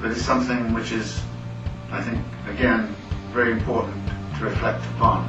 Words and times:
that 0.00 0.10
is 0.10 0.24
something 0.24 0.74
which 0.74 0.92
is, 0.92 1.22
I 1.90 2.02
think, 2.02 2.20
again, 2.48 2.94
very 3.32 3.52
important 3.52 3.96
to 4.38 4.44
reflect 4.44 4.84
upon. 4.96 5.28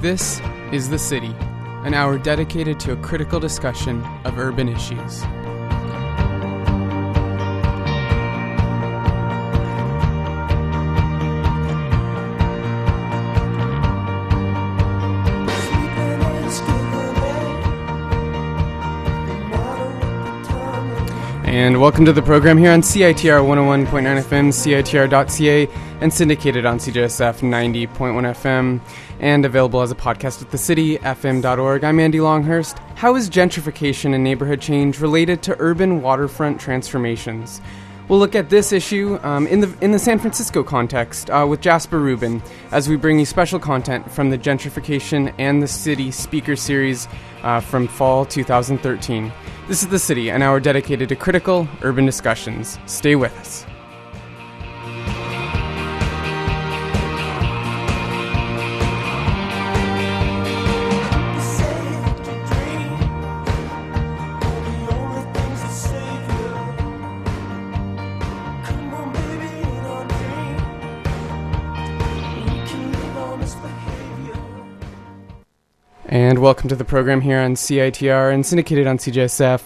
This 0.00 0.40
is 0.72 0.90
The 0.90 0.98
City, 0.98 1.34
an 1.84 1.94
hour 1.94 2.18
dedicated 2.18 2.80
to 2.80 2.92
a 2.92 2.96
critical 2.96 3.38
discussion 3.38 4.04
of 4.24 4.38
urban 4.38 4.68
issues. 4.68 5.22
And 21.52 21.82
welcome 21.82 22.06
to 22.06 22.14
the 22.14 22.22
program 22.22 22.56
here 22.56 22.70
on 22.70 22.80
CITR 22.80 23.44
101.9 23.44 23.86
FM, 23.86 24.48
CITR.ca, 24.48 25.68
and 26.00 26.10
syndicated 26.10 26.64
on 26.64 26.78
CJSF 26.78 27.40
90.1 27.40 27.88
FM, 27.88 28.80
and 29.20 29.44
available 29.44 29.82
as 29.82 29.90
a 29.90 29.94
podcast 29.94 30.40
at 30.40 30.50
thecityfm.org. 30.50 31.84
I'm 31.84 32.00
Andy 32.00 32.20
Longhurst. 32.20 32.78
How 32.94 33.16
is 33.16 33.28
gentrification 33.28 34.14
and 34.14 34.24
neighborhood 34.24 34.62
change 34.62 34.98
related 34.98 35.42
to 35.42 35.56
urban 35.58 36.00
waterfront 36.00 36.58
transformations? 36.58 37.60
We'll 38.12 38.20
look 38.20 38.34
at 38.34 38.50
this 38.50 38.72
issue 38.72 39.18
um, 39.22 39.46
in 39.46 39.60
the 39.60 39.74
in 39.80 39.92
the 39.92 39.98
San 39.98 40.18
Francisco 40.18 40.62
context 40.62 41.30
uh, 41.30 41.46
with 41.48 41.62
Jasper 41.62 41.98
Rubin 41.98 42.42
as 42.70 42.86
we 42.86 42.96
bring 42.96 43.18
you 43.18 43.24
special 43.24 43.58
content 43.58 44.12
from 44.12 44.28
the 44.28 44.36
Gentrification 44.36 45.32
and 45.38 45.62
the 45.62 45.66
City 45.66 46.10
Speaker 46.10 46.54
Series 46.54 47.08
uh, 47.42 47.60
from 47.60 47.88
fall 47.88 48.26
2013. 48.26 49.32
This 49.66 49.82
is 49.82 49.88
The 49.88 49.98
City, 49.98 50.28
an 50.28 50.42
hour 50.42 50.60
dedicated 50.60 51.08
to 51.08 51.16
critical 51.16 51.66
urban 51.80 52.04
discussions. 52.04 52.78
Stay 52.84 53.16
with 53.16 53.34
us. 53.38 53.64
And 76.32 76.38
welcome 76.38 76.70
to 76.70 76.76
the 76.76 76.82
program 76.82 77.20
here 77.20 77.38
on 77.38 77.56
CITR 77.56 78.32
and 78.32 78.46
syndicated 78.46 78.86
on 78.86 78.96
CJSF. 78.96 79.64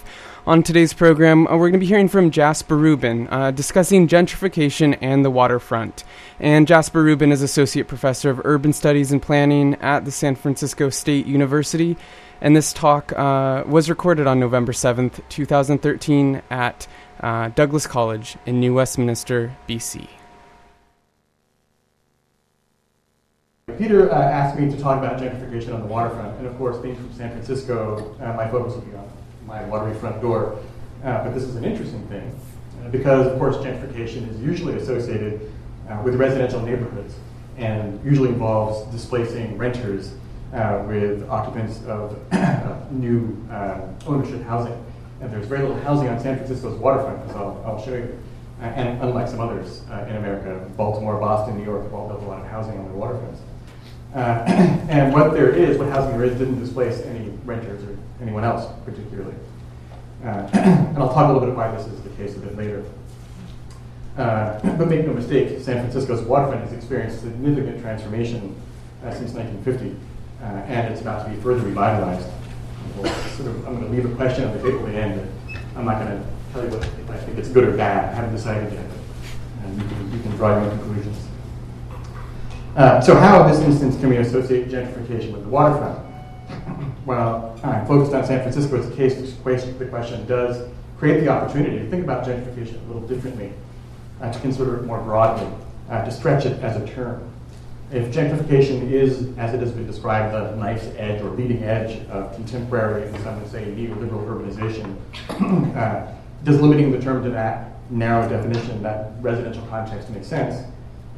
On 0.48 0.64
today's 0.64 0.92
program, 0.92 1.46
uh, 1.46 1.52
we're 1.52 1.70
going 1.70 1.74
to 1.74 1.78
be 1.78 1.86
hearing 1.86 2.08
from 2.08 2.32
Jasper 2.32 2.76
Rubin 2.76 3.28
uh, 3.28 3.52
discussing 3.52 4.08
gentrification 4.08 4.98
and 5.00 5.24
the 5.24 5.30
waterfront. 5.30 6.02
And 6.40 6.66
Jasper 6.66 7.04
Rubin 7.04 7.30
is 7.30 7.40
Associate 7.40 7.86
Professor 7.86 8.30
of 8.30 8.44
Urban 8.44 8.72
Studies 8.72 9.12
and 9.12 9.22
Planning 9.22 9.76
at 9.76 10.04
the 10.04 10.10
San 10.10 10.34
Francisco 10.34 10.90
State 10.90 11.26
University. 11.26 11.96
And 12.40 12.56
this 12.56 12.72
talk 12.72 13.12
uh, 13.12 13.62
was 13.64 13.88
recorded 13.88 14.26
on 14.26 14.40
November 14.40 14.72
7th, 14.72 15.20
2013, 15.28 16.42
at 16.50 16.88
uh, 17.20 17.50
Douglas 17.50 17.86
College 17.86 18.38
in 18.44 18.58
New 18.58 18.74
Westminster, 18.74 19.54
BC. 19.68 20.08
Peter 23.78 24.10
uh, 24.12 24.14
asked 24.14 24.56
me 24.58 24.70
to 24.70 24.80
talk 24.80 24.96
about 24.96 25.20
gentrification 25.20 25.74
on 25.74 25.80
the 25.80 25.86
waterfront, 25.86 26.38
and 26.38 26.46
of 26.46 26.56
course, 26.56 26.78
being 26.78 26.94
from 26.94 27.12
San 27.12 27.30
Francisco, 27.30 28.16
uh, 28.20 28.32
my 28.34 28.48
focus 28.48 28.74
would 28.74 28.88
be 28.88 28.96
on 28.96 29.10
my 29.44 29.64
watery 29.64 29.92
front 29.98 30.22
door. 30.22 30.56
Uh, 31.02 31.24
but 31.24 31.34
this 31.34 31.42
is 31.42 31.56
an 31.56 31.64
interesting 31.64 32.06
thing 32.06 32.32
uh, 32.84 32.88
because, 32.90 33.26
of 33.26 33.36
course, 33.38 33.56
gentrification 33.56 34.30
is 34.30 34.40
usually 34.40 34.76
associated 34.76 35.52
uh, 35.90 36.00
with 36.04 36.14
residential 36.14 36.60
neighborhoods 36.62 37.16
and 37.58 38.02
usually 38.04 38.28
involves 38.28 38.88
displacing 38.92 39.58
renters 39.58 40.14
uh, 40.52 40.84
with 40.86 41.28
occupants 41.28 41.84
of 41.86 42.16
new 42.92 43.36
ownership 44.06 44.42
housing. 44.42 44.80
And 45.20 45.30
there's 45.32 45.46
very 45.46 45.62
little 45.62 45.80
housing 45.80 46.08
on 46.08 46.20
San 46.20 46.36
Francisco's 46.36 46.78
waterfront, 46.78 47.28
as 47.28 47.34
I'll, 47.34 47.60
I'll 47.66 47.84
show 47.84 47.94
you. 47.94 48.16
and 48.60 49.02
unlike 49.02 49.26
some 49.26 49.40
others 49.40 49.82
in 50.08 50.16
America, 50.16 50.70
Baltimore, 50.76 51.18
Boston, 51.18 51.58
New 51.58 51.64
York 51.64 51.82
have 51.82 51.92
all 51.92 52.08
built 52.08 52.22
a 52.22 52.26
lot 52.26 52.40
of 52.40 52.46
housing 52.46 52.78
on 52.78 52.84
their 52.84 52.94
waterfronts. 52.94 53.40
Uh, 54.14 54.42
and 54.88 55.12
what 55.12 55.32
there 55.32 55.50
is, 55.50 55.78
what 55.78 55.88
housing 55.88 56.18
there 56.18 56.26
is, 56.26 56.38
didn't 56.38 56.58
displace 56.58 57.00
any 57.02 57.30
renters 57.44 57.82
or 57.84 57.96
anyone 58.22 58.44
else 58.44 58.72
particularly. 58.84 59.34
Uh, 60.24 60.48
and 60.54 60.98
I'll 60.98 61.12
talk 61.12 61.28
a 61.28 61.32
little 61.32 61.40
bit 61.40 61.50
about 61.50 61.70
why 61.70 61.76
this 61.76 61.86
is 61.86 62.00
the 62.02 62.10
case 62.10 62.36
a 62.36 62.38
bit 62.38 62.56
later. 62.56 62.84
Uh, 64.16 64.58
but 64.76 64.88
make 64.88 65.06
no 65.06 65.12
mistake, 65.12 65.60
San 65.60 65.78
Francisco's 65.78 66.22
waterfront 66.22 66.62
has 66.62 66.72
experienced 66.72 67.20
significant 67.20 67.80
transformation 67.80 68.54
uh, 69.04 69.12
since 69.12 69.32
1950, 69.32 69.94
uh, 70.40 70.44
and 70.44 70.92
it's 70.92 71.02
about 71.02 71.26
to 71.26 71.30
be 71.30 71.40
further 71.42 71.60
revitalized. 71.60 72.28
We'll 72.96 73.12
sort 73.12 73.50
of, 73.50 73.66
I'm 73.66 73.78
going 73.78 73.84
to 73.84 73.90
leave 73.90 74.10
a 74.10 74.14
question 74.14 74.44
on 74.44 74.56
the 74.56 74.62
table 74.62 74.86
at 74.86 74.92
the 74.92 74.98
end. 74.98 75.32
I'm 75.76 75.84
not 75.84 76.02
going 76.02 76.18
to 76.18 76.26
tell 76.52 76.64
you 76.64 76.70
what, 76.70 77.10
I 77.10 77.18
think 77.18 77.36
it's 77.36 77.48
good 77.50 77.64
or 77.64 77.76
bad. 77.76 78.12
I 78.12 78.16
haven't 78.16 78.34
decided 78.34 78.72
yet. 78.72 78.86
And 79.64 79.82
you 79.82 79.88
can, 79.88 80.12
you 80.12 80.22
can 80.22 80.30
draw 80.36 80.58
your 80.58 80.70
own 80.70 80.78
conclusions. 80.78 81.25
Uh, 82.76 83.00
so 83.00 83.14
how, 83.14 83.42
in 83.42 83.50
this 83.50 83.62
instance, 83.62 83.96
can 83.96 84.10
we 84.10 84.18
associate 84.18 84.68
gentrification 84.68 85.32
with 85.32 85.42
the 85.42 85.48
waterfront? 85.48 85.98
Well, 87.06 87.56
I'm 87.62 87.86
focused 87.86 88.12
on 88.14 88.26
San 88.26 88.40
Francisco 88.40 88.76
as 88.80 88.90
a 88.90 88.96
case. 88.96 89.14
The 89.14 89.86
question 89.86 90.26
does 90.26 90.68
create 90.98 91.20
the 91.20 91.28
opportunity 91.28 91.78
to 91.78 91.88
think 91.88 92.02
about 92.02 92.26
gentrification 92.26 92.82
a 92.82 92.86
little 92.88 93.06
differently, 93.06 93.52
uh, 94.20 94.32
to 94.32 94.40
consider 94.40 94.78
it 94.78 94.86
more 94.86 95.00
broadly, 95.00 95.48
uh, 95.88 96.04
to 96.04 96.10
stretch 96.10 96.46
it 96.46 96.60
as 96.64 96.76
a 96.76 96.84
term. 96.92 97.22
If 97.92 98.12
gentrification 98.12 98.90
is, 98.90 99.38
as 99.38 99.54
it 99.54 99.60
has 99.60 99.70
been 99.70 99.86
described, 99.86 100.34
the 100.34 100.56
knife's 100.56 100.88
edge 100.96 101.22
or 101.22 101.30
leading 101.30 101.62
edge 101.62 102.04
of 102.08 102.34
contemporary, 102.34 103.06
and 103.06 103.16
some 103.22 103.40
would 103.40 103.52
say 103.52 103.66
neoliberal 103.66 104.26
urbanization, 104.26 104.96
uh, 105.76 106.12
does 106.42 106.60
limiting 106.60 106.90
the 106.90 107.00
term 107.00 107.22
to 107.22 107.30
that 107.30 107.70
narrow 107.88 108.28
definition, 108.28 108.82
that 108.82 109.12
residential 109.20 109.64
context, 109.68 110.10
make 110.10 110.24
sense? 110.24 110.66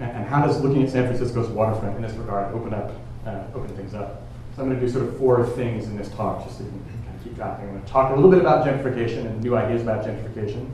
And 0.01 0.27
how 0.27 0.47
does 0.47 0.61
looking 0.61 0.85
at 0.85 0.91
San 0.91 1.07
Francisco's 1.07 1.49
waterfront 1.49 1.97
in 1.97 2.03
this 2.03 2.13
regard 2.13 2.55
open 2.55 2.73
up, 2.73 2.93
uh, 3.27 3.43
open 3.55 3.69
things 3.77 3.95
up? 3.95 4.23
So 4.55 4.63
I'm 4.63 4.69
going 4.69 4.81
to 4.81 4.87
do 4.87 4.93
sort 4.93 5.07
of 5.07 5.17
four 5.19 5.45
things 5.47 5.87
in 5.87 5.97
this 5.97 6.09
talk, 6.11 6.45
just 6.45 6.59
so 6.59 6.65
you 6.65 6.71
can 6.71 7.03
kind 7.05 7.17
of 7.17 7.25
keep 7.25 7.37
tracking. 7.37 7.67
I'm 7.67 7.73
going 7.75 7.85
to 7.85 7.91
talk 7.91 8.13
a 8.13 8.15
little 8.15 8.31
bit 8.31 8.41
about 8.41 8.67
gentrification 8.67 9.27
and 9.27 9.43
new 9.43 9.57
ideas 9.57 9.83
about 9.83 10.05
gentrification. 10.05 10.69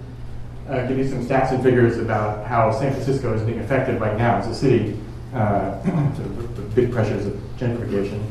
Uh, 0.69 0.87
give 0.87 0.97
you 0.97 1.07
some 1.07 1.25
stats 1.25 1.53
and 1.53 1.63
figures 1.63 1.99
about 1.99 2.47
how 2.47 2.73
San 2.73 2.93
Francisco 2.93 3.35
is 3.35 3.43
being 3.43 3.59
affected 3.61 4.01
right 4.01 4.17
now 4.17 4.37
as 4.37 4.47
a 4.47 4.55
city, 4.55 4.99
uh, 5.35 5.83
sort 6.17 6.27
of 6.27 6.57
the 6.57 6.63
big 6.75 6.93
pressures 6.93 7.27
of 7.27 7.35
gentrification. 7.59 8.25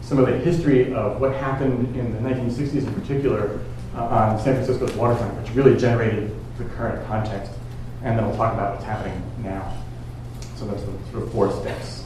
Some 0.00 0.18
of 0.18 0.26
the 0.26 0.38
history 0.38 0.94
of 0.94 1.20
what 1.20 1.34
happened 1.34 1.94
in 1.96 2.12
the 2.12 2.30
1960s 2.30 2.86
in 2.86 2.94
particular 2.94 3.60
uh, 3.94 4.04
on 4.04 4.38
San 4.38 4.54
Francisco's 4.54 4.94
waterfront, 4.94 5.34
which 5.42 5.52
really 5.54 5.76
generated 5.76 6.34
the 6.58 6.64
current 6.64 7.06
context. 7.06 7.52
And 8.02 8.18
then 8.18 8.26
we'll 8.26 8.36
talk 8.36 8.54
about 8.54 8.74
what's 8.74 8.84
happening 8.84 9.20
now. 9.42 9.74
So 10.56 10.66
that's 10.66 10.82
the 10.82 10.92
sort 11.10 11.22
of 11.22 11.32
four 11.32 11.52
steps. 11.52 12.04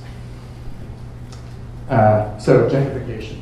Uh, 1.88 2.38
so 2.38 2.68
gentrification. 2.68 3.40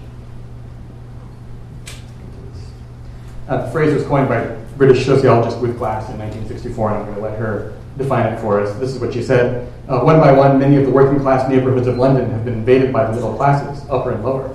Uh, 3.49 3.65
the 3.65 3.73
phrase 3.73 3.95
was 3.95 4.05
coined 4.05 4.29
by 4.29 4.45
British 4.77 5.07
sociologist 5.07 5.59
Ruth 5.59 5.79
Glass 5.79 6.09
in 6.11 6.19
1964, 6.19 6.91
and 6.91 6.99
I'm 6.99 7.05
going 7.05 7.17
to 7.17 7.23
let 7.23 7.39
her 7.39 7.75
define 7.97 8.33
it 8.33 8.41
for 8.41 8.61
us. 8.61 8.79
This 8.79 8.95
is 8.95 9.01
what 9.01 9.13
she 9.13 9.23
said. 9.23 9.73
Uh, 9.89 10.01
one 10.01 10.21
by 10.21 10.33
one, 10.33 10.59
many 10.59 10.77
of 10.77 10.85
the 10.85 10.91
working 10.91 11.19
class 11.21 11.49
neighborhoods 11.49 11.87
of 11.87 11.97
London 11.97 12.31
have 12.31 12.45
been 12.45 12.55
invaded 12.55 12.93
by 12.93 13.07
the 13.07 13.13
middle 13.13 13.35
classes, 13.35 13.89
upper 13.91 14.13
and 14.13 14.23
lower. 14.23 14.55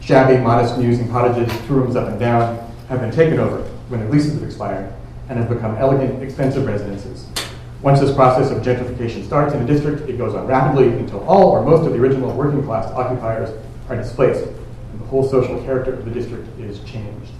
Shabby, 0.00 0.36
modest 0.36 0.74
and 0.74 1.10
cottages, 1.10 1.50
two 1.66 1.74
rooms 1.74 1.96
up 1.96 2.08
and 2.08 2.20
down, 2.20 2.58
have 2.90 3.00
been 3.00 3.10
taken 3.10 3.40
over 3.40 3.62
when 3.88 4.00
their 4.00 4.10
leases 4.10 4.34
have 4.34 4.42
expired 4.42 4.92
and 5.30 5.38
have 5.38 5.48
become 5.48 5.74
elegant, 5.76 6.22
expensive 6.22 6.66
residences. 6.66 7.23
Once 7.84 8.00
this 8.00 8.14
process 8.14 8.50
of 8.50 8.62
gentrification 8.62 9.22
starts 9.26 9.52
in 9.52 9.60
a 9.60 9.66
district, 9.66 10.08
it 10.08 10.16
goes 10.16 10.34
on 10.34 10.46
rapidly 10.46 10.88
until 10.88 11.22
all 11.28 11.50
or 11.50 11.62
most 11.62 11.86
of 11.86 11.92
the 11.92 11.98
original 11.98 12.34
working 12.34 12.62
class 12.62 12.90
occupiers 12.92 13.50
are 13.90 13.96
displaced 13.96 14.46
and 14.46 15.00
the 15.02 15.04
whole 15.04 15.22
social 15.22 15.62
character 15.64 15.92
of 15.92 16.02
the 16.06 16.10
district 16.10 16.48
is 16.58 16.80
changed. 16.84 17.30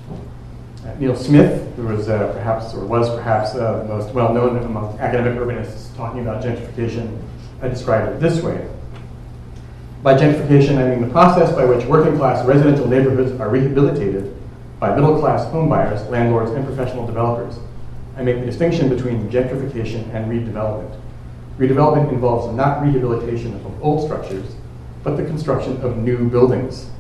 Uh, 0.85 0.95
Neil 0.99 1.17
Smith, 1.17 1.75
who 1.77 1.87
was 1.87 2.11
uh, 2.11 2.31
perhaps 2.35 2.75
or 2.75 2.85
was 2.85 3.09
perhaps 3.09 3.55
uh, 3.55 3.79
the 3.79 3.85
most 3.85 4.13
well 4.13 4.35
known 4.35 4.59
among 4.59 4.99
academic 4.99 5.33
urbanists 5.39 5.97
talking 5.97 6.21
about 6.21 6.45
gentrification, 6.45 7.23
I 7.63 7.69
described 7.69 8.13
it 8.13 8.21
this 8.21 8.43
way. 8.43 8.69
By 10.03 10.13
gentrification, 10.13 10.77
I 10.77 10.91
mean 10.91 11.01
the 11.01 11.11
process 11.11 11.55
by 11.55 11.65
which 11.65 11.87
working 11.87 12.19
class 12.19 12.45
residential 12.45 12.87
neighborhoods 12.87 13.41
are 13.41 13.49
rehabilitated 13.49 14.37
by 14.79 14.95
middle 14.95 15.19
class 15.19 15.51
homebuyers, 15.51 16.07
landlords, 16.11 16.51
and 16.51 16.67
professional 16.67 17.07
developers. 17.07 17.59
I 18.17 18.23
make 18.23 18.41
the 18.41 18.47
distinction 18.47 18.89
between 18.89 19.29
gentrification 19.29 20.13
and 20.15 20.31
redevelopment. 20.31 20.99
Redevelopment 21.59 22.13
involves 22.13 22.55
not 22.55 22.83
rehabilitation 22.83 23.55
of 23.55 23.83
old 23.83 24.05
structures, 24.05 24.55
but 25.03 25.17
the 25.17 25.25
construction 25.25 25.81
of 25.83 25.99
new 25.99 26.29
buildings 26.29 26.91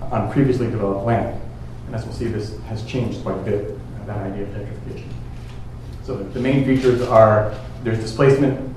on 0.00 0.30
previously 0.32 0.70
developed 0.70 1.04
land. 1.04 1.40
And 1.86 1.94
as 1.94 2.04
we'll 2.04 2.14
see, 2.14 2.26
this 2.26 2.58
has 2.62 2.84
changed 2.84 3.22
quite 3.22 3.36
a 3.38 3.42
bit, 3.42 3.70
uh, 3.70 4.06
that 4.06 4.18
idea 4.18 4.44
of 4.44 4.50
gentrification. 4.50 5.08
So 6.04 6.16
the, 6.16 6.40
main 6.40 6.64
features 6.64 7.00
are 7.02 7.54
there's 7.82 7.98
displacement, 7.98 8.74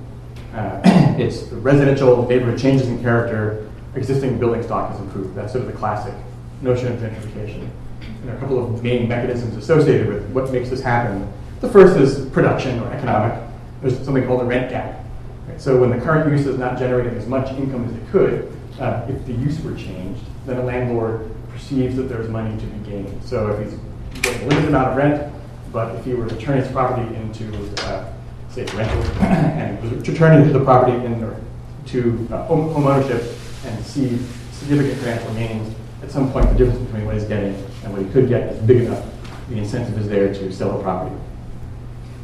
uh, 0.53 0.81
it's 1.17 1.43
residential 1.51 2.27
neighborhood 2.27 2.59
changes 2.59 2.87
in 2.87 3.01
character, 3.01 3.69
existing 3.95 4.39
building 4.39 4.63
stock 4.63 4.93
is 4.93 4.99
improved. 4.99 5.35
That's 5.35 5.51
sort 5.51 5.65
of 5.65 5.71
the 5.71 5.77
classic 5.77 6.13
notion 6.61 6.87
of 6.93 6.99
gentrification. 6.99 7.69
And 8.01 8.23
there 8.23 8.33
are 8.33 8.37
a 8.37 8.39
couple 8.39 8.63
of 8.63 8.81
main 8.83 9.07
mechanisms 9.07 9.57
associated 9.57 10.07
with 10.07 10.29
what 10.29 10.51
makes 10.51 10.69
this 10.69 10.81
happen. 10.81 11.31
The 11.59 11.69
first 11.69 11.97
is 11.97 12.29
production 12.29 12.79
or 12.81 12.91
economic. 12.93 13.41
There's 13.81 13.97
something 14.05 14.25
called 14.27 14.41
a 14.41 14.45
rent 14.45 14.69
gap. 14.69 15.03
Right? 15.47 15.59
So 15.59 15.79
when 15.79 15.89
the 15.89 15.97
current 15.97 16.29
use 16.29 16.45
is 16.45 16.57
not 16.57 16.77
generating 16.77 17.15
as 17.15 17.25
much 17.25 17.51
income 17.53 17.85
as 17.85 17.95
it 17.95 18.11
could, 18.11 18.53
uh, 18.79 19.05
if 19.09 19.25
the 19.25 19.33
use 19.33 19.59
were 19.61 19.73
changed, 19.73 20.21
then 20.45 20.57
a 20.57 20.63
landlord 20.63 21.31
perceives 21.51 21.95
that 21.95 22.03
there's 22.03 22.29
money 22.29 22.55
to 22.59 22.65
be 22.67 22.89
gained. 22.89 23.23
So 23.23 23.47
if 23.49 23.63
he's 23.63 23.79
getting 24.21 24.43
a 24.43 24.49
limited 24.49 24.69
amount 24.69 24.91
of 24.91 24.97
rent, 24.97 25.33
but 25.71 25.95
if 25.95 26.05
he 26.05 26.13
were 26.13 26.27
to 26.29 26.37
turn 26.37 26.59
his 26.59 26.71
property 26.71 27.15
into, 27.15 27.51
uh, 27.83 28.13
say, 28.49 28.65
rental, 28.75 29.03
and 29.21 30.05
to 30.05 30.15
turn 30.15 30.39
into 30.39 30.57
the 30.57 30.63
property 30.63 30.93
into 31.05 32.27
uh, 32.31 32.45
home, 32.45 32.71
home 32.71 32.85
ownership 32.85 33.35
and 33.65 33.83
see 33.83 34.19
significant 34.51 34.99
financial 34.99 35.33
gains, 35.33 35.75
at 36.03 36.11
some 36.11 36.31
point 36.31 36.47
the 36.49 36.55
difference 36.55 36.85
between 36.85 37.05
what 37.05 37.15
he's 37.15 37.25
getting 37.25 37.55
and 37.83 37.91
what 37.91 38.01
he 38.01 38.07
could 38.11 38.29
get 38.29 38.53
is 38.53 38.59
big 38.63 38.83
enough. 38.83 39.03
The 39.49 39.57
incentive 39.57 39.97
is 39.97 40.07
there 40.07 40.33
to 40.33 40.51
sell 40.51 40.77
the 40.77 40.83
property. 40.83 41.15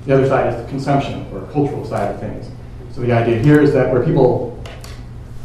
The 0.06 0.14
other 0.14 0.28
side 0.28 0.54
is 0.54 0.62
the 0.62 0.68
consumption 0.68 1.26
or 1.34 1.48
cultural 1.54 1.86
side 1.86 2.14
of 2.14 2.20
things. 2.20 2.50
So 2.92 3.02
the 3.02 3.14
idea 3.14 3.40
here 3.40 3.62
is 3.62 3.72
that 3.74 3.92
where 3.92 4.04
people 4.04 4.62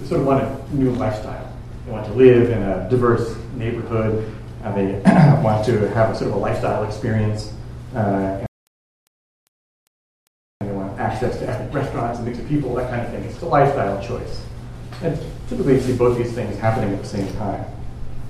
sort 0.05 0.21
of 0.21 0.27
want 0.27 0.43
a 0.43 0.75
new 0.75 0.91
lifestyle, 0.91 1.53
they 1.87 1.93
want 1.93 2.07
to 2.07 2.13
live 2.13 2.51
in 2.51 2.63
a 2.63 2.89
diverse 2.91 3.37
neighborhood, 3.55 4.35
and 4.65 4.77
they 4.77 5.01
want 5.43 5.65
to 5.67 5.89
have 5.91 6.11
a 6.11 6.15
sort 6.17 6.31
of 6.31 6.37
a 6.37 6.39
lifestyle 6.39 6.85
experience, 6.85 7.53
uh, 7.95 8.45
and 10.61 10.69
they 10.69 10.75
want 10.75 10.99
access 10.99 11.39
to 11.39 11.47
restaurants 11.73 12.19
and 12.19 12.27
mix 12.27 12.41
of 12.41 12.49
people, 12.49 12.75
that 12.75 12.91
kind 12.91 13.07
of 13.07 13.13
thing. 13.13 13.23
It's 13.25 13.41
a 13.43 13.47
lifestyle 13.47 14.03
choice. 14.05 14.43
And 15.03 15.17
typically 15.49 15.75
you 15.75 15.81
see 15.81 15.97
both 15.97 16.19
these 16.19 16.33
things 16.33 16.59
happening 16.59 16.93
at 16.93 17.01
the 17.01 17.09
same 17.09 17.33
time. 17.37 17.65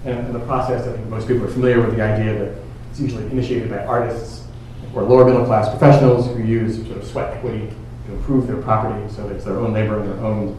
And 0.04 0.26
in 0.26 0.32
the 0.34 0.40
process, 0.40 0.86
I 0.86 0.92
think 0.92 1.08
most 1.08 1.26
people 1.26 1.44
are 1.44 1.50
familiar 1.50 1.80
with 1.80 1.96
the 1.96 2.02
idea 2.02 2.38
that 2.38 2.58
it's 2.90 3.00
usually 3.00 3.24
initiated 3.30 3.70
by 3.70 3.78
artists 3.84 4.44
or 4.94 5.02
lower 5.02 5.24
middle 5.24 5.44
class 5.44 5.68
professionals 5.68 6.26
who 6.26 6.42
use 6.42 6.84
sort 6.86 6.98
of 6.98 7.04
sweat 7.04 7.36
equity 7.36 7.70
to 8.06 8.12
improve 8.12 8.46
their 8.46 8.56
property 8.56 9.12
so 9.14 9.28
it's 9.28 9.44
their 9.44 9.58
own 9.58 9.72
labor 9.72 10.00
and 10.00 10.10
their 10.10 10.24
own 10.24 10.58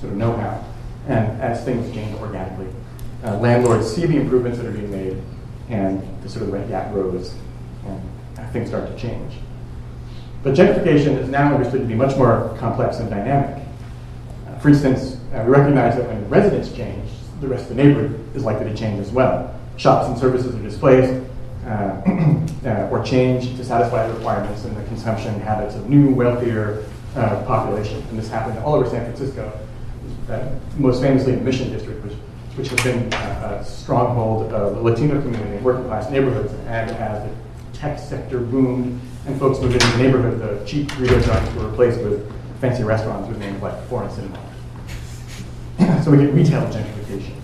sort 0.00 0.12
of 0.12 0.18
know-how. 0.18 0.64
And 1.08 1.40
as 1.40 1.64
things 1.64 1.92
change 1.94 2.16
organically, 2.20 2.68
uh, 3.24 3.38
landlords 3.38 3.90
see 3.90 4.06
the 4.06 4.16
improvements 4.16 4.58
that 4.58 4.66
are 4.66 4.72
being 4.72 4.90
made 4.90 5.20
and 5.68 6.02
the 6.22 6.28
sort 6.28 6.44
of 6.44 6.52
rent 6.52 6.68
gap 6.68 6.92
grows 6.92 7.34
and 7.86 8.00
things 8.52 8.68
start 8.68 8.86
to 8.88 8.96
change. 8.96 9.34
But 10.42 10.54
gentrification 10.54 11.18
is 11.18 11.28
now 11.28 11.54
understood 11.54 11.80
to 11.80 11.86
be 11.86 11.94
much 11.94 12.16
more 12.16 12.54
complex 12.58 12.98
and 12.98 13.10
dynamic. 13.10 13.64
Uh, 14.46 14.58
for 14.58 14.68
instance, 14.68 15.16
uh, 15.34 15.42
we 15.44 15.50
recognize 15.50 15.96
that 15.96 16.06
when 16.06 16.28
residents 16.28 16.72
change, 16.72 17.10
the 17.40 17.48
rest 17.48 17.70
of 17.70 17.76
the 17.76 17.82
neighborhood 17.82 18.24
is 18.36 18.44
likely 18.44 18.70
to 18.70 18.76
change 18.76 19.00
as 19.00 19.10
well. 19.10 19.54
Shops 19.76 20.08
and 20.08 20.18
services 20.18 20.54
are 20.54 20.62
displaced, 20.62 21.22
uh, 22.64 22.68
uh, 22.68 22.88
or 22.90 23.02
change 23.02 23.56
to 23.56 23.64
satisfy 23.64 24.06
the 24.06 24.14
requirements 24.14 24.64
and 24.64 24.76
the 24.76 24.82
consumption 24.84 25.38
habits 25.40 25.74
of 25.74 25.88
new, 25.88 26.12
wealthier 26.12 26.84
uh, 27.14 27.42
population. 27.44 28.02
And 28.10 28.18
this 28.18 28.28
happened 28.28 28.58
all 28.60 28.74
over 28.74 28.88
San 28.88 29.04
Francisco, 29.04 29.52
most 30.76 31.00
famously 31.00 31.32
in 31.32 31.38
the 31.38 31.44
Mission 31.44 31.70
District, 31.70 32.04
which, 32.04 32.14
which 32.56 32.68
has 32.68 32.80
been 32.82 33.12
a 33.14 33.64
stronghold 33.64 34.52
of 34.52 34.74
the 34.74 34.80
Latino 34.80 35.20
community 35.20 35.56
and 35.56 35.64
working 35.64 35.84
class 35.84 36.10
neighborhoods. 36.10 36.52
And 36.66 36.90
as 36.90 37.28
the 37.28 37.78
tech 37.78 37.98
sector 37.98 38.40
boomed 38.40 39.00
and 39.26 39.38
folks 39.38 39.60
moved 39.60 39.74
into 39.74 39.86
the 39.86 39.98
neighborhood, 39.98 40.40
the 40.40 40.64
cheap 40.66 40.88
burrito 40.88 41.24
joints 41.24 41.54
were 41.54 41.68
replaced 41.68 42.00
with 42.00 42.30
fancy 42.60 42.82
restaurants 42.82 43.28
with 43.28 43.38
names 43.38 43.62
like 43.62 43.80
Foreign 43.84 44.10
Cinema. 44.10 44.38
so 46.02 46.10
we 46.10 46.18
get 46.18 46.34
retail 46.34 46.62
gentrification. 46.72 47.34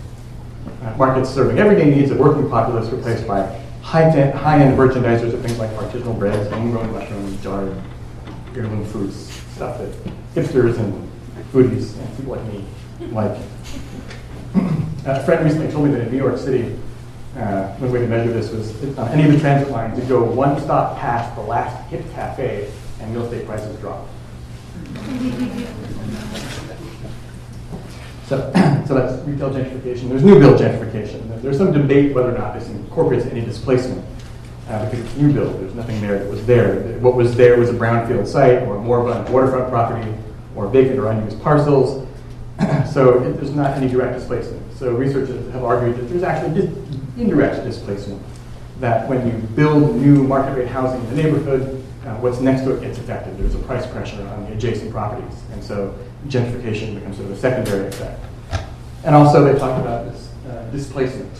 Uh, 0.82 0.96
markets 0.96 1.30
serving 1.30 1.58
everyday 1.58 1.88
needs 1.88 2.10
of 2.10 2.18
working 2.18 2.50
populace 2.50 2.90
replaced 2.90 3.26
by 3.26 3.63
high-end 3.84 4.34
high 4.34 4.58
merchandisers 4.58 5.34
of 5.34 5.42
things 5.42 5.58
like 5.58 5.70
artisanal 5.72 6.18
breads, 6.18 6.50
homegrown 6.50 6.90
mushrooms, 6.92 7.42
jarred 7.42 7.76
heirloom 8.56 8.84
fruits, 8.86 9.30
stuff 9.54 9.78
that 9.78 9.92
hipsters 10.34 10.78
and 10.78 11.08
foodies 11.52 11.96
and 11.98 12.16
people 12.16 12.34
like 12.34 12.44
me 12.46 12.64
like. 13.12 13.38
a 15.04 15.22
friend 15.24 15.44
recently 15.44 15.70
told 15.70 15.84
me 15.84 15.90
that 15.92 16.00
in 16.00 16.10
New 16.10 16.16
York 16.16 16.38
City, 16.38 16.76
uh, 17.36 17.68
one 17.76 17.92
way 17.92 18.00
to 18.00 18.06
measure 18.06 18.32
this 18.32 18.50
was 18.50 18.98
on 18.98 19.08
any 19.08 19.24
of 19.24 19.32
the 19.32 19.38
transit 19.38 19.70
lines, 19.70 19.98
you 19.98 20.04
go 20.06 20.24
one 20.24 20.60
stop 20.62 20.98
past 20.98 21.34
the 21.36 21.42
last 21.42 21.76
hip 21.90 22.04
cafe 22.14 22.72
and 23.00 23.14
real 23.14 23.24
estate 23.24 23.46
prices 23.46 23.78
drop. 23.80 24.08
So, 28.26 28.50
so 28.86 28.94
that's 28.94 29.26
retail 29.26 29.50
gentrification. 29.50 30.08
There's 30.08 30.24
new 30.24 30.38
build 30.38 30.60
gentrification. 30.60 31.42
There's 31.42 31.58
some 31.58 31.72
debate 31.72 32.14
whether 32.14 32.34
or 32.34 32.38
not 32.38 32.54
this 32.54 32.68
incorporates 32.68 33.26
any 33.26 33.42
displacement 33.42 34.04
uh, 34.68 34.84
because 34.84 35.04
it's 35.04 35.16
new 35.16 35.32
build. 35.32 35.60
There's 35.60 35.74
nothing 35.74 36.00
there 36.00 36.18
that 36.18 36.30
was 36.30 36.44
there. 36.46 36.98
What 37.00 37.14
was 37.14 37.36
there 37.36 37.58
was 37.58 37.70
a 37.70 37.74
brownfield 37.74 38.26
site 38.26 38.62
or 38.62 38.78
more 38.80 39.06
of 39.06 39.28
a 39.28 39.30
waterfront 39.30 39.68
property 39.68 40.10
or 40.56 40.68
vacant 40.68 40.98
or 40.98 41.10
unused 41.10 41.42
parcels. 41.42 42.06
so 42.90 43.22
it, 43.22 43.32
there's 43.34 43.54
not 43.54 43.76
any 43.76 43.88
direct 43.88 44.18
displacement. 44.18 44.62
So 44.76 44.92
researchers 44.92 45.52
have 45.52 45.64
argued 45.64 45.96
that 45.96 46.02
there's 46.04 46.22
actually 46.22 46.62
dis- 46.62 46.78
indirect 47.18 47.64
displacement. 47.64 48.22
That 48.80 49.08
when 49.08 49.26
you 49.26 49.34
build 49.54 49.96
new 49.96 50.24
market 50.24 50.56
rate 50.56 50.68
housing 50.68 51.00
in 51.00 51.16
the 51.16 51.22
neighborhood, 51.22 51.84
uh, 52.04 52.16
what's 52.16 52.40
next 52.40 52.62
to 52.62 52.74
it 52.74 52.80
gets 52.80 52.98
affected. 52.98 53.38
There's 53.38 53.54
a 53.54 53.58
price 53.60 53.86
pressure 53.86 54.20
on 54.28 54.44
the 54.44 54.52
adjacent 54.52 54.90
properties. 54.90 55.42
And 55.52 55.62
so 55.62 55.94
gentrification 56.28 56.94
becomes 56.94 57.16
sort 57.16 57.30
of 57.30 57.36
a 57.36 57.40
secondary 57.40 57.86
effect. 57.88 58.20
And 59.04 59.14
also 59.14 59.44
they 59.44 59.58
talked 59.58 59.80
about 59.80 60.10
this 60.10 60.30
uh, 60.48 60.64
displacement, 60.70 61.32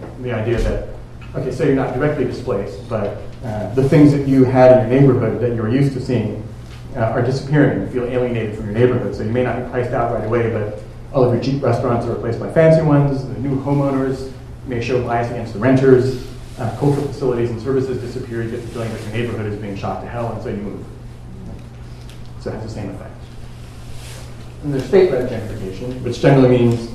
right? 0.00 0.22
the 0.22 0.32
idea 0.32 0.60
that, 0.60 0.88
okay, 1.34 1.52
so 1.52 1.64
you're 1.64 1.76
not 1.76 1.94
directly 1.94 2.24
displaced, 2.24 2.88
but 2.88 3.22
uh, 3.44 3.72
the 3.74 3.88
things 3.88 4.12
that 4.12 4.26
you 4.26 4.44
had 4.44 4.72
in 4.72 4.90
your 4.90 5.00
neighborhood 5.00 5.40
that 5.40 5.54
you 5.54 5.62
were 5.62 5.68
used 5.68 5.92
to 5.94 6.00
seeing 6.00 6.46
uh, 6.96 7.00
are 7.00 7.22
disappearing. 7.22 7.80
You 7.82 7.88
feel 7.88 8.04
alienated 8.04 8.56
from 8.56 8.66
your 8.66 8.74
neighborhood, 8.74 9.14
so 9.14 9.22
you 9.22 9.30
may 9.30 9.44
not 9.44 9.64
be 9.64 9.70
priced 9.70 9.92
out 9.92 10.12
right 10.12 10.24
away, 10.24 10.50
but 10.50 10.80
all 11.12 11.24
of 11.24 11.32
your 11.32 11.42
cheap 11.42 11.62
restaurants 11.62 12.06
are 12.06 12.14
replaced 12.14 12.40
by 12.40 12.50
fancy 12.52 12.82
ones. 12.82 13.26
The 13.26 13.38
new 13.40 13.62
homeowners 13.62 14.32
may 14.66 14.80
show 14.80 15.02
bias 15.02 15.30
against 15.30 15.52
the 15.52 15.58
renters. 15.58 16.28
Uh, 16.58 16.76
cultural 16.78 17.06
facilities 17.06 17.50
and 17.50 17.60
services 17.60 17.98
disappear. 17.98 18.42
You 18.42 18.50
get 18.50 18.62
the 18.62 18.68
feeling 18.68 18.92
that 18.92 19.02
your 19.02 19.12
neighborhood 19.12 19.52
is 19.52 19.58
being 19.58 19.76
shot 19.76 20.02
to 20.02 20.08
hell, 20.08 20.32
and 20.32 20.42
so 20.42 20.50
you 20.50 20.56
move. 20.56 20.84
So 22.40 22.50
it 22.50 22.54
has 22.54 22.64
the 22.64 22.70
same 22.70 22.90
effect. 22.90 23.11
And 24.62 24.72
there's 24.72 24.84
state-led 24.84 25.28
gentrification, 25.28 26.00
which 26.02 26.20
generally 26.20 26.56
means 26.56 26.88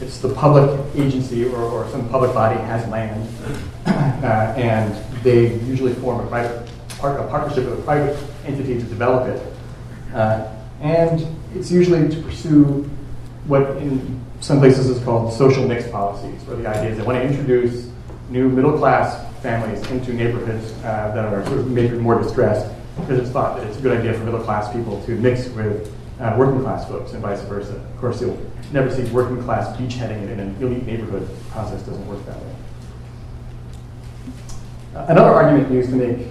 it's 0.00 0.18
the 0.18 0.32
public 0.32 0.78
agency 0.94 1.44
or, 1.46 1.58
or 1.58 1.88
some 1.88 2.08
public 2.08 2.32
body 2.32 2.58
has 2.60 2.88
land, 2.88 3.28
uh, 3.86 4.54
and 4.56 4.94
they 5.24 5.54
usually 5.64 5.94
form 5.94 6.24
a 6.24 6.28
private 6.28 6.70
part, 6.98 7.20
a 7.20 7.26
partnership 7.26 7.64
with 7.64 7.80
a 7.80 7.82
private 7.82 8.16
entity 8.44 8.74
to 8.74 8.84
develop 8.84 9.28
it. 9.28 9.54
Uh, 10.14 10.54
and 10.80 11.26
it's 11.54 11.72
usually 11.72 12.08
to 12.08 12.22
pursue 12.22 12.88
what 13.46 13.62
in 13.78 14.20
some 14.40 14.58
places 14.60 14.88
is 14.88 15.02
called 15.02 15.32
social 15.32 15.66
mix 15.66 15.88
policies, 15.88 16.40
where 16.42 16.56
the 16.56 16.68
idea 16.68 16.90
is 16.90 16.98
they 16.98 17.02
want 17.02 17.18
to 17.18 17.24
introduce 17.24 17.90
new 18.30 18.48
middle 18.48 18.78
class 18.78 19.24
families 19.42 19.84
into 19.90 20.12
neighborhoods 20.12 20.72
uh, 20.84 21.10
that 21.14 21.24
are 21.24 21.44
sort 21.46 21.58
of 21.58 21.68
maybe 21.68 21.96
more 21.96 22.20
distressed 22.20 22.72
because 23.00 23.18
it's 23.18 23.30
thought 23.30 23.56
that 23.56 23.66
it's 23.66 23.78
a 23.78 23.80
good 23.80 23.98
idea 23.98 24.12
for 24.12 24.24
middle 24.24 24.42
class 24.42 24.72
people 24.72 25.02
to 25.04 25.12
mix 25.12 25.48
with 25.48 25.92
uh, 26.20 26.34
working 26.38 26.60
class 26.62 26.86
folks 26.88 27.12
and 27.12 27.22
vice 27.22 27.40
versa. 27.42 27.74
Of 27.74 28.00
course, 28.00 28.20
you'll 28.20 28.38
never 28.72 28.90
see 28.90 29.04
working 29.12 29.42
class 29.42 29.76
beachheading 29.76 30.30
in 30.30 30.40
an 30.40 30.56
elite 30.60 30.84
neighborhood. 30.84 31.28
Process 31.50 31.82
doesn't 31.82 32.06
work 32.06 32.24
that 32.26 32.36
way. 32.36 32.54
Uh, 34.94 35.06
another 35.08 35.30
argument 35.30 35.72
used 35.72 35.90
to 35.90 35.96
make 35.96 36.28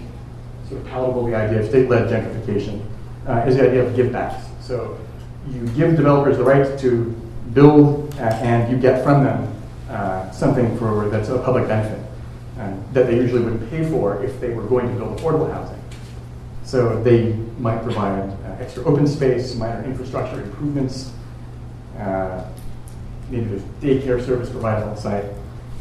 sort 0.68 0.82
of 0.82 0.88
palatable 0.88 1.26
the 1.26 1.36
idea 1.36 1.62
of 1.62 1.70
state-led 1.70 2.10
gentrification 2.10 2.84
uh, 3.28 3.46
is 3.48 3.56
the 3.56 3.68
idea 3.68 3.86
of 3.86 3.94
givebacks. 3.94 4.42
So 4.62 5.00
you 5.50 5.66
give 5.70 5.96
developers 5.96 6.38
the 6.38 6.44
right 6.44 6.78
to 6.80 7.04
build 7.54 8.14
uh, 8.16 8.24
and 8.24 8.70
you 8.70 8.78
get 8.78 9.04
from 9.04 9.24
them 9.24 9.56
uh, 9.90 10.30
something 10.32 10.78
for 10.78 11.08
that's 11.10 11.30
a 11.30 11.40
public 11.40 11.68
benefit 11.68 12.08
that 12.94 13.08
they 13.08 13.16
usually 13.16 13.42
wouldn't 13.42 13.70
pay 13.70 13.88
for 13.90 14.24
if 14.24 14.40
they 14.40 14.50
were 14.50 14.64
going 14.64 14.88
to 14.88 14.94
build 14.96 15.20
affordable 15.20 15.52
housing. 15.52 15.80
So 16.64 17.02
they 17.04 17.34
might 17.60 17.84
provide 17.84 18.37
extra 18.60 18.84
open 18.86 19.08
space, 19.08 19.56
minor 19.56 19.84
infrastructure 19.84 20.42
improvements, 20.42 21.12
uh, 22.00 22.44
maybe 23.30 23.46
there's 23.46 23.62
daycare 23.82 24.24
service 24.26 24.50
provided 24.50 24.88
on 24.88 24.98
site. 24.98 25.26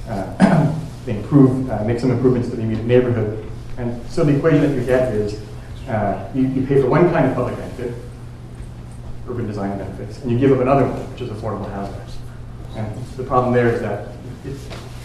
Uh, 0.08 0.74
they 1.06 1.16
improve, 1.16 1.70
uh, 1.70 1.84
make 1.84 2.00
some 2.00 2.10
improvements 2.10 2.48
to 2.50 2.56
the 2.56 2.62
immediate 2.62 2.86
neighborhood. 2.86 3.44
And 3.78 4.04
so 4.10 4.24
the 4.24 4.36
equation 4.36 4.62
that 4.62 4.74
you 4.74 4.84
get 4.84 5.12
is 5.12 5.40
you, 6.34 6.48
you 6.48 6.66
pay 6.66 6.80
for 6.80 6.88
one 6.88 7.10
kind 7.10 7.26
of 7.26 7.34
public 7.34 7.56
benefit, 7.56 7.94
urban 9.28 9.46
design 9.46 9.78
benefits, 9.78 10.22
and 10.22 10.30
you 10.30 10.38
give 10.38 10.52
up 10.52 10.60
another 10.60 10.86
one, 10.86 10.98
which 11.12 11.20
is 11.20 11.30
affordable 11.30 11.70
housing. 11.70 12.00
And 12.76 13.04
the 13.16 13.24
problem 13.24 13.54
there 13.54 13.68
is 13.72 13.80
that 13.80 14.08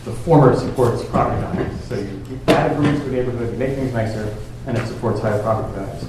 the 0.06 0.12
former 0.12 0.56
supports 0.56 1.04
property 1.06 1.42
values. 1.42 1.84
So 1.86 1.96
you, 1.96 2.24
you 2.30 2.40
add 2.48 2.72
improvements 2.72 3.04
to 3.04 3.10
the 3.10 3.16
neighborhood, 3.16 3.52
you 3.52 3.58
make 3.58 3.76
things 3.76 3.94
nicer, 3.94 4.36
and 4.66 4.78
it 4.78 4.88
supports 4.88 5.22
higher 5.22 5.42
property 5.42 5.74
values. 5.80 6.06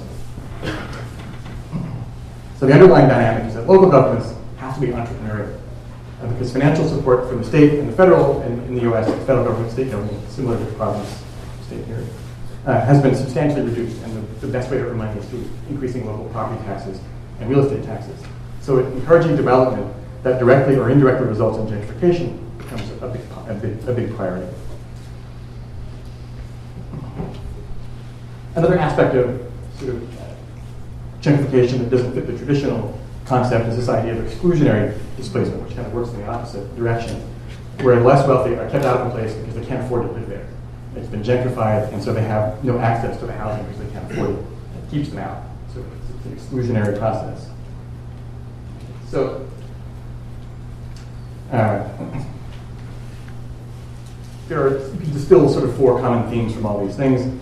So 2.63 2.67
the 2.67 2.75
underlying 2.75 3.09
dynamic 3.09 3.49
is 3.49 3.55
that 3.55 3.67
local 3.67 3.89
governments 3.89 4.33
have 4.55 4.73
to 4.75 4.79
be 4.79 4.87
entrepreneurial. 4.87 5.59
Uh, 6.21 6.27
because 6.27 6.53
financial 6.53 6.87
support 6.87 7.27
from 7.27 7.39
the 7.39 7.43
state 7.43 7.77
and 7.77 7.89
the 7.89 7.91
federal, 7.91 8.39
and 8.39 8.57
in 8.67 8.75
the 8.75 8.89
US, 8.89 9.05
the 9.05 9.17
federal 9.25 9.43
government, 9.43 9.69
state 9.69 9.91
government, 9.91 10.31
similar 10.31 10.57
to 10.57 10.63
the 10.63 10.71
province 10.75 11.21
state 11.67 11.83
here, 11.83 12.05
uh, 12.65 12.79
has 12.85 13.01
been 13.01 13.15
substantially 13.15 13.63
reduced. 13.63 14.01
And 14.03 14.15
the, 14.15 14.47
the 14.47 14.53
best 14.53 14.71
way 14.71 14.77
to 14.77 14.87
earn 14.87 14.97
money 14.97 15.19
is 15.19 15.25
through 15.25 15.45
increasing 15.67 16.05
local 16.05 16.29
property 16.29 16.63
taxes 16.63 17.01
and 17.41 17.49
real 17.49 17.65
estate 17.65 17.83
taxes. 17.83 18.17
So 18.61 18.79
encouraging 18.79 19.35
development 19.35 19.93
that 20.23 20.39
directly 20.39 20.77
or 20.77 20.89
indirectly 20.89 21.27
results 21.27 21.57
in 21.57 21.67
gentrification 21.67 22.57
becomes 22.59 22.89
a 23.01 23.09
big, 23.09 23.21
a 23.49 23.53
big, 23.55 23.89
a 23.89 23.93
big 23.93 24.15
priority. 24.15 24.47
Another 28.55 28.79
aspect 28.79 29.15
of 29.15 29.51
sort 29.79 29.95
of 29.95 30.22
gentrification 31.23 31.79
that 31.79 31.89
doesn't 31.89 32.13
fit 32.13 32.27
the 32.27 32.37
traditional 32.37 32.99
concept 33.25 33.69
is 33.69 33.77
this 33.77 33.87
idea 33.87 34.13
of 34.13 34.25
exclusionary 34.25 34.97
displacement, 35.15 35.63
which 35.63 35.73
kind 35.73 35.87
of 35.87 35.93
works 35.93 36.09
in 36.09 36.17
the 36.17 36.27
opposite 36.27 36.75
direction, 36.75 37.15
where 37.81 37.99
less 38.01 38.27
wealthy 38.27 38.55
are 38.55 38.69
kept 38.69 38.83
out 38.83 38.99
of 38.99 39.07
a 39.07 39.09
place 39.11 39.33
because 39.33 39.55
they 39.55 39.65
can't 39.65 39.83
afford 39.85 40.05
to 40.05 40.11
live 40.11 40.27
there. 40.27 40.45
It's 40.97 41.07
been 41.07 41.23
gentrified, 41.23 41.91
and 41.93 42.03
so 42.03 42.13
they 42.13 42.23
have 42.23 42.61
no 42.63 42.77
access 42.77 43.17
to 43.19 43.25
the 43.25 43.33
housing 43.33 43.65
because 43.65 43.79
they 43.79 43.91
can't 43.93 44.11
afford 44.11 44.31
it. 44.31 44.35
It 44.35 44.91
keeps 44.91 45.09
them 45.09 45.19
out. 45.19 45.43
So 45.73 45.83
it's 46.19 46.25
an 46.25 46.35
exclusionary 46.35 46.99
process. 46.99 47.49
So, 49.09 49.47
uh, 51.51 51.87
there 54.49 54.67
are, 54.67 54.79
still 55.17 55.47
sort 55.47 55.63
of 55.63 55.75
four 55.77 55.99
common 56.01 56.29
themes 56.29 56.53
from 56.53 56.65
all 56.65 56.85
these 56.85 56.97
things. 56.97 57.39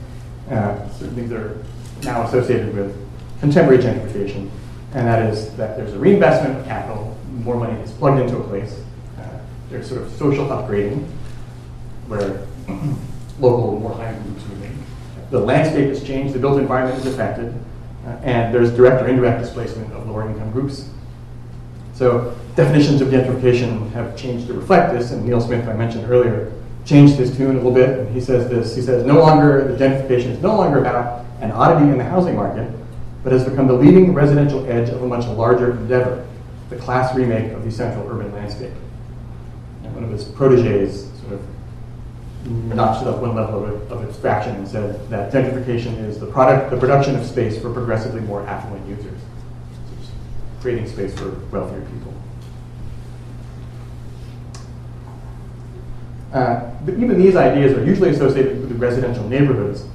Uh, 0.50 0.88
certain 0.90 1.16
things 1.16 1.32
are 1.32 1.58
now 2.04 2.22
associated 2.28 2.76
with 2.76 2.96
contemporary 3.42 3.84
gentrification, 3.84 4.50
and 4.94 5.08
that 5.08 5.30
is 5.30 5.54
that 5.58 5.76
there's 5.76 5.94
a 5.94 6.00
reinvestment 6.00 6.58
of 6.58 6.66
capital, 6.66 7.18
more 7.44 7.58
money 7.58 7.78
is 7.82 7.92
plugged 7.92 8.22
into 8.22 8.38
a 8.38 8.44
place. 8.48 8.80
Uh, 9.20 9.40
there's 9.70 9.90
sort 9.90 10.02
of 10.04 10.12
social 10.12 10.46
upgrading, 10.46 11.04
where 12.08 12.48
local, 13.40 13.80
more 13.80 13.94
high 13.94 14.14
groups 14.14 14.46
move 14.46 14.64
in. 14.64 14.78
The 15.32 15.40
landscape 15.40 15.88
has 15.90 16.04
changed, 16.04 16.36
the 16.36 16.40
built 16.40 16.60
environment 16.60 17.00
is 17.00 17.12
affected, 17.12 17.54
uh, 18.06 18.10
and 18.24 18.54
there's 18.54 18.72
direct 18.72 19.02
or 19.02 19.08
indirect 19.08 19.42
displacement 19.42 19.92
of 19.94 20.08
lower 20.08 20.30
income 20.30 20.52
groups. 20.52 20.90
So 21.94 22.36
definitions 22.56 23.02
of 23.02 23.08
gentrification 23.08 23.92
have 23.94 24.16
changed 24.16 24.48
to 24.48 24.54
reflect 24.54 24.94
this, 24.94 25.12
and 25.12 25.26
Neil 25.26 25.42
Smith, 25.42 25.68
I 25.68 25.74
mentioned 25.74 26.10
earlier, 26.10 26.52
changed 26.86 27.16
his 27.16 27.36
tune 27.36 27.52
a 27.52 27.54
little 27.54 27.72
bit, 27.72 27.90
and 28.00 28.14
he 28.14 28.22
says 28.22 28.50
this. 28.50 28.76
He 28.76 28.82
says, 28.82 29.06
no 29.06 29.20
longer, 29.20 29.76
the 29.76 29.84
gentrification 29.84 30.32
is 30.32 30.42
no 30.42 30.56
longer 30.56 30.80
about 30.80 31.26
an 31.42 31.52
oddity 31.52 31.90
in 31.90 31.98
the 31.98 32.04
housing 32.04 32.36
market, 32.36 32.70
but 33.24 33.32
has 33.32 33.44
become 33.44 33.68
the 33.68 33.74
leading 33.74 34.14
residential 34.14 34.66
edge 34.68 34.90
of 34.90 35.04
a 35.04 35.08
much 35.08 35.26
larger 35.28 35.72
endeavor, 35.72 36.26
the 36.70 36.76
class 36.78 37.16
remake 37.16 37.52
of 37.52 37.64
the 37.64 37.72
central 37.72 38.08
urban 38.10 38.32
landscape. 38.34 38.74
And 39.84 39.94
one 39.94 40.04
of 40.04 40.10
his 40.10 40.24
proteges 40.24 41.12
sort 41.22 41.34
of 41.34 41.42
notched 42.74 43.04
it 43.04 43.08
up 43.08 43.22
one 43.22 43.36
level 43.36 43.66
of, 43.66 43.92
abstraction 44.04 44.56
and 44.56 44.68
said 44.68 45.10
that 45.10 45.32
gentrification 45.32 45.98
is 46.06 46.20
the 46.20 46.26
product, 46.26 46.70
the 46.72 46.78
production 46.78 47.16
of 47.16 47.26
space 47.26 47.62
for 47.62 47.72
progressively 47.72 48.22
more 48.22 48.46
affluent 48.46 48.86
users, 48.88 49.20
creating 50.60 50.88
space 50.88 51.18
for 51.18 51.30
wealthier 51.52 51.82
people. 51.82 52.14
Uh, 56.34 56.72
but 56.86 56.94
even 56.96 57.22
these 57.22 57.36
ideas 57.36 57.78
are 57.78 57.84
usually 57.84 58.10
associated 58.10 58.60
with 58.60 58.70
the 58.70 58.76
residential 58.76 59.28
neighborhoods, 59.28 59.86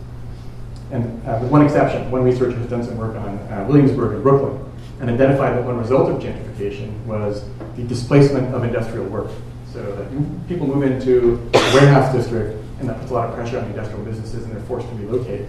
and 0.90 1.26
uh, 1.26 1.38
with 1.40 1.50
one 1.50 1.62
exception. 1.62 2.10
One 2.10 2.22
researcher 2.22 2.56
has 2.56 2.70
done 2.70 2.84
some 2.84 2.96
work 2.96 3.16
on 3.16 3.38
uh, 3.38 3.66
Williamsburg 3.68 4.14
and 4.14 4.22
Brooklyn 4.22 4.62
and 5.00 5.10
identified 5.10 5.56
that 5.56 5.64
one 5.64 5.76
result 5.76 6.10
of 6.10 6.22
gentrification 6.22 7.04
was 7.04 7.44
the 7.76 7.82
displacement 7.82 8.54
of 8.54 8.64
industrial 8.64 9.06
work. 9.06 9.30
So 9.72 9.82
that 9.82 10.48
people 10.48 10.66
move 10.66 10.84
into 10.84 11.50
a 11.52 11.74
warehouse 11.74 12.14
district, 12.14 12.62
and 12.80 12.88
that 12.88 12.98
puts 12.98 13.10
a 13.10 13.14
lot 13.14 13.28
of 13.28 13.34
pressure 13.34 13.58
on 13.58 13.64
the 13.64 13.70
industrial 13.70 14.02
businesses, 14.04 14.44
and 14.44 14.52
they're 14.52 14.62
forced 14.62 14.88
to 14.88 14.94
relocate. 14.94 15.42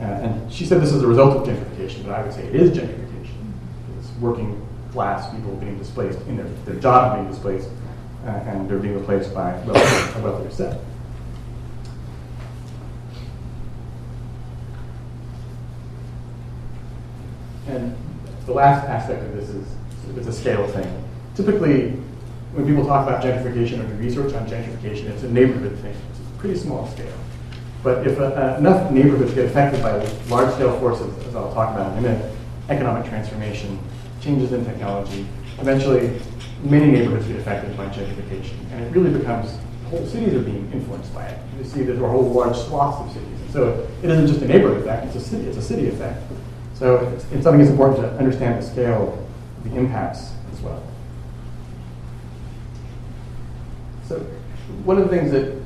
Uh, 0.00 0.04
and 0.04 0.52
she 0.52 0.66
said 0.66 0.80
this 0.80 0.92
is 0.92 1.02
a 1.02 1.06
result 1.06 1.36
of 1.36 1.46
gentrification, 1.46 2.04
but 2.04 2.12
I 2.12 2.22
would 2.22 2.32
say 2.32 2.44
it 2.44 2.56
is 2.56 2.76
gentrification. 2.76 3.52
It's 3.98 4.10
working 4.20 4.66
class 4.92 5.32
people 5.32 5.54
being 5.56 5.78
displaced 5.78 6.18
in 6.26 6.36
their, 6.36 6.46
their 6.64 6.80
job 6.80 7.16
being 7.16 7.30
displaced 7.30 7.68
uh, 8.26 8.30
and 8.30 8.68
they're 8.68 8.78
being 8.78 8.98
replaced 8.98 9.34
by 9.34 9.52
a 9.52 9.66
wealthier 9.66 10.50
set. 10.50 10.80
And 17.68 17.94
the 18.46 18.52
last 18.52 18.86
aspect 18.88 19.22
of 19.22 19.36
this 19.36 19.48
is 19.50 19.66
it's 20.16 20.26
a 20.26 20.32
scale 20.32 20.66
thing. 20.68 21.04
Typically, 21.34 21.90
when 22.52 22.66
people 22.66 22.84
talk 22.84 23.06
about 23.06 23.22
gentrification 23.22 23.84
or 23.84 23.86
do 23.86 23.94
research 23.94 24.32
on 24.34 24.46
gentrification, 24.46 25.04
it's 25.10 25.22
a 25.22 25.30
neighborhood 25.30 25.78
thing. 25.78 25.94
It's 26.10 26.20
a 26.20 26.38
pretty 26.38 26.58
small 26.58 26.88
scale. 26.88 27.12
But 27.82 28.06
if 28.06 28.18
uh, 28.18 28.56
enough 28.58 28.90
neighborhoods 28.90 29.34
get 29.34 29.44
affected 29.44 29.82
by 29.82 29.98
large-scale 30.28 30.80
forces, 30.80 31.16
as 31.26 31.36
I'll 31.36 31.52
talk 31.52 31.74
about 31.74 31.92
in 31.92 31.98
a 31.98 32.00
minute, 32.00 32.34
economic 32.68 33.08
transformation, 33.08 33.78
changes 34.20 34.52
in 34.52 34.64
technology, 34.64 35.26
eventually 35.58 36.20
many 36.62 36.90
neighborhoods 36.90 37.26
get 37.26 37.36
affected 37.36 37.76
by 37.76 37.86
gentrification, 37.86 38.56
and 38.72 38.84
it 38.84 38.90
really 38.90 39.16
becomes 39.16 39.56
whole 39.90 40.04
cities 40.06 40.34
are 40.34 40.42
being 40.42 40.70
influenced 40.72 41.14
by 41.14 41.26
it. 41.26 41.38
You 41.56 41.64
see 41.64 41.82
that 41.84 41.94
there 41.94 42.04
are 42.04 42.10
whole 42.10 42.30
large 42.30 42.56
swaths 42.56 43.00
of 43.00 43.12
cities. 43.12 43.40
And 43.40 43.50
so 43.52 43.88
it 44.02 44.10
isn't 44.10 44.26
just 44.26 44.42
a 44.42 44.48
neighborhood 44.48 44.82
effect; 44.82 45.06
it's 45.06 45.16
a 45.16 45.20
city. 45.20 45.46
It's 45.46 45.56
a 45.56 45.62
city 45.62 45.88
effect. 45.88 46.20
So 46.78 46.96
it's, 47.14 47.24
it's 47.32 47.42
something 47.42 47.58
that's 47.58 47.70
important 47.70 48.00
to 48.00 48.08
understand 48.18 48.62
the 48.62 48.66
scale 48.66 49.26
of 49.56 49.64
the 49.64 49.76
impacts 49.76 50.30
as 50.52 50.60
well. 50.60 50.80
So 54.06 54.20
one 54.84 54.96
of 54.96 55.10
the 55.10 55.16
things 55.16 55.32
that 55.32 55.60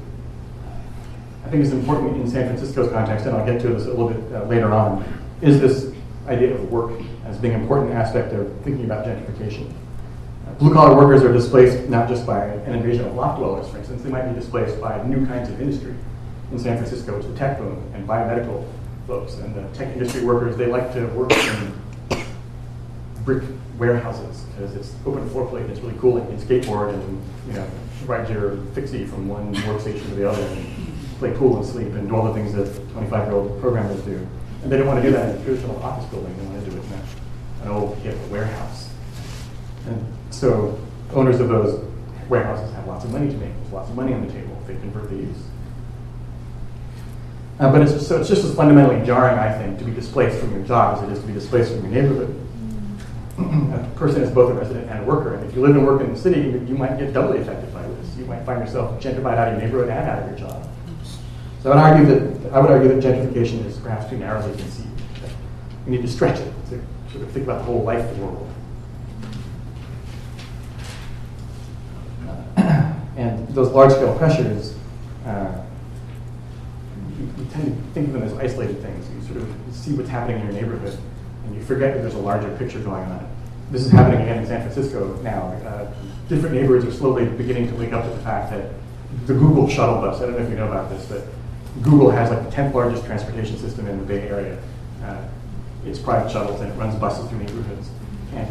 I 1.44 1.50
think 1.50 1.62
is 1.64 1.72
important 1.72 2.16
in 2.16 2.30
San 2.30 2.46
Francisco's 2.46 2.90
context, 2.90 3.26
and 3.26 3.36
I'll 3.36 3.44
get 3.44 3.60
to 3.60 3.68
this 3.68 3.84
a 3.84 3.90
little 3.90 4.08
bit 4.08 4.32
uh, 4.32 4.44
later 4.44 4.72
on, 4.72 5.04
is 5.42 5.60
this 5.60 5.94
idea 6.26 6.54
of 6.54 6.72
work 6.72 6.98
as 7.26 7.36
being 7.36 7.52
an 7.52 7.60
important 7.60 7.92
aspect 7.92 8.32
of 8.32 8.50
thinking 8.62 8.86
about 8.86 9.04
gentrification. 9.04 9.70
Blue 10.58 10.72
collar 10.72 10.96
workers 10.96 11.22
are 11.22 11.32
displaced 11.32 11.88
not 11.88 12.08
just 12.08 12.26
by 12.26 12.46
an 12.46 12.74
invasion 12.74 13.04
of 13.04 13.14
loft 13.14 13.38
dwellers, 13.38 13.68
for 13.68 13.78
instance, 13.78 14.02
they 14.02 14.10
might 14.10 14.28
be 14.28 14.34
displaced 14.34 14.80
by 14.80 15.02
new 15.06 15.26
kinds 15.26 15.50
of 15.50 15.60
industry. 15.60 15.94
In 16.52 16.58
San 16.58 16.76
Francisco, 16.76 17.16
it's 17.18 17.26
the 17.26 17.34
tech 17.36 17.58
boom 17.58 17.82
and 17.94 18.08
biomedical 18.08 18.66
folks. 19.06 19.34
And 19.34 19.54
the 19.54 19.62
tech 19.76 19.92
industry 19.92 20.24
workers, 20.24 20.56
they 20.56 20.66
like 20.66 20.92
to 20.94 21.06
work 21.08 21.32
in 21.32 21.74
brick 23.24 23.44
warehouses 23.78 24.42
because 24.42 24.74
it's 24.74 24.94
open 25.06 25.28
floor 25.30 25.46
plate 25.46 25.62
and 25.62 25.70
it's 25.70 25.80
really 25.80 25.98
cool. 25.98 26.18
You 26.18 26.24
can 26.26 26.38
skateboard 26.38 26.94
and 26.94 27.22
you 27.46 27.52
know 27.54 27.66
ride 28.06 28.28
your 28.28 28.56
fixie 28.74 29.06
from 29.06 29.28
one 29.28 29.54
workstation 29.54 30.02
to 30.08 30.14
the 30.14 30.28
other 30.28 30.42
and 30.42 30.92
play 31.18 31.32
pool 31.32 31.56
and 31.56 31.66
sleep 31.66 31.88
and 31.88 32.08
do 32.08 32.16
all 32.16 32.26
the 32.26 32.34
things 32.34 32.52
that 32.54 32.66
25 32.92 33.26
year 33.26 33.34
old 33.34 33.60
programmers 33.60 34.00
do. 34.02 34.26
And 34.62 34.70
they 34.70 34.76
don't 34.76 34.86
want 34.86 35.02
to 35.02 35.08
do 35.08 35.12
that 35.14 35.34
in 35.34 35.40
a 35.40 35.44
traditional 35.44 35.80
office 35.82 36.08
building. 36.10 36.36
They 36.36 36.44
want 36.44 36.64
to 36.64 36.70
do 36.70 36.76
it 36.76 36.84
in 36.84 37.62
an 37.62 37.68
old 37.68 37.96
hip 37.98 38.16
warehouse. 38.30 38.88
And 39.86 40.04
so 40.30 40.78
owners 41.12 41.40
of 41.40 41.48
those 41.48 41.84
warehouses 42.28 42.72
have 42.74 42.86
lots 42.86 43.04
of 43.04 43.12
money 43.12 43.28
to 43.28 43.36
make. 43.36 43.54
There's 43.54 43.72
lots 43.72 43.90
of 43.90 43.96
money 43.96 44.12
on 44.14 44.26
the 44.26 44.32
table 44.32 44.56
they 44.66 44.74
convert 44.74 45.10
the 45.10 45.16
use. 45.16 45.42
Uh, 47.62 47.70
but 47.70 47.80
it's, 47.80 48.04
so 48.04 48.18
it's 48.18 48.28
just 48.28 48.42
as 48.42 48.52
fundamentally 48.56 49.06
jarring, 49.06 49.38
I 49.38 49.56
think, 49.56 49.78
to 49.78 49.84
be 49.84 49.92
displaced 49.92 50.40
from 50.40 50.50
your 50.50 50.66
job 50.66 50.98
as 50.98 51.08
it 51.08 51.12
is 51.12 51.20
to 51.20 51.26
be 51.28 51.32
displaced 51.32 51.70
from 51.72 51.82
your 51.82 52.02
neighborhood. 52.02 52.34
a 53.38 53.88
person 53.94 54.20
is 54.20 54.32
both 54.32 54.50
a 54.50 54.54
resident 54.54 54.90
and 54.90 54.98
a 54.98 55.04
worker, 55.04 55.34
and 55.34 55.48
if 55.48 55.54
you 55.54 55.62
live 55.62 55.76
and 55.76 55.86
work 55.86 56.00
in 56.00 56.12
the 56.12 56.18
city, 56.18 56.40
you, 56.40 56.74
might 56.74 56.98
get 56.98 57.12
doubly 57.12 57.38
affected 57.38 57.72
by 57.72 57.82
this. 57.86 58.16
You 58.16 58.24
might 58.24 58.44
find 58.44 58.58
yourself 58.58 59.00
gentrified 59.00 59.38
out 59.38 59.46
of 59.46 59.54
your 59.54 59.62
neighborhood 59.62 59.90
and 59.90 60.08
out 60.10 60.24
of 60.24 60.28
your 60.30 60.48
job. 60.48 60.68
So 61.62 61.70
I 61.70 61.76
would 61.76 62.00
argue 62.00 62.06
that 62.06 62.52
I 62.52 62.58
would 62.58 62.68
argue 62.68 62.88
that 62.88 63.00
gentrification 63.00 63.64
is 63.64 63.78
perhaps 63.78 64.10
too 64.10 64.16
narrowly 64.18 64.56
conceived. 64.58 64.88
We 65.86 65.92
need 65.92 66.02
to 66.02 66.08
stretch 66.08 66.40
it 66.40 66.52
to 66.70 66.82
sort 67.12 67.22
of 67.22 67.30
think 67.30 67.44
about 67.44 67.58
the 67.58 67.64
whole 67.64 67.84
life 67.84 68.04
of 68.10 68.16
the 68.16 68.24
world. 68.24 68.48
And 73.16 73.46
those 73.50 73.70
large-scale 73.70 74.18
pressures, 74.18 74.74
uh, 75.26 75.62
tend 77.52 77.66
to 77.66 77.94
think 77.94 78.08
of 78.08 78.14
them 78.14 78.22
as 78.22 78.32
isolated 78.34 78.80
things. 78.82 79.08
You 79.10 79.34
sort 79.34 79.48
of 79.48 79.74
see 79.74 79.92
what's 79.92 80.08
happening 80.08 80.40
in 80.40 80.46
your 80.46 80.54
neighborhood, 80.54 80.98
and 81.44 81.54
you 81.54 81.62
forget 81.62 81.94
that 81.94 82.00
there's 82.00 82.14
a 82.14 82.18
larger 82.18 82.54
picture 82.56 82.80
going 82.80 83.04
on. 83.04 83.28
This 83.70 83.84
is 83.86 83.92
happening 83.92 84.22
again 84.22 84.38
in 84.38 84.46
San 84.46 84.60
Francisco 84.60 85.16
now. 85.22 85.48
Uh, 85.66 85.92
different 86.28 86.54
neighborhoods 86.54 86.84
are 86.84 86.96
slowly 86.96 87.26
beginning 87.26 87.68
to 87.68 87.74
wake 87.74 87.92
up 87.92 88.04
to 88.04 88.10
the 88.10 88.22
fact 88.22 88.50
that 88.50 88.70
the 89.26 89.34
Google 89.34 89.68
shuttle 89.68 90.00
bus, 90.00 90.20
I 90.20 90.26
don't 90.26 90.32
know 90.32 90.44
if 90.44 90.50
you 90.50 90.56
know 90.56 90.68
about 90.68 90.90
this, 90.90 91.06
but 91.06 91.24
Google 91.82 92.10
has 92.10 92.30
like 92.30 92.44
the 92.44 92.54
10th 92.54 92.74
largest 92.74 93.04
transportation 93.06 93.56
system 93.56 93.86
in 93.86 93.98
the 93.98 94.04
Bay 94.04 94.28
Area. 94.28 94.58
Uh, 95.02 95.22
it's 95.86 95.98
private 95.98 96.30
shuttles 96.30 96.60
and 96.60 96.70
it 96.70 96.74
runs 96.76 96.94
buses 96.96 97.28
through 97.28 97.38
neighborhoods. 97.38 97.90
And 98.34 98.48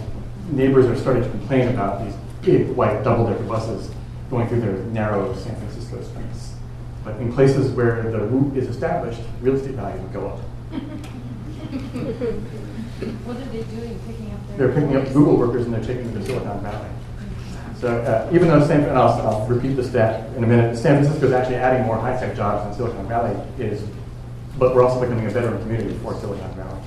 neighbors 0.52 0.86
are 0.86 0.96
starting 0.96 1.24
to 1.24 1.30
complain 1.30 1.70
about 1.70 2.04
these 2.04 2.16
big 2.42 2.70
white 2.70 3.04
double-decker 3.04 3.44
buses 3.44 3.92
going 4.30 4.48
through 4.48 4.62
their 4.62 4.78
narrow 4.86 5.36
San 5.36 5.56
Francisco 5.56 6.02
streets. 6.04 6.21
But 7.04 7.18
in 7.18 7.34
places 7.34 7.72
where 7.72 8.04
the 8.12 8.20
route 8.20 8.56
is 8.56 8.68
established, 8.68 9.22
real 9.42 9.56
estate 9.56 9.76
value 9.76 10.02
would 10.02 10.14
go 10.14 10.28
up. 10.30 10.40
What 13.02 13.36
are 13.38 13.46
they 13.46 13.64
doing, 13.64 14.00
picking 14.06 14.32
up 14.32 14.48
their? 14.48 14.58
They're 14.58 14.76
picking 14.76 14.96
up 14.96 15.12
Google 15.12 15.36
workers 15.36 15.66
and 15.66 15.74
they're 15.74 15.84
taking 15.84 16.14
them 16.14 16.22
to 16.22 16.28
Silicon 16.28 16.62
Valley. 16.62 16.90
So 17.80 17.98
uh, 17.98 18.30
even 18.32 18.48
though 18.48 18.64
San, 18.66 18.84
and 18.84 18.96
I'll, 18.96 19.10
I'll 19.28 19.48
repeat 19.48 19.74
the 19.74 19.84
stat 19.84 20.30
in 20.38 20.44
a 20.44 20.48
minute, 20.48 20.78
San 20.78 21.02
Francisco 21.02 21.26
is 21.26 21.34
actually 21.34 21.56
adding 21.56 21.88
more 21.88 21.98
high-tech 21.98 22.36
jobs 22.36 22.64
than 22.64 22.76
Silicon 22.76 23.08
Valley 23.08 23.36
is, 23.58 23.84
but 24.60 24.76
we're 24.76 24.84
also 24.84 25.02
becoming 25.02 25.26
a 25.26 25.32
veteran 25.32 25.60
community 25.64 25.98
for 26.04 26.14
Silicon 26.20 26.54
Valley. 26.54 26.82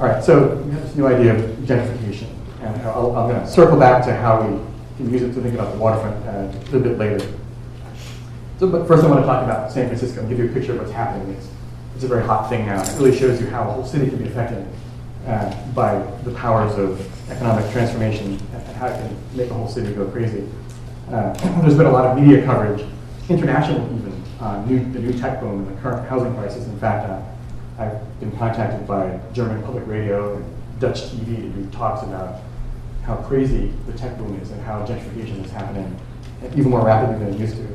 All 0.00 0.06
right, 0.06 0.24
so 0.24 0.56
we 0.56 0.72
have 0.72 0.82
this 0.82 0.96
new 0.96 1.06
idea 1.06 1.36
of 1.36 1.40
gentrification, 1.60 2.26
and 2.62 2.82
I'll, 2.82 3.16
I'm 3.16 3.30
going 3.30 3.40
to 3.40 3.46
circle 3.46 3.78
back 3.78 4.04
to 4.06 4.16
how 4.16 4.42
we 4.42 4.58
can 4.96 5.10
use 5.12 5.22
it 5.22 5.34
to 5.34 5.40
think 5.40 5.54
about 5.54 5.72
the 5.72 5.78
waterfront 5.78 6.16
uh, 6.26 6.56
a 6.56 6.64
little 6.70 6.80
bit 6.80 6.98
later. 6.98 7.26
So, 8.58 8.68
but 8.68 8.86
first 8.86 9.04
I 9.04 9.08
want 9.08 9.20
to 9.20 9.26
talk 9.26 9.42
about 9.42 9.72
San 9.72 9.86
Francisco 9.86 10.20
and 10.20 10.28
give 10.28 10.38
you 10.38 10.46
a 10.46 10.52
picture 10.52 10.72
of 10.72 10.78
what's 10.78 10.92
happening. 10.92 11.34
It's, 11.34 11.48
it's 11.96 12.04
a 12.04 12.08
very 12.08 12.24
hot 12.24 12.48
thing 12.48 12.66
now. 12.66 12.82
It 12.82 12.96
really 12.96 13.16
shows 13.16 13.40
you 13.40 13.48
how 13.48 13.62
a 13.62 13.72
whole 13.72 13.84
city 13.84 14.08
can 14.08 14.18
be 14.18 14.26
affected 14.26 14.66
uh, 15.26 15.54
by 15.72 15.98
the 16.22 16.30
powers 16.32 16.76
of 16.78 17.00
economic 17.30 17.70
transformation 17.72 18.38
and 18.52 18.76
how 18.76 18.86
it 18.86 18.96
can 18.96 19.16
make 19.36 19.50
a 19.50 19.54
whole 19.54 19.68
city 19.68 19.92
go 19.94 20.06
crazy. 20.06 20.48
Uh, 21.10 21.32
there's 21.62 21.76
been 21.76 21.86
a 21.86 21.90
lot 21.90 22.06
of 22.06 22.18
media 22.18 22.44
coverage, 22.44 22.84
international 23.28 23.84
even, 23.96 24.22
on 24.40 24.66
new, 24.68 24.92
the 24.92 24.98
new 24.98 25.12
tech 25.18 25.40
boom 25.40 25.66
and 25.66 25.76
the 25.76 25.80
current 25.80 26.08
housing 26.08 26.34
crisis. 26.36 26.66
In 26.66 26.78
fact, 26.78 27.08
uh, 27.08 27.82
I've 27.82 28.20
been 28.20 28.30
contacted 28.32 28.86
by 28.86 29.18
German 29.32 29.62
public 29.62 29.86
radio 29.86 30.36
and 30.36 30.44
Dutch 30.78 31.02
TV 31.02 31.36
to 31.36 31.48
do 31.48 31.70
talks 31.70 32.02
about 32.02 32.40
how 33.04 33.16
crazy 33.16 33.72
the 33.86 33.92
tech 33.92 34.16
boom 34.18 34.38
is 34.40 34.50
and 34.50 34.62
how 34.62 34.84
gentrification 34.86 35.44
is 35.44 35.50
happening 35.50 35.94
even 36.56 36.70
more 36.70 36.84
rapidly 36.84 37.24
than 37.24 37.34
it 37.34 37.40
used 37.40 37.56
to. 37.56 37.74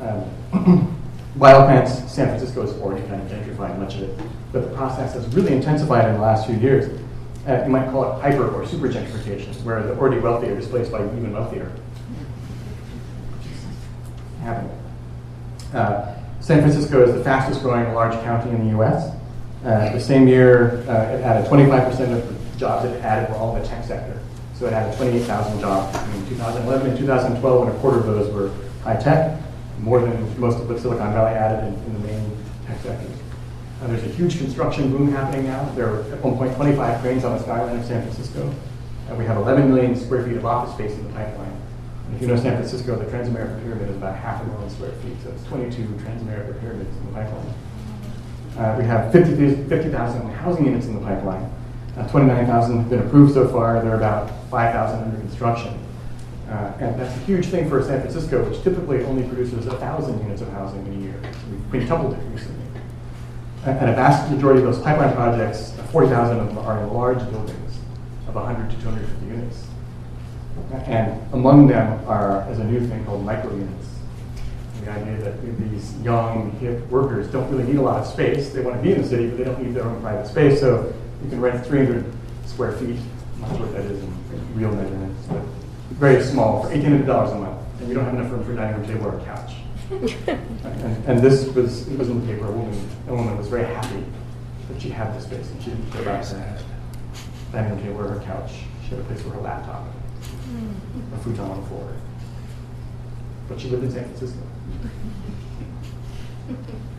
Um, 0.00 0.98
San 1.40 2.28
Francisco 2.28 2.62
has 2.62 2.72
already 2.80 3.06
kind 3.08 3.22
of 3.22 3.28
gentrified 3.28 3.78
much 3.78 3.94
of 3.94 4.02
it, 4.02 4.20
but 4.52 4.68
the 4.68 4.76
process 4.76 5.14
has 5.14 5.26
really 5.34 5.52
intensified 5.52 6.06
in 6.06 6.14
the 6.14 6.20
last 6.20 6.46
few 6.46 6.56
years. 6.56 7.00
Uh, 7.48 7.62
you 7.64 7.70
might 7.70 7.90
call 7.90 8.16
it 8.16 8.20
hyper 8.20 8.48
or 8.50 8.66
super 8.66 8.88
gentrification, 8.88 9.54
where 9.64 9.82
the 9.82 9.96
already 9.96 10.20
wealthy 10.20 10.48
are 10.48 10.54
displaced 10.54 10.92
by 10.92 11.02
even 11.02 11.32
wealthier. 11.32 11.72
Happening. 14.42 14.78
Uh, 15.72 16.14
San 16.40 16.60
Francisco 16.60 17.02
is 17.02 17.14
the 17.14 17.24
fastest 17.24 17.62
growing 17.62 17.92
large 17.94 18.14
county 18.24 18.50
in 18.50 18.68
the 18.68 18.78
US. 18.78 19.14
Uh, 19.64 19.92
the 19.92 20.00
same 20.00 20.28
year, 20.28 20.84
uh, 20.88 21.16
it 21.16 21.22
added 21.22 21.48
25% 21.48 22.12
of 22.12 22.28
the 22.28 22.58
jobs 22.58 22.84
it 22.84 23.02
added 23.02 23.30
were 23.30 23.36
all 23.36 23.56
in 23.56 23.62
the 23.62 23.68
tech 23.68 23.84
sector. 23.84 24.21
So 24.62 24.68
it 24.68 24.74
added 24.74 24.96
28,000 24.96 25.58
jobs 25.58 25.90
between 25.90 26.38
2011 26.38 26.90
and 26.90 26.96
2012, 26.96 27.66
and 27.66 27.76
a 27.76 27.80
quarter 27.80 27.98
of 27.98 28.06
those 28.06 28.32
were 28.32 28.54
high 28.84 28.94
tech 28.94 29.42
more 29.80 29.98
than 29.98 30.38
most 30.38 30.60
of 30.60 30.68
what 30.70 30.78
Silicon 30.78 31.12
Valley 31.12 31.34
added 31.34 31.66
in, 31.66 31.74
in 31.82 31.92
the 31.94 31.98
main 32.06 32.30
tech 32.68 32.78
sectors. 32.78 33.10
Uh, 33.82 33.88
there's 33.88 34.04
a 34.04 34.14
huge 34.14 34.38
construction 34.38 34.92
boom 34.92 35.10
happening 35.10 35.46
now. 35.46 35.64
There 35.74 35.88
are 35.88 36.02
at 36.12 36.22
one 36.22 36.36
point 36.36 36.54
25 36.54 37.00
cranes 37.00 37.24
on 37.24 37.36
the 37.36 37.42
skyline 37.42 37.76
of 37.76 37.84
San 37.84 38.02
Francisco. 38.02 38.54
And 39.08 39.18
we 39.18 39.24
have 39.24 39.36
11 39.36 39.68
million 39.68 39.96
square 39.96 40.24
feet 40.24 40.36
of 40.36 40.46
office 40.46 40.72
space 40.76 40.92
in 40.92 41.08
the 41.08 41.12
pipeline. 41.12 41.60
And 42.06 42.14
if 42.14 42.22
you 42.22 42.28
know 42.28 42.36
San 42.36 42.54
Francisco, 42.54 42.94
the 42.94 43.06
Transamerica 43.06 43.60
Pyramid 43.64 43.90
is 43.90 43.96
about 43.96 44.14
half 44.14 44.42
a 44.42 44.46
million 44.46 44.70
square 44.70 44.92
feet, 45.02 45.16
so 45.24 45.30
it's 45.30 45.42
22 45.42 45.82
Transamerica 46.06 46.60
Pyramids 46.60 46.96
in 46.98 47.06
the 47.06 47.12
pipeline. 47.12 47.54
Uh, 48.56 48.76
we 48.78 48.84
have 48.84 49.10
50,000 49.10 49.68
50, 49.68 49.90
housing 49.90 50.66
units 50.66 50.86
in 50.86 50.94
the 50.94 51.00
pipeline. 51.00 51.50
Uh, 51.96 52.08
29,000 52.08 52.78
have 52.78 52.90
been 52.90 53.00
approved 53.00 53.34
so 53.34 53.46
far. 53.48 53.82
There 53.82 53.92
are 53.92 53.96
about 53.96 54.30
5,000 54.50 55.02
under 55.02 55.20
construction. 55.20 55.78
Uh, 56.48 56.72
and 56.80 57.00
that's 57.00 57.14
a 57.14 57.20
huge 57.20 57.46
thing 57.46 57.68
for 57.68 57.82
San 57.82 58.00
Francisco, 58.00 58.48
which 58.48 58.62
typically 58.62 59.04
only 59.04 59.26
produces 59.28 59.66
1,000 59.66 60.20
units 60.20 60.40
of 60.40 60.48
housing 60.52 60.86
in 60.86 60.92
a 60.92 61.02
year. 61.02 61.20
So 61.22 61.38
we've 61.50 61.70
quintupled 61.70 62.14
it 62.14 62.22
recently. 62.30 62.64
And 63.64 63.90
a 63.90 63.94
vast 63.94 64.30
majority 64.30 64.60
of 64.60 64.66
those 64.66 64.82
pipeline 64.82 65.14
projects, 65.14 65.78
uh, 65.78 65.82
40,000 65.84 66.40
of 66.40 66.48
them 66.48 66.58
are 66.58 66.82
in 66.82 66.92
large 66.92 67.18
buildings 67.30 67.78
of 68.26 68.34
100 68.34 68.70
to 68.70 68.76
250 68.76 69.26
units. 69.26 69.66
And 70.86 71.20
among 71.32 71.66
them 71.66 72.02
are, 72.08 72.50
is 72.50 72.58
a 72.58 72.64
new 72.64 72.86
thing 72.86 73.04
called 73.04 73.24
micro 73.24 73.50
units. 73.54 73.88
The 74.82 74.90
idea 74.90 75.16
that 75.18 75.70
these 75.70 75.96
young, 76.00 76.52
hip 76.58 76.88
workers 76.88 77.28
don't 77.28 77.48
really 77.50 77.64
need 77.64 77.76
a 77.76 77.82
lot 77.82 78.00
of 78.00 78.06
space. 78.06 78.50
They 78.50 78.62
want 78.62 78.76
to 78.76 78.82
be 78.82 78.92
in 78.92 79.02
the 79.02 79.06
city, 79.06 79.28
but 79.28 79.38
they 79.38 79.44
don't 79.44 79.62
need 79.62 79.74
their 79.74 79.84
own 79.84 80.00
private 80.00 80.26
space. 80.26 80.58
So 80.58 80.92
you 81.22 81.30
can 81.30 81.40
rent 81.40 81.64
300 81.66 82.04
square 82.46 82.72
feet, 82.72 82.98
I'm 83.34 83.40
not 83.40 83.50
sure 83.50 83.66
what 83.66 83.72
that 83.74 83.84
is 83.84 84.02
in 84.02 84.12
real 84.54 84.72
measurements, 84.72 85.26
but 85.28 85.42
very 85.98 86.22
small, 86.22 86.62
for 86.62 86.70
$1,800 86.70 87.32
a 87.32 87.38
month, 87.38 87.80
and 87.80 87.88
you 87.88 87.94
don't 87.94 88.04
have 88.04 88.14
enough 88.14 88.30
room 88.30 88.44
for 88.44 88.52
a 88.52 88.56
dining 88.56 88.80
room 88.80 88.86
table 88.86 89.06
or 89.06 89.18
a 89.18 89.24
couch. 89.24 89.52
and, 89.90 91.04
and, 91.06 91.20
this 91.20 91.46
was, 91.48 91.86
it 91.88 91.98
was 91.98 92.08
in 92.08 92.20
the 92.20 92.32
paper, 92.32 92.46
a 92.46 92.50
woman, 92.50 92.88
a 93.08 93.14
woman 93.14 93.36
was 93.36 93.48
very 93.48 93.64
happy 93.64 94.04
that 94.68 94.80
she 94.80 94.88
had 94.88 95.14
this 95.14 95.24
space, 95.24 95.50
and 95.50 95.62
she 95.62 95.70
didn't 95.70 95.90
care 95.90 96.02
about 96.02 96.24
a 96.32 96.62
dining 97.52 97.72
room 97.72 97.82
table 97.82 98.00
or 98.00 98.08
her 98.08 98.20
couch. 98.20 98.52
She 98.84 98.90
had 98.90 99.00
a 99.00 99.04
place 99.04 99.20
for 99.22 99.30
her 99.30 99.40
laptop, 99.40 99.86
a 101.14 101.18
futon 101.18 101.40
on 101.40 101.60
the 101.60 101.66
floor. 101.68 101.94
But 103.48 103.60
she 103.60 103.68
lived 103.68 103.84
in 103.84 103.90
San 103.90 104.04
Francisco. 104.04 104.40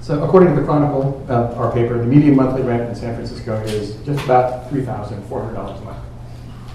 So 0.00 0.22
according 0.24 0.54
to 0.54 0.60
the 0.60 0.66
Chronicle, 0.66 1.26
uh, 1.28 1.54
our 1.54 1.72
paper, 1.72 1.98
the 1.98 2.06
median 2.06 2.36
monthly 2.36 2.62
rent 2.62 2.88
in 2.88 2.94
San 2.94 3.14
Francisco 3.14 3.60
is 3.62 3.96
just 4.04 4.24
about 4.24 4.70
$3,400 4.70 5.80
a 5.80 5.84
month 5.84 5.98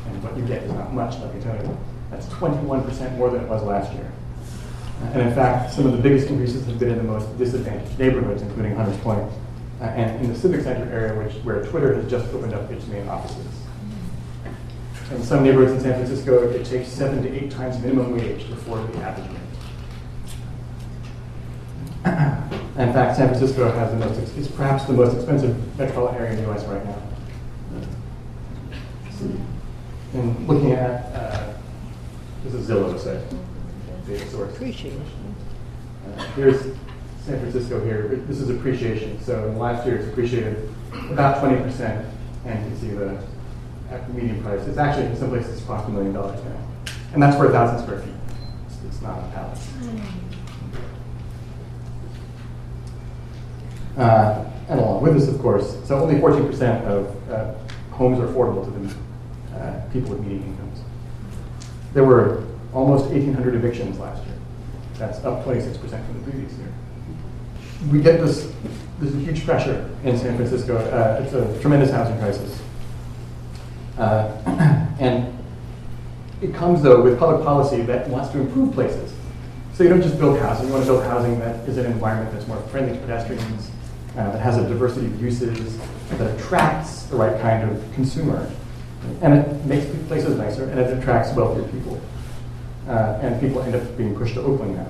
and 0.05 0.23
what 0.23 0.37
you 0.37 0.45
get 0.45 0.63
is 0.63 0.71
not 0.71 0.93
much, 0.93 1.17
let 1.19 1.33
me 1.33 1.41
tell 1.41 1.55
you. 1.55 1.77
That's 2.11 2.27
21% 2.27 3.17
more 3.17 3.29
than 3.29 3.43
it 3.43 3.49
was 3.49 3.63
last 3.63 3.91
year. 3.93 4.11
And 5.13 5.21
in 5.21 5.33
fact, 5.33 5.73
some 5.73 5.85
of 5.85 5.91
the 5.91 5.97
biggest 5.97 6.27
increases 6.29 6.65
have 6.65 6.79
been 6.79 6.91
in 6.91 6.97
the 6.97 7.03
most 7.03 7.37
disadvantaged 7.37 7.97
neighborhoods, 7.97 8.41
including 8.41 8.75
Hunters 8.75 8.97
Point, 8.99 9.29
uh, 9.81 9.85
and 9.85 10.23
in 10.23 10.31
the 10.31 10.39
Civic 10.39 10.61
Center 10.61 10.89
area, 10.91 11.19
which, 11.21 11.33
where 11.43 11.65
Twitter 11.65 11.95
has 11.95 12.09
just 12.09 12.31
opened 12.33 12.53
up 12.53 12.69
its 12.71 12.85
main 12.87 13.07
offices. 13.09 13.45
In 15.11 15.23
some 15.23 15.43
neighborhoods 15.43 15.73
in 15.73 15.81
San 15.81 15.93
Francisco, 15.93 16.49
it 16.49 16.65
takes 16.65 16.87
seven 16.87 17.21
to 17.23 17.29
eight 17.33 17.51
times 17.51 17.79
minimum 17.79 18.15
wage 18.15 18.45
to 18.45 18.53
afford 18.53 18.91
the 18.93 18.99
average 18.99 19.29
rent. 22.05 22.53
in 22.77 22.91
fact, 22.93 23.17
San 23.17 23.27
Francisco 23.27 23.71
has 23.71 23.91
the 23.91 23.97
most, 23.97 24.17
is 24.37 24.47
perhaps 24.47 24.85
the 24.85 24.93
most 24.93 25.15
expensive 25.15 25.77
metropolitan 25.77 26.19
area 26.19 26.31
in 26.33 26.43
the 26.43 26.51
US 26.51 26.63
right 26.65 26.83
now. 26.85 26.97
And 30.13 30.47
looking 30.47 30.73
at, 30.73 31.13
uh, 31.15 31.53
this 32.43 32.53
is 32.53 32.69
Zillow 32.69 32.99
site, 32.99 33.21
data 34.07 34.29
source. 34.29 34.53
Appreciation. 34.53 35.03
Uh, 36.05 36.23
here's 36.35 36.61
San 37.25 37.39
Francisco 37.39 37.83
here. 37.83 38.21
This 38.27 38.39
is 38.39 38.49
appreciation. 38.49 39.19
So 39.21 39.47
in 39.47 39.53
the 39.55 39.59
last 39.59 39.85
year, 39.87 39.97
it's 39.97 40.07
appreciated 40.07 40.69
about 41.09 41.43
20%, 41.43 42.05
and 42.45 42.63
you 42.63 42.69
can 42.69 42.79
see 42.79 42.89
the 42.89 43.23
median 44.13 44.41
price. 44.43 44.61
It's 44.67 44.77
actually 44.77 45.07
in 45.07 45.15
some 45.17 45.29
places 45.29 45.57
it's 45.57 45.65
cost 45.65 45.87
a 45.87 45.91
million 45.91 46.13
dollars 46.13 46.43
now, 46.43 46.93
and 47.13 47.21
that's 47.21 47.37
for 47.37 47.47
a 47.47 47.51
thousand 47.51 47.83
square 47.83 48.01
feet. 48.01 48.13
It's, 48.67 48.77
it's 48.87 49.01
not 49.01 49.19
a 49.19 49.27
palace. 49.31 49.67
Uh, 53.97 54.45
and 54.69 54.79
along 54.79 55.03
with 55.03 55.13
this, 55.13 55.27
of 55.27 55.39
course, 55.39 55.77
so 55.85 55.99
only 55.99 56.15
14% 56.15 56.83
of 56.85 57.31
uh, 57.31 57.53
homes 57.91 58.19
are 58.19 58.27
affordable 58.27 58.63
to 58.63 58.71
the 58.71 59.57
uh, 59.57 59.81
people 59.91 60.09
with 60.11 60.21
median 60.21 60.43
incomes. 60.43 60.79
There 61.93 62.03
were 62.03 62.43
almost 62.73 63.05
1,800 63.05 63.55
evictions 63.55 63.99
last 63.99 64.25
year. 64.25 64.35
That's 64.97 65.23
up 65.23 65.45
26% 65.45 65.79
from 65.79 66.23
the 66.23 66.31
previous 66.31 66.53
year. 66.53 66.73
We 67.91 68.01
get 68.01 68.19
this, 68.21 68.51
there's 68.99 69.13
a 69.13 69.19
huge 69.19 69.45
pressure 69.45 69.89
in 70.03 70.17
San 70.17 70.35
Francisco. 70.37 70.77
Uh, 70.77 71.21
it's 71.23 71.33
a 71.33 71.59
tremendous 71.61 71.91
housing 71.91 72.17
crisis. 72.17 72.61
Uh, 73.97 74.31
and 74.99 75.37
it 76.41 76.53
comes, 76.55 76.81
though, 76.81 77.01
with 77.01 77.19
public 77.19 77.43
policy 77.43 77.81
that 77.83 78.09
wants 78.09 78.29
to 78.29 78.39
improve 78.39 78.73
places. 78.73 79.13
So 79.73 79.83
you 79.83 79.89
don't 79.89 80.01
just 80.01 80.19
build 80.19 80.39
housing, 80.39 80.67
you 80.67 80.73
want 80.73 80.85
to 80.85 80.91
build 80.91 81.03
housing 81.03 81.39
that 81.39 81.67
is 81.67 81.77
an 81.77 81.85
environment 81.87 82.31
that's 82.31 82.47
more 82.47 82.61
friendly 82.63 82.93
to 82.93 82.99
pedestrians, 82.99 83.71
uh, 84.17 84.31
that 84.31 84.41
has 84.41 84.57
a 84.57 84.67
diversity 84.67 85.07
of 85.07 85.21
uses, 85.21 85.77
that 86.17 86.39
attracts 86.39 87.03
the 87.03 87.15
right 87.15 87.39
kind 87.41 87.69
of 87.69 87.93
consumer, 87.93 88.49
And 89.21 89.33
it 89.33 89.65
makes 89.65 89.85
places 90.07 90.37
nicer, 90.37 90.69
and 90.69 90.79
it 90.79 90.97
attracts 90.97 91.33
wealthier 91.33 91.67
people. 91.69 91.99
Uh, 92.87 93.19
and 93.21 93.39
people 93.39 93.61
end 93.61 93.75
up 93.75 93.97
being 93.97 94.15
pushed 94.15 94.33
to 94.33 94.41
Oakland 94.41 94.75
now. 94.75 94.87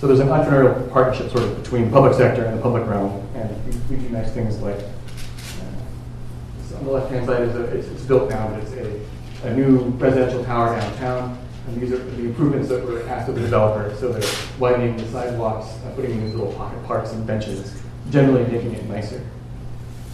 So 0.00 0.06
there's 0.06 0.20
an 0.20 0.28
entrepreneurial 0.28 0.90
partnership 0.90 1.30
sort 1.30 1.44
of 1.44 1.62
between 1.62 1.90
public 1.90 2.14
sector 2.14 2.44
and 2.44 2.56
the 2.56 2.62
public 2.62 2.86
realm, 2.86 3.26
and 3.34 3.50
we, 3.66 3.96
we 3.96 4.02
do 4.02 4.08
nice 4.10 4.32
things 4.32 4.58
like, 4.58 4.76
uh, 4.76 6.78
on 6.78 6.84
the 6.84 6.90
left-hand 6.90 7.26
side 7.26 7.42
is 7.42 7.56
a, 7.56 7.64
it's, 7.64 7.88
it's 7.88 8.04
built 8.04 8.30
now, 8.30 8.48
but 8.48 8.62
it's 8.62 8.72
a, 8.72 9.48
a 9.48 9.54
new 9.54 9.78
residential 9.98 10.44
tower 10.44 10.78
downtown, 10.78 11.38
and 11.66 11.80
these 11.80 11.92
are 11.92 11.98
the 11.98 12.22
improvements 12.22 12.68
that 12.68 12.86
were 12.86 13.02
asked 13.08 13.28
of 13.28 13.34
the 13.34 13.42
developer. 13.42 13.94
So 13.96 14.12
they're 14.12 14.30
widening 14.58 14.96
the 14.96 15.06
sidewalks, 15.08 15.66
uh, 15.84 15.92
putting 15.94 16.12
in 16.12 16.24
these 16.24 16.34
little 16.34 16.52
pocket 16.54 16.82
parks 16.86 17.12
and 17.12 17.26
benches, 17.26 17.82
generally 18.10 18.44
making 18.50 18.74
it 18.74 18.84
nicer. 18.88 19.24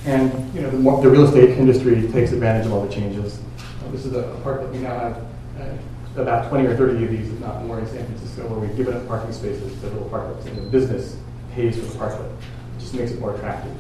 And 0.07 0.55
you 0.55 0.61
know, 0.61 0.71
the, 0.71 1.03
the 1.03 1.09
real 1.09 1.25
estate 1.25 1.51
industry 1.51 2.09
takes 2.13 2.33
advantage 2.33 2.67
of 2.67 2.73
all 2.73 2.85
the 2.87 2.93
changes. 2.93 3.41
Uh, 3.59 3.91
this 3.91 4.05
is 4.05 4.13
a, 4.13 4.21
a 4.21 4.41
park 4.41 4.61
that 4.61 4.73
we 4.73 4.79
now 4.79 4.99
have 4.99 5.17
uh, 5.61 6.21
about 6.21 6.49
20 6.49 6.67
or 6.67 6.77
30 6.77 7.05
of 7.05 7.11
these, 7.11 7.33
if 7.33 7.41
not 7.41 7.65
more, 7.65 7.81
in 7.81 7.87
San 7.87 8.05
Francisco, 8.07 8.47
where 8.49 8.59
we've 8.59 8.77
given 8.77 8.95
up 8.95 9.07
parking 9.09 9.33
spaces 9.33 9.79
to 9.81 9.87
little 9.89 10.09
parklets, 10.09 10.47
and 10.47 10.57
the 10.57 10.63
business 10.63 11.17
pays 11.53 11.77
for 11.77 11.87
the 11.87 11.99
parklet. 11.99 12.31
It 12.31 12.81
just 12.81 12.95
makes 12.95 13.11
it 13.13 13.21
more 13.21 13.35
attractive. 13.35 13.73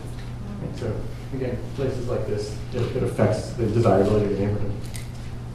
And 0.62 0.76
so, 0.76 1.00
again, 1.34 1.58
places 1.76 2.08
like 2.08 2.26
this, 2.26 2.56
it, 2.72 2.96
it 2.96 3.02
affects 3.02 3.50
the 3.50 3.66
desirability 3.66 4.26
of 4.26 4.38
the 4.38 4.46
neighborhood. 4.46 4.72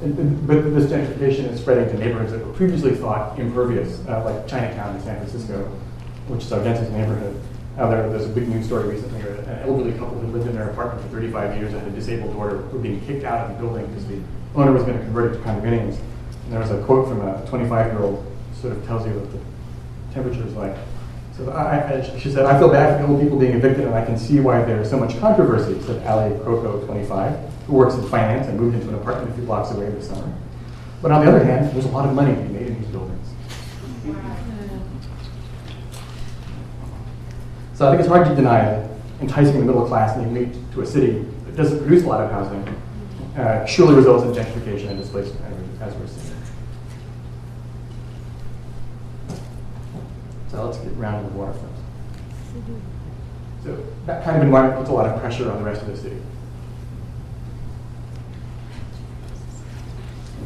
And, 0.02 0.18
and, 0.18 0.48
but 0.48 0.62
this 0.74 0.90
gentrification 0.90 1.52
is 1.52 1.60
spreading 1.60 1.90
to 1.90 1.98
neighborhoods 1.98 2.32
that 2.32 2.46
were 2.46 2.54
previously 2.54 2.96
thought 2.96 3.38
impervious, 3.38 4.06
uh, 4.08 4.24
like 4.24 4.48
Chinatown 4.48 4.96
in 4.96 5.02
San 5.02 5.18
Francisco, 5.18 5.66
which 6.28 6.44
is 6.44 6.54
our 6.54 6.64
densest 6.64 6.92
neighborhood. 6.92 7.42
Uh, 7.80 7.90
there, 7.90 8.10
there's 8.10 8.26
a 8.26 8.30
big 8.30 8.46
news 8.50 8.66
story 8.66 8.90
recently 8.90 9.22
where 9.24 9.36
an 9.36 9.60
elderly 9.64 9.94
couple 9.94 10.20
who 10.20 10.28
lived 10.28 10.46
in 10.46 10.54
their 10.54 10.70
apartment 10.70 11.02
for 11.02 11.16
35 11.16 11.56
years 11.56 11.72
and 11.72 11.82
had 11.82 11.90
a 11.90 11.96
disabled 11.96 12.34
daughter 12.34 12.58
were 12.58 12.80
being 12.80 13.00
kicked 13.06 13.24
out 13.24 13.50
of 13.50 13.56
the 13.56 13.64
building 13.64 13.86
because 13.88 14.06
the 14.06 14.20
owner 14.54 14.74
was 14.74 14.84
going 14.84 14.98
to 14.98 15.04
convert 15.06 15.32
it 15.32 15.38
to 15.38 15.44
condominiums. 15.46 15.98
And 16.44 16.52
there 16.52 16.60
was 16.60 16.72
a 16.72 16.84
quote 16.84 17.08
from 17.08 17.22
a 17.22 17.46
25 17.48 17.94
year 17.94 18.04
old 18.04 18.26
sort 18.60 18.76
of 18.76 18.86
tells 18.86 19.08
you 19.08 19.14
what 19.14 19.32
the 19.32 19.40
temperature 20.14 20.46
is 20.46 20.54
like. 20.56 20.76
So 21.38 21.50
I, 21.54 22.02
she 22.20 22.30
said, 22.30 22.46
I 22.46 22.60
feel 22.60 22.68
bad 22.68 23.00
for 23.00 23.08
the 23.08 23.14
old 23.14 23.22
people 23.22 23.40
being 23.40 23.54
evicted, 23.54 23.86
and 23.86 23.96
I 23.96 24.04
can 24.04 24.18
see 24.18 24.42
why 24.42 24.62
there's 24.62 24.90
so 24.90 25.00
much 25.00 25.18
controversy, 25.22 25.80
said 25.84 26.06
Ali 26.06 26.32
Croco, 26.40 26.86
25, 26.86 27.40
who 27.68 27.76
works 27.76 27.96
in 27.96 28.06
finance 28.10 28.48
and 28.48 28.60
moved 28.60 28.76
into 28.76 28.90
an 28.90 28.96
apartment 28.96 29.32
a 29.32 29.36
few 29.36 29.46
blocks 29.46 29.72
away 29.72 29.90
this 29.90 30.10
summer. 30.10 30.30
But 31.02 31.14
on 31.14 31.24
the 31.24 31.32
other 31.32 31.46
hand, 31.46 31.74
there's 31.74 31.86
a 31.86 31.92
lot 31.92 32.10
of 32.10 32.14
money 32.14 32.36
to 32.36 32.42
be 32.42 32.50
made 32.50 32.68
in 32.68 32.82
these 32.82 32.92
buildings. 32.92 33.20
So 37.80 37.88
I 37.88 37.92
think 37.92 38.02
it's 38.02 38.10
hard 38.10 38.28
to 38.28 38.36
deny 38.36 38.60
that 38.60 38.92
enticing 39.22 39.58
the 39.58 39.66
middle 39.66 39.88
class 39.88 40.18
and 40.18 40.26
the 40.26 40.42
elite 40.42 40.54
to 40.74 40.82
a 40.82 40.86
city 40.86 41.26
that 41.46 41.56
doesn't 41.56 41.80
produce 41.80 42.04
a 42.04 42.08
lot 42.08 42.20
of 42.20 42.30
housing 42.30 42.68
uh, 43.38 43.66
surely 43.66 43.96
results 43.96 44.26
in 44.26 44.34
gentrification 44.34 44.90
and 44.90 45.00
displacement, 45.00 45.40
as 45.80 45.96
we're 45.96 46.08
seeing. 46.08 46.36
So 50.52 50.66
let's 50.66 50.78
get 50.80 50.92
around 50.98 51.24
to 51.24 51.30
the 51.30 51.38
waterfront. 51.38 51.74
So 53.64 53.82
that 54.08 54.26
kind 54.26 54.36
of 54.36 54.44
environment 54.44 54.80
puts 54.80 54.90
a 54.90 54.94
lot 54.94 55.06
of 55.06 55.18
pressure 55.22 55.50
on 55.50 55.60
the 55.60 55.64
rest 55.64 55.82
of 55.82 55.88
the 55.88 55.96
city. 55.96 56.22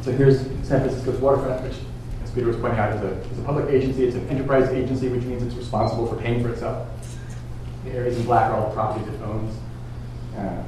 So 0.03 0.11
here's 0.11 0.41
San 0.41 0.81
Francisco's 0.81 1.19
waterfront, 1.19 1.63
which, 1.63 1.77
as 2.23 2.29
Peter 2.29 2.45
was 2.45 2.57
pointing 2.57 2.77
out, 2.77 2.93
is 2.93 3.01
a, 3.01 3.11
is 3.31 3.39
a 3.39 3.41
public 3.41 3.71
agency. 3.71 4.03
It's 4.03 4.15
an 4.15 4.29
enterprise 4.29 4.69
agency, 4.69 5.07
which 5.09 5.23
means 5.23 5.41
it's 5.41 5.55
responsible 5.55 6.05
for 6.05 6.15
paying 6.15 6.43
for 6.43 6.49
itself. 6.49 6.87
The 7.83 7.91
areas 7.91 8.17
in 8.17 8.25
black 8.25 8.51
are 8.51 8.55
all 8.55 8.73
properties 8.73 9.13
it 9.13 9.21
owns. 9.21 9.55
Uh, 10.37 10.63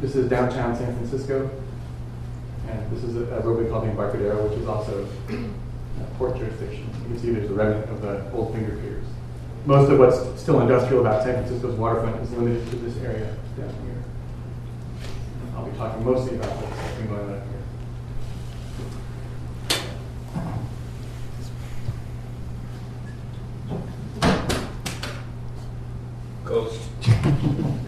this 0.00 0.16
is 0.16 0.28
downtown 0.30 0.74
San 0.74 0.94
Francisco, 0.94 1.50
and 2.68 2.90
this 2.90 3.04
is 3.04 3.16
a, 3.16 3.36
a 3.36 3.40
road 3.40 3.62
we 3.62 3.70
call 3.70 3.82
the 3.82 3.90
Embarcadero, 3.90 4.48
which 4.48 4.58
is 4.58 4.66
also 4.66 5.06
a 5.28 6.16
port 6.16 6.36
jurisdiction. 6.38 6.88
You 7.02 7.08
can 7.08 7.18
see 7.18 7.30
there's 7.32 7.50
a 7.50 7.54
remnant 7.54 7.90
of 7.90 8.00
the 8.00 8.30
old 8.32 8.54
finger 8.54 8.76
piers. 8.76 9.04
Most 9.66 9.90
of 9.90 9.98
what's 9.98 10.40
still 10.40 10.60
industrial 10.60 11.06
about 11.06 11.22
San 11.22 11.34
Francisco's 11.34 11.76
waterfront 11.78 12.22
is 12.22 12.30
limited 12.32 12.68
to 12.70 12.76
this 12.76 12.96
area 13.04 13.36
down 13.58 13.74
here. 13.84 14.02
I'll 15.54 15.66
be 15.66 15.76
talking 15.76 16.02
mostly 16.02 16.36
about 16.36 16.58
been 16.96 17.08
going 17.08 17.42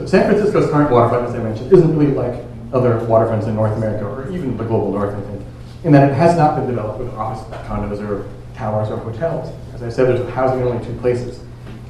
So 0.00 0.06
San 0.06 0.30
Francisco's 0.30 0.70
current 0.70 0.90
waterfront, 0.90 1.28
as 1.28 1.34
I 1.34 1.42
mentioned, 1.42 1.70
isn't 1.74 1.94
really 1.94 2.14
like 2.14 2.42
other 2.72 3.00
waterfronts 3.00 3.46
in 3.48 3.54
North 3.54 3.76
America 3.76 4.06
or 4.06 4.30
even 4.30 4.56
the 4.56 4.64
global 4.64 4.92
north, 4.92 5.14
I 5.14 5.20
think, 5.20 5.42
in 5.84 5.92
that 5.92 6.10
it 6.10 6.14
has 6.14 6.38
not 6.38 6.56
been 6.56 6.66
developed 6.66 7.00
with 7.00 7.12
office 7.14 7.44
condos 7.66 8.00
or 8.00 8.26
towers 8.54 8.88
or 8.88 8.96
hotels. 8.96 9.54
As 9.74 9.82
I 9.82 9.90
said, 9.90 10.08
there's 10.08 10.26
housing 10.30 10.60
in 10.60 10.66
only 10.68 10.82
two 10.86 10.94
places. 11.00 11.44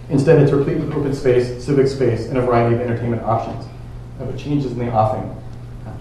Instead, 0.09 0.43
it's 0.43 0.51
replete 0.51 0.79
with 0.79 0.93
open 0.93 1.15
space, 1.15 1.65
civic 1.65 1.87
space, 1.87 2.27
and 2.27 2.37
a 2.37 2.41
variety 2.41 2.75
of 2.75 2.81
entertainment 2.81 3.23
options. 3.23 3.65
Uh, 4.21 4.25
but 4.25 4.37
changes 4.37 4.73
in 4.73 4.79
the 4.79 4.91
offing. 4.91 5.37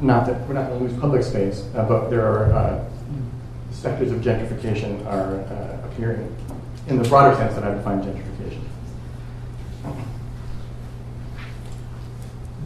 Not 0.02 0.26
that 0.26 0.48
we're 0.48 0.56
not 0.56 0.68
going 0.68 0.80
to 0.80 0.86
lose 0.86 1.00
public 1.00 1.22
space, 1.22 1.64
uh, 1.76 1.86
but 1.86 2.10
there 2.10 2.26
are 2.26 2.52
uh, 2.54 2.90
sectors 3.70 4.12
of 4.12 4.22
gentrification 4.22 5.06
are 5.06 5.42
uh, 5.42 5.88
appearing 5.88 6.36
in 6.88 6.98
the 6.98 7.08
broader 7.08 7.36
sense 7.36 7.54
that 7.54 7.64
I 7.64 7.76
define 7.76 8.02
gentrification. 8.02 8.39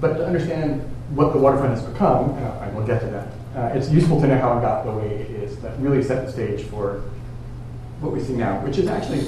But 0.04 0.18
to 0.18 0.26
understand 0.26 0.82
what 1.16 1.32
the 1.32 1.40
waterfront 1.40 1.80
has 1.80 1.82
become, 1.82 2.32
and 2.32 2.46
I 2.46 2.68
will 2.72 2.86
get 2.86 3.00
to 3.00 3.06
that, 3.06 3.28
uh, 3.56 3.74
it's 3.74 3.90
useful 3.90 4.20
to 4.20 4.28
know 4.28 4.38
how 4.38 4.58
it 4.58 4.62
got 4.62 4.84
the 4.84 4.92
way 4.92 5.08
it 5.08 5.32
is. 5.32 5.56
That 5.60 5.80
really 5.80 6.04
set 6.04 6.26
the 6.26 6.30
stage 6.30 6.66
for 6.66 7.04
what 8.02 8.12
we 8.12 8.22
see 8.22 8.34
now, 8.34 8.60
which 8.66 8.78
is 8.78 8.90
actually 8.90 9.26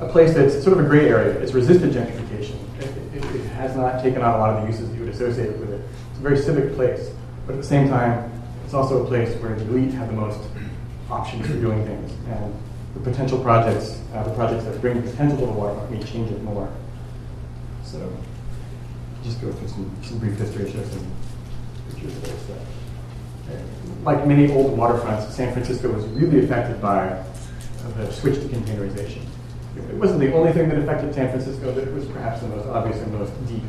a 0.00 0.08
place 0.08 0.34
that's 0.34 0.64
sort 0.64 0.76
of 0.76 0.84
a 0.84 0.88
gray 0.88 1.08
area. 1.08 1.38
It's 1.38 1.52
resisted 1.52 1.92
gentrification. 1.92 2.56
It, 2.80 2.86
it, 3.14 3.36
it, 3.36 3.46
has 3.50 3.76
not 3.76 4.02
taken 4.02 4.20
on 4.20 4.34
a 4.34 4.38
lot 4.38 4.50
of 4.56 4.62
the 4.62 4.66
uses 4.66 4.88
that 4.88 4.96
you 4.96 5.04
would 5.04 5.14
associate 5.14 5.56
with 5.58 5.70
it. 5.74 5.80
It's 6.10 6.18
a 6.18 6.22
very 6.22 6.38
civic 6.38 6.74
place, 6.74 7.12
but 7.46 7.52
at 7.52 7.60
the 7.60 7.68
same 7.68 7.88
time, 7.88 8.32
it's 8.64 8.74
also 8.74 9.04
a 9.04 9.06
place 9.06 9.32
where 9.40 9.54
the 9.54 9.62
elite 9.62 9.94
have 9.94 10.08
the 10.08 10.14
most 10.14 10.40
options 11.08 11.46
for 11.46 11.54
doing 11.54 11.86
things. 11.86 12.10
And 12.26 12.52
the 12.94 13.00
potential 13.08 13.38
projects, 13.38 14.00
uh, 14.12 14.24
the 14.24 14.34
projects 14.34 14.64
that 14.64 14.80
bring 14.80 15.00
potential 15.02 15.38
to 15.38 15.46
the 15.46 15.52
waterfront 15.52 15.92
may 15.92 16.02
change 16.02 16.32
it 16.32 16.42
more. 16.42 16.68
So 17.84 18.10
just 19.22 19.40
go 19.40 19.52
through 19.52 19.68
some, 19.68 19.90
some 20.02 20.18
brief 20.18 20.38
history, 20.38 20.70
show 20.70 20.82
some 20.84 21.06
pictures 21.88 22.16
of 22.16 22.22
this 22.22 22.42
stuff. 22.44 22.58
Like 24.04 24.26
many 24.26 24.50
old 24.52 24.78
waterfronts, 24.78 25.30
San 25.30 25.52
Francisco 25.52 25.92
was 25.92 26.04
really 26.06 26.44
affected 26.44 26.80
by 26.80 27.22
the 27.96 28.10
switch 28.12 28.36
to 28.36 28.48
containerization. 28.48 29.22
It 29.76 29.94
wasn't 29.94 30.20
the 30.20 30.32
only 30.32 30.52
thing 30.52 30.68
that 30.68 30.78
affected 30.78 31.14
San 31.14 31.28
Francisco, 31.28 31.72
but 31.74 31.84
it 31.86 31.92
was 31.92 32.06
perhaps 32.06 32.40
the 32.40 32.48
most 32.48 32.66
obvious 32.66 33.00
and 33.02 33.12
most 33.12 33.32
deep 33.46 33.62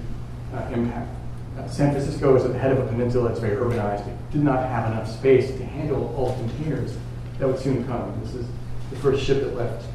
uh, 0.53 0.67
impact. 0.71 1.09
Uh, 1.57 1.67
San 1.67 1.91
Francisco 1.91 2.35
is 2.35 2.45
at 2.45 2.53
the 2.53 2.59
head 2.59 2.71
of 2.71 2.79
a 2.79 2.87
peninsula, 2.87 3.29
it's 3.29 3.39
very 3.39 3.57
urbanized. 3.57 4.07
It 4.07 4.31
did 4.31 4.43
not 4.43 4.67
have 4.67 4.91
enough 4.91 5.09
space 5.09 5.51
to 5.57 5.65
handle 5.65 6.13
all 6.15 6.33
the 6.35 6.43
containers 6.43 6.95
that 7.39 7.47
would 7.47 7.59
soon 7.59 7.85
come. 7.85 8.19
This 8.23 8.35
is 8.35 8.47
the 8.89 8.95
first 8.97 9.23
ship 9.23 9.41
that 9.41 9.55
left 9.55 9.85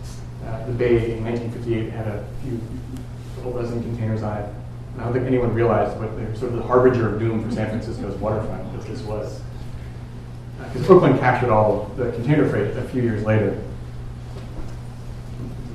uh, 0.46 0.66
the 0.66 0.72
bay 0.72 1.12
in 1.16 1.24
1958 1.24 1.86
It 1.86 1.90
had 1.92 2.06
a 2.06 2.24
few, 2.42 2.60
couple 3.36 3.54
dozen 3.54 3.82
containers 3.82 4.22
on 4.22 4.38
it. 4.38 4.50
I 4.98 5.04
don't 5.04 5.12
think 5.12 5.26
anyone 5.26 5.52
realized 5.52 5.98
what 6.00 6.08
sort 6.36 6.52
of 6.52 6.56
the 6.56 6.62
harbinger 6.62 7.14
of 7.14 7.20
doom 7.20 7.44
for 7.44 7.50
San 7.54 7.68
Francisco's 7.68 8.16
waterfront 8.16 8.72
that 8.72 8.86
this 8.86 9.02
was. 9.02 9.40
Because 10.58 10.88
uh, 10.88 10.94
Oakland 10.94 11.20
captured 11.20 11.50
all 11.50 11.92
the 11.96 12.12
container 12.12 12.48
freight 12.48 12.74
a 12.76 12.88
few 12.88 13.02
years 13.02 13.22
later. 13.22 13.48
It 13.48 13.58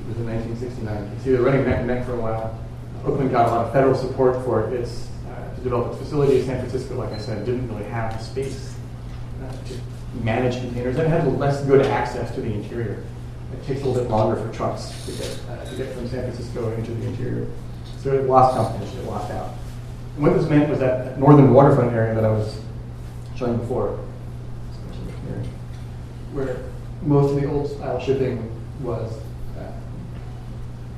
was 0.08 0.16
in 0.16 0.26
1969. 0.26 1.12
You 1.14 1.20
see, 1.22 1.30
they're 1.30 1.42
running 1.42 1.64
neck 1.64 1.78
and 1.78 1.86
neck 1.86 2.04
for 2.04 2.14
a 2.14 2.20
while. 2.20 2.58
Oakland 3.04 3.30
got 3.30 3.48
a 3.48 3.50
lot 3.50 3.66
of 3.66 3.72
federal 3.72 3.94
support 3.94 4.44
for 4.44 4.74
its 4.74 5.08
uh, 5.28 5.54
to 5.54 5.60
develop 5.60 5.92
its 5.92 5.98
facility. 5.98 6.42
San 6.42 6.58
Francisco, 6.58 6.96
like 6.96 7.12
I 7.12 7.18
said, 7.18 7.46
didn't 7.46 7.68
really 7.68 7.84
have 7.84 8.18
the 8.18 8.24
space 8.24 8.74
uh, 9.42 9.52
to 9.52 10.24
manage 10.24 10.56
containers, 10.56 10.96
and 10.96 11.06
it 11.06 11.10
had 11.10 11.38
less 11.38 11.64
good 11.64 11.86
access 11.86 12.34
to 12.34 12.40
the 12.40 12.52
interior. 12.52 13.04
It 13.52 13.64
takes 13.66 13.82
a 13.82 13.86
little 13.86 14.02
bit 14.02 14.10
longer 14.10 14.40
for 14.40 14.52
trucks 14.52 15.06
to 15.06 15.12
get 15.12 15.40
uh, 15.48 15.64
to 15.64 15.76
get 15.76 15.94
from 15.94 16.08
San 16.08 16.22
Francisco 16.22 16.72
into 16.72 16.90
the 16.92 17.06
interior. 17.06 17.46
So 18.02 18.12
it 18.12 18.28
lost 18.28 18.56
competition, 18.56 18.98
it 18.98 19.06
lost 19.06 19.30
out. 19.30 19.50
And 20.16 20.24
what 20.24 20.34
this 20.34 20.48
meant 20.48 20.68
was 20.68 20.80
that 20.80 21.18
northern 21.20 21.54
waterfront 21.54 21.92
area 21.92 22.14
that 22.14 22.24
I 22.24 22.30
was 22.30 22.60
showing 23.36 23.56
before, 23.58 23.98
where 26.32 26.64
most 27.02 27.34
of 27.34 27.40
the 27.40 27.48
old 27.48 27.70
style 27.70 28.00
shipping 28.00 28.50
was, 28.80 29.12
uh, 29.56 29.70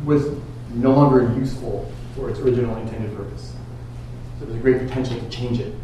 was 0.04 0.24
no 0.72 0.92
longer 0.92 1.34
useful 1.38 1.92
for 2.14 2.30
its 2.30 2.38
original 2.38 2.76
intended 2.76 3.14
purpose. 3.16 3.52
So 4.38 4.46
there's 4.46 4.58
a 4.58 4.62
great 4.62 4.78
potential 4.78 5.18
to 5.18 5.28
change 5.28 5.60
it, 5.60 5.74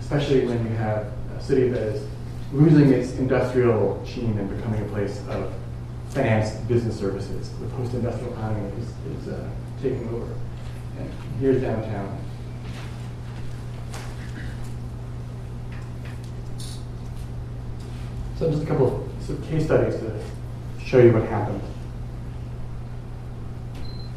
especially 0.00 0.46
when 0.46 0.64
you 0.64 0.74
have 0.74 1.06
a 1.36 1.42
city 1.42 1.68
that 1.70 1.82
is 1.82 2.06
losing 2.52 2.92
its 2.92 3.14
industrial 3.14 4.04
sheen 4.06 4.38
and 4.38 4.48
becoming 4.54 4.82
a 4.82 4.88
place 4.90 5.20
of 5.28 5.52
finance 6.10 6.52
business 6.68 6.98
services. 6.98 7.50
The 7.58 7.66
post-industrial 7.68 8.32
economy 8.34 8.70
is, 8.78 9.22
is 9.22 9.28
uh, 9.28 9.48
taking 9.80 10.08
over. 10.10 10.28
Here's 11.42 11.60
downtown. 11.60 12.16
So 18.38 18.48
just 18.48 18.62
a 18.62 18.66
couple 18.66 18.86
of 18.86 19.26
so 19.26 19.34
case 19.50 19.64
studies 19.64 19.96
to 19.96 20.20
show 20.80 21.00
you 21.00 21.12
what 21.12 21.24
happened. 21.24 21.60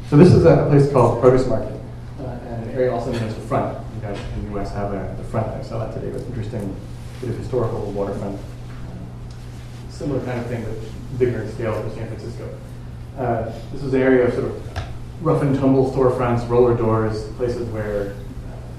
So 0.08 0.16
this 0.16 0.32
is 0.32 0.44
a 0.44 0.68
place 0.70 0.88
called 0.92 1.20
Produce 1.20 1.48
Market, 1.48 1.74
uh, 2.20 2.26
and 2.46 2.62
an 2.62 2.70
area 2.70 2.92
also 2.92 3.10
known 3.10 3.24
as 3.24 3.34
the 3.34 3.40
Front. 3.40 3.76
You 3.96 4.02
guys 4.02 4.20
in 4.36 4.44
the 4.44 4.50
U.S. 4.50 4.72
have 4.74 4.92
a, 4.92 5.16
the 5.18 5.24
Front. 5.24 5.48
I 5.48 5.62
saw 5.62 5.84
that 5.84 5.94
today. 5.94 6.06
It 6.06 6.14
was 6.14 6.24
interesting 6.26 6.76
bit 7.20 7.30
of 7.30 7.38
historical 7.38 7.90
waterfront. 7.90 8.38
Uh, 8.38 9.90
similar 9.90 10.24
kind 10.24 10.38
of 10.38 10.46
thing, 10.46 10.64
but 10.64 11.18
bigger 11.18 11.42
in 11.42 11.52
scale 11.52 11.82
for 11.82 11.92
San 11.92 12.06
Francisco. 12.06 12.56
Uh, 13.18 13.52
this 13.72 13.82
is 13.82 13.92
an 13.94 14.00
area 14.00 14.28
of 14.28 14.32
sort 14.32 14.44
of 14.44 14.86
rough 15.20 15.42
and 15.42 15.58
tumble 15.58 15.90
storefronts, 15.90 16.48
roller 16.48 16.76
doors, 16.76 17.28
places 17.34 17.68
where 17.70 18.14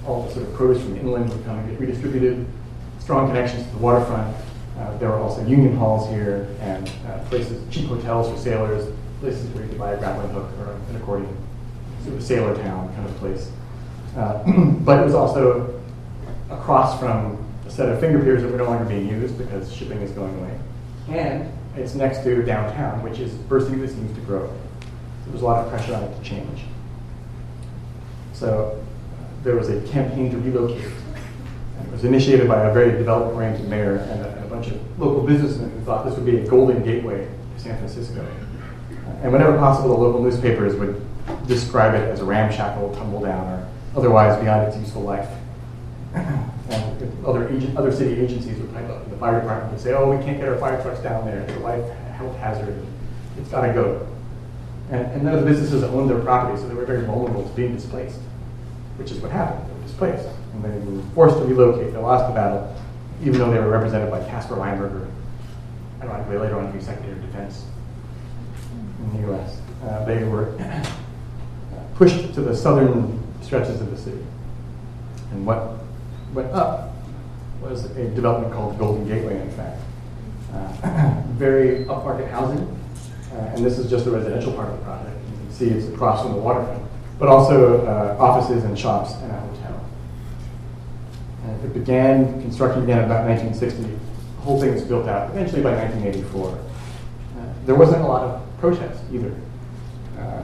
uh, 0.05 0.09
all 0.09 0.23
the 0.23 0.33
sort 0.33 0.47
of 0.47 0.53
produce 0.53 0.81
from 0.83 0.95
inland 0.97 1.29
would 1.29 1.43
come 1.45 1.57
and 1.57 1.69
get 1.69 1.79
redistributed. 1.79 2.45
Strong 2.99 3.27
connections 3.27 3.65
to 3.65 3.71
the 3.71 3.77
waterfront. 3.77 4.35
Uh, 4.77 4.97
there 4.97 5.09
were 5.09 5.17
also 5.17 5.43
union 5.45 5.75
halls 5.75 6.07
here 6.09 6.47
and 6.61 6.91
uh, 7.07 7.17
places, 7.29 7.61
cheap 7.73 7.87
hotels 7.87 8.29
for 8.29 8.37
sailors, 8.37 8.93
places 9.19 9.49
where 9.51 9.63
you 9.63 9.69
could 9.69 9.79
buy 9.79 9.93
a 9.93 9.97
grappling 9.97 10.29
hook 10.29 10.49
or 10.59 10.73
an 10.89 10.95
accordion. 10.95 11.35
Sort 12.03 12.13
of 12.13 12.19
a 12.19 12.25
sailor 12.25 12.55
town 12.55 12.93
kind 12.93 13.09
of 13.09 13.15
place. 13.17 13.51
Uh, 14.15 14.43
but 14.81 14.99
it 14.99 15.03
was 15.03 15.15
also 15.15 15.81
across 16.49 16.99
from 16.99 17.43
a 17.65 17.71
set 17.71 17.89
of 17.89 17.99
finger 17.99 18.19
piers 18.19 18.43
that 18.43 18.51
were 18.51 18.57
no 18.57 18.65
longer 18.65 18.85
being 18.85 19.07
used 19.07 19.37
because 19.37 19.73
shipping 19.73 20.01
is 20.01 20.11
going 20.11 20.37
away. 20.39 20.59
And 21.09 21.51
it's 21.75 21.95
next 21.95 22.23
to 22.23 22.43
downtown, 22.43 23.01
which 23.01 23.19
is 23.19 23.33
bursting 23.33 23.75
at 23.75 23.81
the 23.81 23.87
seams 23.87 24.15
to 24.15 24.21
grow. 24.21 24.53
So 25.27 25.33
was 25.33 25.41
a 25.41 25.45
lot 25.45 25.63
of 25.63 25.69
pressure 25.69 25.93
on 25.93 26.03
it 26.03 26.17
to 26.17 26.23
change. 26.23 26.61
So 28.33 28.83
there 29.43 29.55
was 29.55 29.69
a 29.69 29.81
campaign 29.87 30.31
to 30.31 30.37
relocate. 30.37 30.91
And 31.77 31.87
it 31.87 31.91
was 31.91 32.05
initiated 32.05 32.47
by 32.47 32.65
a 32.65 32.73
very 32.73 32.91
development-oriented 32.91 33.67
mayor 33.67 33.97
and 33.97 34.21
a, 34.21 34.45
a 34.45 34.47
bunch 34.47 34.67
of 34.67 34.99
local 34.99 35.21
businessmen 35.21 35.69
who 35.71 35.81
thought 35.81 36.05
this 36.05 36.15
would 36.15 36.25
be 36.25 36.37
a 36.37 36.47
golden 36.47 36.83
gateway 36.83 37.27
to 37.55 37.61
San 37.61 37.77
Francisco. 37.77 38.25
And 39.21 39.31
whenever 39.31 39.57
possible, 39.57 39.89
the 39.89 40.01
local 40.01 40.23
newspapers 40.23 40.75
would 40.75 41.01
describe 41.47 41.93
it 41.93 42.09
as 42.09 42.21
a 42.21 42.25
ramshackle, 42.25 42.95
tumble 42.95 43.21
down, 43.21 43.47
or 43.47 43.67
otherwise 43.95 44.39
beyond 44.41 44.67
its 44.67 44.77
useful 44.77 45.01
life. 45.01 45.29
and 46.13 47.25
other 47.25 47.47
agent, 47.49 47.77
other 47.77 47.91
city 47.91 48.19
agencies 48.19 48.59
would 48.59 48.73
pipe 48.73 48.89
up. 48.89 49.09
The 49.09 49.17
fire 49.17 49.39
department 49.39 49.71
would 49.73 49.81
say, 49.81 49.93
"Oh, 49.93 50.09
we 50.09 50.23
can't 50.23 50.37
get 50.39 50.47
our 50.47 50.57
fire 50.57 50.81
trucks 50.81 50.99
down 50.99 51.25
there. 51.25 51.39
It's 51.41 51.53
a 51.53 51.59
life 51.59 51.89
health 52.15 52.35
hazard. 52.37 52.85
It's 53.37 53.49
got 53.49 53.65
to 53.65 53.73
go." 53.73 54.07
And, 54.89 55.05
and 55.11 55.23
none 55.23 55.35
of 55.35 55.41
the 55.41 55.49
businesses 55.49 55.83
owned 55.83 56.09
their 56.09 56.19
property, 56.19 56.59
so 56.59 56.67
they 56.67 56.75
were 56.75 56.85
very 56.85 57.05
vulnerable 57.05 57.43
to 57.43 57.55
being 57.55 57.75
displaced, 57.75 58.19
which 58.97 59.11
is 59.11 59.19
what 59.19 59.31
happened. 59.31 59.69
They 59.69 59.73
were 59.73 59.83
displaced, 59.83 60.27
and 60.53 60.63
they 60.63 60.91
were 60.91 61.03
forced 61.13 61.37
to 61.37 61.43
relocate. 61.43 61.93
They 61.93 61.99
lost 61.99 62.27
the 62.27 62.33
battle, 62.33 62.75
even 63.21 63.39
though 63.39 63.51
they 63.51 63.59
were 63.59 63.69
represented 63.69 64.09
by 64.09 64.23
Caspar 64.25 64.55
Weinberger, 64.55 65.09
ironically 66.01 66.37
later 66.37 66.57
on 66.57 66.67
to 66.67 66.73
be 66.77 66.83
Secretary 66.83 67.13
of 67.13 67.21
Defense 67.21 67.65
in 68.99 69.21
the 69.21 69.27
U.S. 69.27 69.59
Uh, 69.83 70.05
they 70.05 70.23
were 70.23 70.57
pushed 71.95 72.33
to 72.33 72.41
the 72.41 72.55
southern 72.55 73.21
stretches 73.41 73.81
of 73.81 73.91
the 73.91 73.97
city. 73.97 74.23
And 75.31 75.45
what 75.45 75.73
went 76.33 76.51
up 76.51 76.93
was 77.61 77.85
a 77.97 78.07
development 78.09 78.53
called 78.53 78.77
Golden 78.77 79.07
Gateway, 79.07 79.41
in 79.41 79.51
fact. 79.51 79.81
Uh, 80.53 81.21
very 81.31 81.85
upmarket 81.85 82.29
housing, 82.29 82.79
uh, 83.33 83.55
and 83.55 83.65
this 83.65 83.77
is 83.77 83.89
just 83.89 84.05
the 84.05 84.11
residential 84.11 84.53
part 84.53 84.69
of 84.69 84.79
the 84.79 84.85
project. 84.85 85.17
You 85.31 85.37
can 85.37 85.51
see 85.51 85.67
it's 85.67 85.87
across 85.87 86.23
from 86.23 86.33
the 86.33 86.39
waterfront, 86.39 86.83
but 87.19 87.27
also 87.27 87.85
uh, 87.85 88.17
offices 88.19 88.63
and 88.63 88.77
shops 88.77 89.13
and 89.15 89.31
a 89.31 89.39
hotel. 89.39 89.85
It 91.63 91.73
began, 91.73 92.41
construction 92.41 92.81
began 92.81 93.03
about 93.03 93.25
1960. 93.25 93.83
The 93.83 94.41
whole 94.41 94.59
thing 94.59 94.73
was 94.73 94.83
built 94.83 95.07
out 95.07 95.29
eventually 95.31 95.61
by 95.61 95.73
1984. 95.75 96.49
Uh, 96.49 97.53
there 97.65 97.75
wasn't 97.75 98.01
a 98.01 98.07
lot 98.07 98.23
of 98.23 98.59
protest 98.59 99.03
either. 99.11 99.33
Uh, 100.19 100.43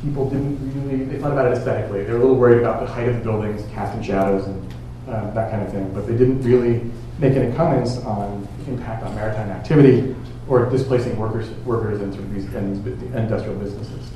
people 0.00 0.28
didn't 0.30 0.58
really, 0.74 1.04
they 1.04 1.18
thought 1.18 1.32
about 1.32 1.46
it 1.46 1.58
aesthetically. 1.58 2.04
They 2.04 2.12
were 2.12 2.18
a 2.18 2.20
little 2.20 2.36
worried 2.36 2.58
about 2.58 2.80
the 2.80 2.86
height 2.86 3.08
of 3.08 3.16
the 3.16 3.20
buildings, 3.20 3.62
casting 3.72 4.02
shadows, 4.02 4.46
and 4.46 4.74
uh, 5.08 5.30
that 5.32 5.50
kind 5.50 5.62
of 5.62 5.72
thing, 5.72 5.92
but 5.92 6.06
they 6.06 6.16
didn't 6.16 6.42
really 6.42 6.90
make 7.18 7.34
any 7.34 7.54
comments 7.56 7.98
on 7.98 8.46
impact 8.68 9.02
on 9.02 9.14
maritime 9.14 9.50
activity 9.50 10.14
or 10.48 10.68
displacing 10.70 11.16
workers, 11.16 11.50
workers 11.64 12.00
in 12.00 12.12
sort 12.12 12.24
of 12.24 12.34
these 12.34 12.44
industrial 13.14 13.54
businesses. 13.58 14.10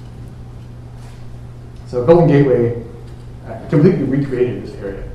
So 1.87 2.07
Golden 2.07 2.27
Gateway 2.27 2.83
uh, 3.47 3.69
completely 3.69 4.05
recreated 4.05 4.65
this 4.65 4.75
area. 4.77 5.09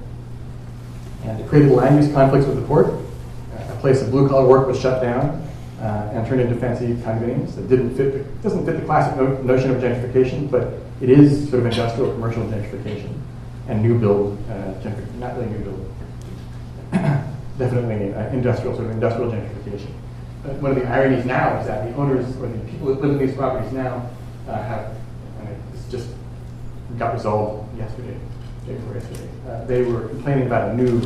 And 1.23 1.39
it 1.39 1.49
created 1.49 1.71
land 1.71 2.03
use 2.03 2.13
conflicts 2.13 2.45
with 2.45 2.56
the 2.56 2.67
port. 2.67 2.88
Uh, 2.88 3.73
a 3.73 3.77
place 3.80 4.01
of 4.01 4.12
blue 4.12 4.30
collar 4.30 4.47
work 4.47 4.67
was 4.67 4.80
shut 4.80 5.01
down 5.01 5.43
uh, 5.82 6.12
and 6.13 6.27
turned 6.27 6.41
into 6.41 6.56
fancy 6.56 6.93
condominiums 6.95 7.56
that 7.56 7.67
didn't 7.67 7.95
fit 7.95 8.13
the, 8.13 8.19
doesn't 8.43 8.65
fit 8.65 8.80
the 8.80 8.86
classic 8.86 9.17
no, 9.17 9.41
notion 9.41 9.71
of 9.71 9.82
gentrification, 9.82 10.49
but 10.51 10.73
it 11.01 11.10
is 11.10 11.49
sort 11.49 11.62
of 11.62 11.65
industrial 11.65 12.12
commercial 12.13 12.43
gentrification 12.43 13.12
and 13.67 13.82
new 13.82 13.97
build, 13.97 14.38
uh, 14.49 14.73
not 15.17 15.36
really 15.36 15.49
new 15.49 15.60
build, 15.60 15.93
definitely 17.58 18.13
uh, 18.13 18.30
industrial 18.30 18.75
sort 18.75 18.86
of 18.88 18.91
industrial 18.91 19.32
gentrification. 19.32 19.91
One 20.43 20.71
of 20.71 20.78
the 20.78 20.88
ironies 20.88 21.26
now 21.26 21.60
is 21.60 21.67
that 21.67 21.89
the 21.89 21.95
owners 21.97 22.26
or 22.38 22.47
the 22.47 22.58
people 22.71 22.88
that 22.88 23.02
live 23.02 23.19
in 23.19 23.28
these 23.28 23.36
properties 23.36 23.71
now 23.73 24.10
uh, 24.47 24.62
have, 24.63 24.95
and 25.41 25.50
it's 25.73 25.89
just 25.91 26.10
got 26.97 27.13
resolved 27.13 27.78
yesterday, 27.78 28.17
day 28.65 28.76
before 28.76 28.93
yesterday. 28.95 29.30
Uh, 29.47 29.65
they 29.65 29.84
were 29.84 30.08
complaining 30.08 30.47
about 30.47 30.69
a 30.69 30.73
new 30.76 31.02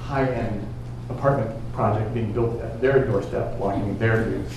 high-end 0.00 0.66
apartment 1.10 1.50
project 1.74 2.14
being 2.14 2.32
built 2.32 2.60
at 2.62 2.80
their 2.80 3.04
doorstep, 3.04 3.58
blocking 3.58 3.98
their 3.98 4.24
views. 4.24 4.52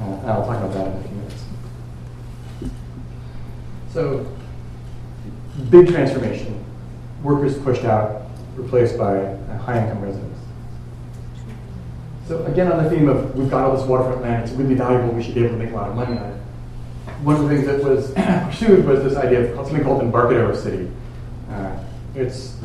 Uh, 0.00 0.04
I'll 0.26 0.46
talk 0.46 0.56
about 0.56 0.72
that 0.72 0.86
in 0.86 0.92
a 0.92 1.02
few 1.08 1.16
minutes. 1.16 1.44
So, 3.92 4.34
big 5.68 5.88
transformation. 5.88 6.64
Workers 7.22 7.58
pushed 7.58 7.84
out, 7.84 8.22
replaced 8.56 8.96
by 8.96 9.36
high-income 9.58 10.00
residents. 10.00 10.31
So 12.28 12.44
again, 12.46 12.70
on 12.70 12.82
the 12.82 12.90
theme 12.90 13.08
of 13.08 13.34
we've 13.34 13.50
got 13.50 13.64
all 13.64 13.76
this 13.76 13.86
waterfront 13.86 14.22
land, 14.22 14.44
it's 14.44 14.52
really 14.52 14.74
valuable, 14.74 15.12
we 15.12 15.22
should 15.22 15.34
be 15.34 15.44
able 15.44 15.58
to 15.58 15.64
make 15.64 15.72
a 15.72 15.76
lot 15.76 15.88
of 15.88 15.96
money 15.96 16.16
on 16.16 16.30
it. 16.30 16.40
One 17.22 17.36
of 17.36 17.42
the 17.42 17.48
things 17.48 17.66
that 17.66 17.82
was 17.82 18.12
pursued 18.14 18.84
was 18.86 19.02
this 19.02 19.16
idea 19.16 19.52
of 19.52 19.66
something 19.66 19.84
called 19.84 20.02
Embarcadero 20.02 20.54
City. 20.54 20.90
Uh, 21.50 21.76
it's 22.14 22.56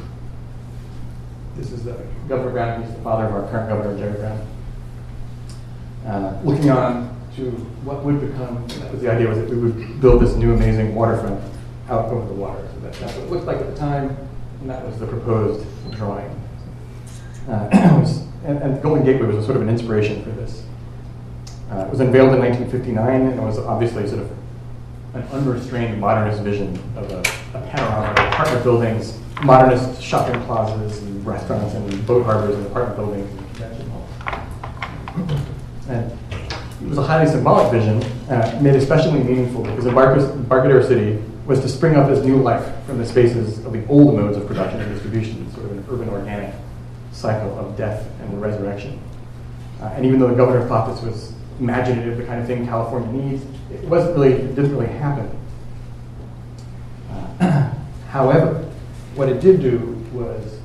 this 1.57 1.71
is 1.71 1.87
uh, 1.87 1.99
Governor 2.29 2.51
Brown, 2.51 2.83
he's 2.83 2.93
the 2.93 3.01
father 3.01 3.25
of 3.25 3.33
our 3.33 3.49
current 3.49 3.69
governor, 3.69 3.97
Jerry 3.97 4.17
Brown. 4.19 4.47
Uh, 6.05 6.39
looking 6.43 6.69
on 6.69 7.19
to 7.35 7.51
what 7.83 8.03
would 8.03 8.21
become, 8.21 8.67
that 8.67 8.91
was 8.91 9.01
the 9.01 9.11
idea 9.11 9.27
was 9.27 9.39
that 9.39 9.49
we 9.49 9.57
would 9.57 9.99
build 9.99 10.21
this 10.21 10.35
new 10.35 10.53
amazing 10.53 10.93
waterfront 10.93 11.41
out 11.89 12.05
over 12.05 12.27
the 12.27 12.33
water. 12.33 12.67
So 12.73 12.79
that, 12.81 12.93
that's 12.93 13.13
what 13.15 13.23
it 13.23 13.31
looked 13.31 13.45
like 13.45 13.57
at 13.57 13.73
the 13.73 13.75
time, 13.75 14.15
and 14.61 14.69
that 14.69 14.85
was 14.85 14.99
the 14.99 15.07
proposed 15.07 15.65
drawing. 15.91 16.29
Uh, 17.49 18.05
and, 18.45 18.58
and, 18.60 18.82
Golden 18.82 19.04
Gateway 19.04 19.28
was 19.28 19.45
sort 19.45 19.58
of 19.58 19.62
an 19.62 19.69
inspiration 19.69 20.23
for 20.23 20.32
this. 20.32 20.63
Uh, 21.71 21.80
it 21.80 21.89
was 21.89 22.00
unveiled 22.00 22.34
in 22.34 22.39
1959, 22.39 23.21
and 23.21 23.39
it 23.39 23.43
was 23.43 23.58
obviously 23.60 24.08
sort 24.08 24.21
of 24.21 24.32
an 25.13 25.23
unrestrained 25.32 26.00
modernist 26.00 26.41
vision 26.43 26.80
of 26.95 27.12
a, 27.12 27.19
a 27.58 27.62
panorama 27.69 28.10
of 28.12 28.34
apartment 28.34 28.63
buildings, 28.63 29.19
modernist 29.43 30.02
shopping 30.02 30.39
plazas, 30.43 31.02
and 31.02 31.26
restaurants, 31.26 31.73
and 31.73 32.08
boat 32.08 32.26
harbors, 32.26 32.56
and 32.56 32.65
apartment 32.67 32.97
buildings, 32.97 33.30
and 33.30 33.56
convention 33.56 33.89
halls. 33.89 35.41
And 35.89 36.12
it 36.82 36.88
was 36.88 36.97
a 36.97 37.04
highly 37.04 37.30
symbolic 37.30 37.71
vision, 37.71 38.04
uh, 38.30 38.60
made 38.62 38.76
especially 38.76 39.23
meaningful 39.23 39.63
because 39.63 39.86
Embarcadero 39.86 40.86
City 40.86 41.21
was 41.45 41.60
to 41.62 41.69
spring 41.69 41.95
up 41.95 42.10
as 42.10 42.23
new 42.23 42.38
life 42.38 42.63
from 42.86 42.97
the 42.97 43.06
spaces 43.06 43.65
of 43.65 43.71
the 43.71 43.86
old 43.88 44.15
modes 44.15 44.38
of 44.38 44.45
production 44.45 44.82
and 44.82 44.93
distribution, 44.93 45.52
sort 45.54 45.65
of 45.65 45.71
an 45.71 45.86
urban 45.89 46.10
organic 46.10 46.46
cycle 47.17 47.58
of 47.58 47.75
death 47.75 48.08
and 48.21 48.39
resurrection. 48.39 48.99
Uh, 49.82 49.86
and 49.95 50.06
even 50.06 50.19
though 50.19 50.27
the 50.27 50.36
governor 50.36 50.67
thought 50.67 50.93
this 50.93 51.03
was 51.03 51.34
imaginative, 51.60 52.17
the 52.17 52.23
kind 52.25 52.39
of 52.39 52.45
thing 52.45 52.65
California 52.67 53.12
needs, 53.12 53.43
it 53.71 53.84
wasn't 53.86 54.15
really, 54.15 54.34
it 54.34 54.56
didn't 54.56 54.71
really 54.71 54.88
happen. 54.88 55.30
Uh, 57.10 57.73
however, 58.10 58.63
what 59.15 59.30
it 59.30 59.41
did 59.41 59.62
do 59.62 59.80
was 60.13 60.60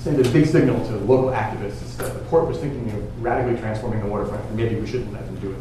send 0.00 0.24
a 0.24 0.30
big 0.30 0.46
signal 0.46 0.78
to 0.86 0.96
local 0.98 1.30
activists 1.30 1.96
that 1.96 2.12
the 2.12 2.20
port 2.26 2.46
was 2.46 2.58
thinking 2.58 2.90
of 2.90 3.22
radically 3.22 3.58
transforming 3.58 4.00
the 4.00 4.06
waterfront, 4.06 4.44
and 4.44 4.56
maybe 4.56 4.76
we 4.76 4.86
shouldn't 4.86 5.12
let 5.14 5.24
them 5.24 5.38
do 5.40 5.50
it. 5.50 5.58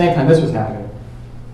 Same 0.00 0.14
time 0.14 0.26
this 0.26 0.40
was 0.40 0.50
happening, 0.50 0.88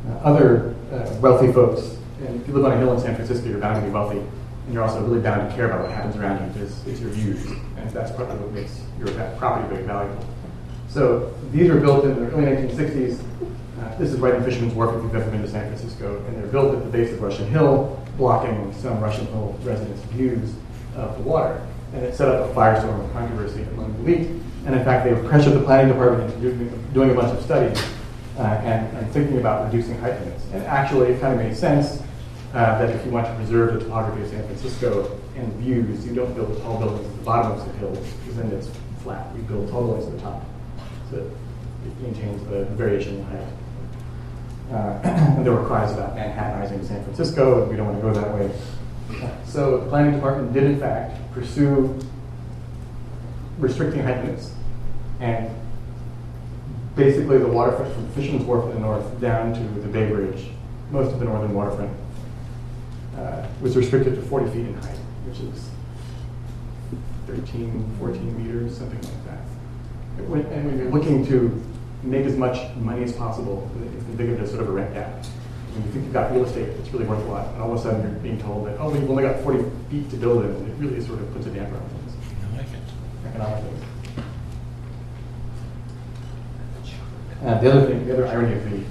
uh, 0.08 0.12
other 0.18 0.76
uh, 0.92 1.16
wealthy 1.20 1.52
folks, 1.52 1.96
and 2.20 2.40
if 2.40 2.46
you 2.46 2.54
live 2.54 2.64
on 2.64 2.72
a 2.72 2.76
hill 2.76 2.92
in 2.92 3.00
San 3.00 3.16
Francisco, 3.16 3.48
you're 3.48 3.58
bound 3.58 3.74
to 3.74 3.84
be 3.84 3.92
wealthy, 3.92 4.18
and 4.18 4.72
you're 4.72 4.84
also 4.84 5.02
really 5.02 5.20
bound 5.20 5.50
to 5.50 5.56
care 5.56 5.66
about 5.66 5.80
what 5.80 5.90
happens 5.90 6.14
around 6.14 6.40
you 6.40 6.52
because 6.52 6.86
it's 6.86 7.00
your 7.00 7.10
views, 7.10 7.44
and 7.76 7.90
that's 7.90 8.12
partly 8.12 8.36
what 8.36 8.52
makes 8.52 8.80
your 9.00 9.08
property 9.36 9.66
very 9.68 9.82
valuable. 9.82 10.24
So 10.88 11.34
these 11.50 11.68
were 11.68 11.80
built 11.80 12.04
in 12.04 12.14
the 12.14 12.30
early 12.30 12.44
1960s. 12.44 13.18
Uh, 13.80 13.98
this 13.98 14.12
is 14.12 14.20
right 14.20 14.34
in 14.34 14.44
Fisherman's 14.44 14.74
Wharf 14.74 14.94
if 14.94 15.02
you've 15.02 15.16
ever 15.16 15.28
been 15.28 15.42
to 15.42 15.48
San 15.48 15.66
Francisco. 15.66 16.24
And 16.26 16.36
they're 16.36 16.46
built 16.46 16.72
at 16.74 16.84
the 16.84 16.88
base 16.88 17.12
of 17.12 17.20
Russian 17.20 17.48
Hill, 17.48 18.00
blocking 18.16 18.72
some 18.74 19.00
Russian 19.00 19.26
Hill 19.26 19.58
residents' 19.64 20.00
views 20.12 20.54
of 20.94 21.14
the 21.18 21.22
water. 21.22 21.60
And 21.92 22.04
it 22.04 22.14
set 22.14 22.28
up 22.28 22.48
a 22.48 22.54
firestorm 22.54 23.04
of 23.04 23.12
controversy 23.12 23.62
among 23.62 23.92
the 23.92 24.12
elite. 24.12 24.28
And 24.64 24.74
in 24.74 24.84
fact, 24.84 25.04
they 25.04 25.28
pressured 25.28 25.52
the 25.52 25.64
planning 25.64 25.88
department 25.92 26.32
into 26.32 26.70
doing 26.94 27.10
a 27.10 27.14
bunch 27.14 27.36
of 27.36 27.44
studies 27.44 27.78
uh, 28.38 28.42
and, 28.42 28.96
and 28.96 29.10
thinking 29.12 29.38
about 29.38 29.66
reducing 29.66 29.98
height 29.98 30.18
limits. 30.20 30.44
And 30.52 30.62
actually, 30.64 31.12
it 31.12 31.20
kind 31.20 31.38
of 31.38 31.46
made 31.46 31.56
sense 31.56 32.02
uh, 32.52 32.78
that 32.78 32.90
if 32.90 33.04
you 33.04 33.10
want 33.10 33.26
to 33.26 33.34
preserve 33.34 33.74
the 33.74 33.80
topography 33.80 34.22
of 34.22 34.28
San 34.28 34.44
Francisco 34.46 35.18
and 35.36 35.52
views, 35.54 36.06
you 36.06 36.14
don't 36.14 36.32
build 36.34 36.60
tall 36.62 36.78
buildings 36.78 37.06
at 37.06 37.16
the 37.16 37.24
bottom 37.24 37.52
of 37.52 37.64
the 37.64 37.78
hills, 37.78 37.98
because 38.20 38.36
then 38.36 38.50
it's 38.52 38.70
flat. 39.02 39.26
You 39.36 39.42
build 39.42 39.68
tall 39.70 39.86
buildings 39.86 40.06
at 40.06 40.16
the 40.16 40.22
top. 40.22 40.44
So 41.10 41.18
it 41.18 42.00
maintains 42.00 42.46
the 42.48 42.64
variation 42.76 43.16
in 43.16 43.24
height. 43.24 43.48
Uh, 44.70 45.00
and 45.36 45.46
there 45.46 45.52
were 45.52 45.66
cries 45.66 45.92
about 45.92 46.16
Manhattanizing 46.16 46.84
San 46.86 47.02
Francisco, 47.04 47.62
and 47.62 47.70
we 47.70 47.76
don't 47.76 47.86
want 47.86 47.98
to 47.98 48.02
go 48.02 48.12
that 48.12 48.34
way. 48.34 48.50
So 49.44 49.78
the 49.78 49.88
planning 49.88 50.14
department 50.14 50.52
did, 50.52 50.64
in 50.64 50.80
fact, 50.80 51.16
pursue 51.32 51.98
restricting 53.58 54.02
height 54.02 54.24
limits 54.24 54.52
and 55.20 55.50
basically 56.96 57.38
the 57.38 57.46
waterfront 57.46 57.92
from 57.94 58.08
Fisherman's 58.12 58.44
Wharf 58.44 58.64
in 58.64 58.74
the 58.74 58.80
north 58.80 59.20
down 59.20 59.52
to 59.52 59.80
the 59.80 59.88
Bay 59.88 60.08
Bridge, 60.10 60.48
most 60.90 61.12
of 61.12 61.18
the 61.18 61.26
northern 61.26 61.54
waterfront, 61.54 61.90
uh, 63.16 63.46
was 63.60 63.76
restricted 63.76 64.14
to 64.16 64.22
40 64.22 64.50
feet 64.50 64.66
in 64.66 64.74
height, 64.74 64.98
which 65.26 65.40
is 65.40 65.70
13, 67.26 67.84
14 67.98 68.42
meters, 68.42 68.76
something 68.76 69.00
like 69.00 69.24
that. 69.26 69.40
It 70.18 70.28
went- 70.28 70.48
and 70.48 70.66
when 70.66 70.78
you're 70.78 70.90
looking 70.90 71.26
to 71.26 71.60
make 72.02 72.24
as 72.24 72.36
much 72.36 72.58
money 72.80 73.02
as 73.02 73.12
possible, 73.12 73.68
you 73.78 73.90
can 73.90 74.16
think 74.16 74.30
of 74.30 74.40
it 74.40 74.42
as 74.44 74.50
sort 74.50 74.62
of 74.62 74.68
a 74.68 74.72
rent 74.72 74.94
gap. 74.94 75.24
When 75.74 75.84
you 75.84 75.92
think 75.92 76.04
you've 76.04 76.14
got 76.14 76.32
real 76.32 76.44
estate 76.44 76.76
that's 76.76 76.90
really 76.92 77.04
worth 77.04 77.26
a 77.26 77.30
lot, 77.30 77.48
and 77.52 77.62
all 77.62 77.72
of 77.72 77.78
a 77.78 77.82
sudden 77.82 78.00
you're 78.00 78.10
being 78.20 78.38
told 78.38 78.66
that, 78.66 78.76
oh, 78.80 78.94
you've 78.94 79.10
only 79.10 79.24
got 79.24 79.40
40 79.40 79.64
feet 79.90 80.08
to 80.10 80.16
build 80.16 80.44
it, 80.44 80.50
it 80.50 80.72
really 80.78 81.00
sort 81.02 81.20
of 81.20 81.30
puts 81.34 81.46
a 81.46 81.50
damper 81.50 81.76
on 81.76 81.82
things, 81.82 82.16
I 82.54 82.56
like 82.56 82.66
it. 82.68 83.28
economic 83.28 83.64
Uh, 87.46 87.56
the 87.60 87.70
other 87.70 87.86
thing, 87.86 88.04
the 88.04 88.12
other 88.12 88.26
irony 88.26 88.56
of 88.56 88.68
the 88.68 88.82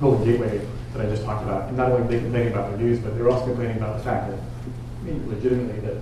Golden 0.00 0.24
Gateway 0.24 0.64
that 0.92 1.04
I 1.04 1.10
just 1.10 1.24
talked 1.24 1.42
about, 1.42 1.72
not 1.74 1.90
only 1.90 2.06
they 2.06 2.22
complaining 2.22 2.52
about 2.52 2.68
their 2.68 2.78
views, 2.78 3.00
but 3.00 3.16
they're 3.16 3.28
also 3.28 3.46
complaining 3.46 3.76
about 3.76 3.98
the 3.98 4.04
fact 4.04 4.30
that, 4.30 4.38
legitimately, 5.26 5.80
that 5.80 5.96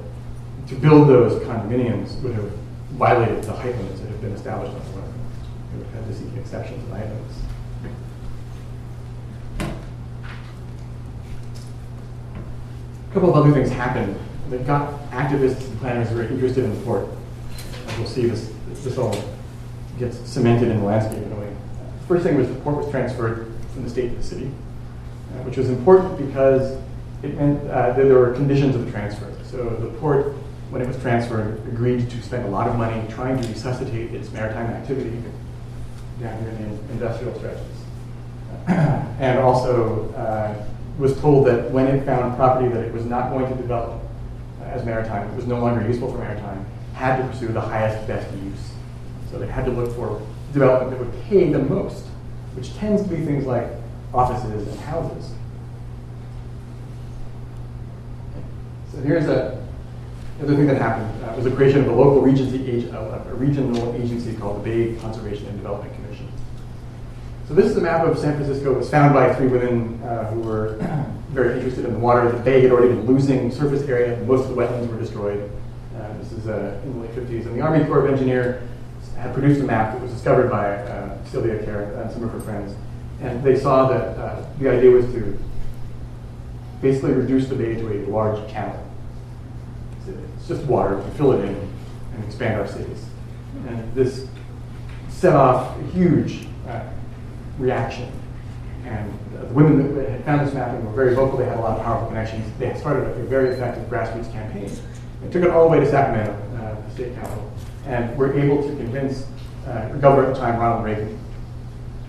to 0.68 0.74
build 0.74 1.08
those 1.08 1.42
condominiums 1.44 2.20
would 2.20 2.34
have 2.34 2.52
violated 2.90 3.44
the 3.44 3.52
height 3.54 3.74
limits 3.78 4.00
that 4.00 4.10
have 4.10 4.20
been 4.20 4.32
established 4.32 4.74
on 4.74 4.78
the 4.78 4.90
waterfront. 4.90 5.14
They 5.72 5.78
would 5.78 5.86
have 5.86 6.04
had 6.04 6.12
to 6.12 6.14
seek 6.14 6.36
exceptions 6.36 6.84
to 6.84 6.90
the 6.90 6.96
height 6.96 7.08
limits. 7.08 7.34
A 13.08 13.14
couple 13.14 13.30
of 13.30 13.36
other 13.36 13.52
things 13.54 13.70
happened 13.70 14.18
that 14.50 14.66
got 14.66 15.00
activists 15.12 15.66
and 15.66 15.78
planners 15.80 16.10
very 16.10 16.26
interested 16.26 16.64
in 16.64 16.78
the 16.78 16.84
port. 16.84 17.08
As 17.86 17.98
we'll 17.98 18.06
see, 18.06 18.26
this, 18.26 18.52
this 18.84 18.98
all 18.98 19.16
gets 19.98 20.18
cemented 20.28 20.68
in 20.68 20.80
the 20.80 20.84
landscape. 20.84 21.22
First 22.08 22.24
thing 22.24 22.36
was 22.36 22.48
the 22.48 22.54
port 22.56 22.76
was 22.76 22.90
transferred 22.90 23.52
from 23.72 23.82
the 23.82 23.90
state 23.90 24.10
to 24.10 24.16
the 24.16 24.22
city, 24.22 24.46
uh, 24.46 25.42
which 25.42 25.56
was 25.56 25.68
important 25.68 26.16
because 26.18 26.78
it 27.22 27.34
meant 27.34 27.60
uh, 27.68 27.92
that 27.92 27.96
there 27.96 28.18
were 28.18 28.32
conditions 28.32 28.76
of 28.76 28.84
the 28.84 28.92
transfer. 28.92 29.32
So 29.50 29.68
the 29.70 29.88
port, 29.98 30.34
when 30.70 30.82
it 30.82 30.86
was 30.86 30.96
transferred, 30.98 31.58
agreed 31.66 32.08
to 32.10 32.22
spend 32.22 32.44
a 32.44 32.48
lot 32.48 32.68
of 32.68 32.76
money 32.76 33.02
trying 33.08 33.40
to 33.40 33.48
resuscitate 33.48 34.14
its 34.14 34.30
maritime 34.30 34.66
activity 34.70 35.20
down 36.20 36.40
here 36.40 36.50
in 36.50 36.70
the 36.70 36.92
industrial 36.92 37.34
stretches. 37.38 37.66
and 38.68 39.38
also 39.40 40.12
uh, 40.14 40.64
was 40.98 41.18
told 41.20 41.46
that 41.46 41.70
when 41.72 41.86
it 41.88 42.04
found 42.06 42.36
property 42.36 42.68
that 42.68 42.84
it 42.84 42.92
was 42.92 43.04
not 43.04 43.30
going 43.30 43.48
to 43.48 43.54
develop 43.54 44.00
uh, 44.60 44.64
as 44.64 44.84
maritime, 44.84 45.28
it 45.28 45.34
was 45.34 45.46
no 45.46 45.58
longer 45.58 45.86
useful 45.86 46.10
for 46.10 46.18
maritime, 46.18 46.64
had 46.94 47.16
to 47.16 47.28
pursue 47.28 47.48
the 47.48 47.60
highest 47.60 48.06
best 48.06 48.32
use. 48.36 48.70
So 49.30 49.38
they 49.38 49.46
had 49.46 49.64
to 49.64 49.70
look 49.72 49.92
for 49.94 50.22
development 50.52 50.90
that 50.90 50.98
would 50.98 51.24
pay 51.24 51.52
the 51.52 51.58
most, 51.58 52.04
which 52.54 52.74
tends 52.76 53.02
to 53.02 53.08
be 53.08 53.24
things 53.24 53.46
like 53.46 53.68
offices 54.14 54.66
and 54.68 54.80
houses. 54.80 55.32
So 58.92 59.00
here's 59.02 59.26
a 59.26 59.56
the 60.38 60.44
other 60.44 60.56
thing 60.56 60.66
that 60.66 60.76
happened 60.76 61.24
uh, 61.24 61.32
was 61.34 61.44
the 61.44 61.50
creation 61.50 61.80
of 61.80 61.88
a 61.88 61.92
local 61.92 62.20
regency, 62.20 62.58
ag- 62.70 62.94
uh, 62.94 63.22
a 63.26 63.34
regional 63.34 63.94
agency 63.94 64.34
called 64.34 64.62
the 64.62 64.70
Bay 64.70 65.00
Conservation 65.00 65.46
and 65.46 65.56
Development 65.56 65.94
Commission. 65.94 66.28
So 67.48 67.54
this 67.54 67.66
is 67.66 67.76
a 67.78 67.80
map 67.80 68.06
of 68.06 68.18
San 68.18 68.34
Francisco. 68.34 68.72
It 68.74 68.78
was 68.78 68.90
found 68.90 69.14
by 69.14 69.32
three 69.34 69.46
women 69.46 70.02
uh, 70.02 70.30
who 70.30 70.40
were 70.40 70.76
very 71.30 71.54
interested 71.56 71.86
in 71.86 71.94
the 71.94 71.98
water. 71.98 72.30
The 72.30 72.38
bay 72.38 72.60
had 72.60 72.70
already 72.70 72.88
been 72.88 73.06
losing 73.06 73.50
surface 73.50 73.88
area. 73.88 74.18
Most 74.24 74.42
of 74.42 74.54
the 74.54 74.56
wetlands 74.56 74.90
were 74.90 74.98
destroyed. 74.98 75.50
Uh, 75.96 76.12
this 76.18 76.32
is 76.32 76.48
uh, 76.48 76.78
in 76.84 76.92
the 76.92 77.06
late 77.06 77.12
50s. 77.12 77.46
And 77.46 77.56
the 77.56 77.62
Army 77.62 77.84
Corps 77.86 78.04
of 78.04 78.12
Engineer 78.12 78.68
had 79.16 79.32
produced 79.32 79.60
a 79.60 79.64
map 79.64 79.92
that 79.92 80.02
was 80.02 80.12
discovered 80.12 80.50
by 80.50 80.74
uh, 80.74 81.24
Sylvia 81.24 81.64
Kerr 81.64 82.00
and 82.00 82.10
some 82.10 82.22
of 82.22 82.32
her 82.32 82.40
friends. 82.40 82.74
And 83.20 83.42
they 83.42 83.58
saw 83.58 83.88
that 83.88 84.18
uh, 84.18 84.46
the 84.58 84.70
idea 84.70 84.90
was 84.90 85.06
to 85.06 85.38
basically 86.82 87.12
reduce 87.12 87.48
the 87.48 87.54
bay 87.54 87.74
to 87.74 87.92
a 87.92 87.98
large 88.10 88.50
channel. 88.50 88.82
It's 90.06 90.48
just 90.48 90.62
water, 90.64 90.96
we 90.98 91.10
fill 91.16 91.32
it 91.32 91.44
in 91.44 91.54
and 92.14 92.24
expand 92.24 92.60
our 92.60 92.66
cities. 92.66 93.06
And 93.66 93.94
this 93.94 94.28
set 95.08 95.34
off 95.34 95.78
a 95.78 95.82
huge 95.88 96.46
uh, 96.68 96.84
reaction. 97.58 98.12
And 98.84 99.12
uh, 99.36 99.46
the 99.46 99.54
women 99.54 99.96
that 99.96 100.08
had 100.08 100.24
found 100.24 100.46
this 100.46 100.54
mapping 100.54 100.84
were 100.84 100.92
very 100.92 101.14
vocal, 101.14 101.38
they 101.38 101.46
had 101.46 101.58
a 101.58 101.60
lot 101.60 101.78
of 101.78 101.84
powerful 101.84 102.08
connections. 102.08 102.46
They 102.58 102.66
had 102.66 102.78
started 102.78 103.08
a 103.08 103.24
very 103.24 103.48
effective 103.48 103.88
grassroots 103.88 104.30
campaign. 104.30 104.70
They 105.22 105.30
took 105.30 105.42
it 105.42 105.50
all 105.50 105.64
the 105.64 105.70
way 105.70 105.80
to 105.80 105.90
Sacramento, 105.90 106.32
uh, 106.56 106.80
the 106.86 106.94
state 106.94 107.14
capital, 107.14 107.50
and 107.86 108.10
we 108.10 108.26
were 108.26 108.38
able 108.38 108.62
to 108.62 108.68
convince 108.76 109.26
uh, 109.66 109.88
governor 109.96 110.28
at 110.28 110.34
the 110.34 110.40
time, 110.40 110.58
Ronald 110.58 110.84
Reagan, 110.84 111.18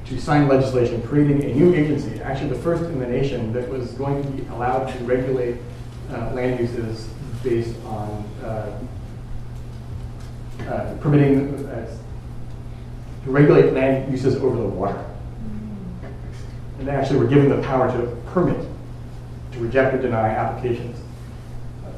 to 0.06 0.20
sign 0.20 0.48
legislation 0.48 1.02
creating 1.04 1.44
a 1.44 1.54
new 1.54 1.74
agency, 1.74 2.20
actually 2.22 2.50
the 2.50 2.56
first 2.56 2.84
in 2.84 3.00
the 3.00 3.08
nation 3.08 3.52
that 3.54 3.68
was 3.70 3.92
going 3.94 4.24
to 4.24 4.30
be 4.30 4.48
allowed 4.50 4.92
to 4.92 5.04
regulate 5.04 5.58
uh, 6.12 6.32
land 6.34 6.60
uses 6.60 7.08
based 7.44 7.76
on 7.86 8.24
uh, 8.44 8.80
uh, 10.62 10.96
permitting, 11.00 11.54
uh, 11.68 11.98
to 13.24 13.32
regulate 13.32 13.74
land 13.74 14.12
uses 14.12 14.36
over 14.38 14.58
the 14.58 14.68
water. 14.68 15.06
And 16.80 16.88
they 16.88 16.92
actually 16.92 17.20
were 17.20 17.28
given 17.28 17.50
the 17.50 17.62
power 17.68 17.92
to 17.92 18.16
permit, 18.28 18.66
to 19.52 19.60
reject 19.60 19.94
or 19.96 20.02
deny 20.02 20.30
applications 20.30 20.98
uh, 21.00 21.07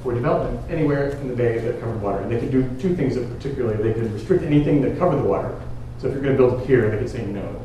for 0.04 0.14
development 0.14 0.70
anywhere 0.72 1.10
in 1.10 1.28
the 1.28 1.36
bay 1.36 1.60
that 1.60 1.80
covered 1.80 2.02
water. 2.02 2.20
And 2.22 2.32
they 2.32 2.40
could 2.40 2.52
do 2.52 2.64
two 2.80 2.96
things 2.96 3.18
in 3.18 3.34
particular. 3.34 3.76
They 3.76 3.94
could 3.94 4.12
restrict 4.14 4.44
anything 4.44 4.82
that 4.82 4.98
covered 4.98 5.18
the 5.18 5.24
water. 5.24 5.60
So 6.00 6.08
if 6.08 6.14
you're 6.14 6.24
going 6.24 6.38
to 6.38 6.42
build 6.42 6.62
a 6.62 6.66
pier, 6.66 6.90
they 6.90 6.98
could 6.98 7.10
say 7.10 7.26
no. 7.26 7.62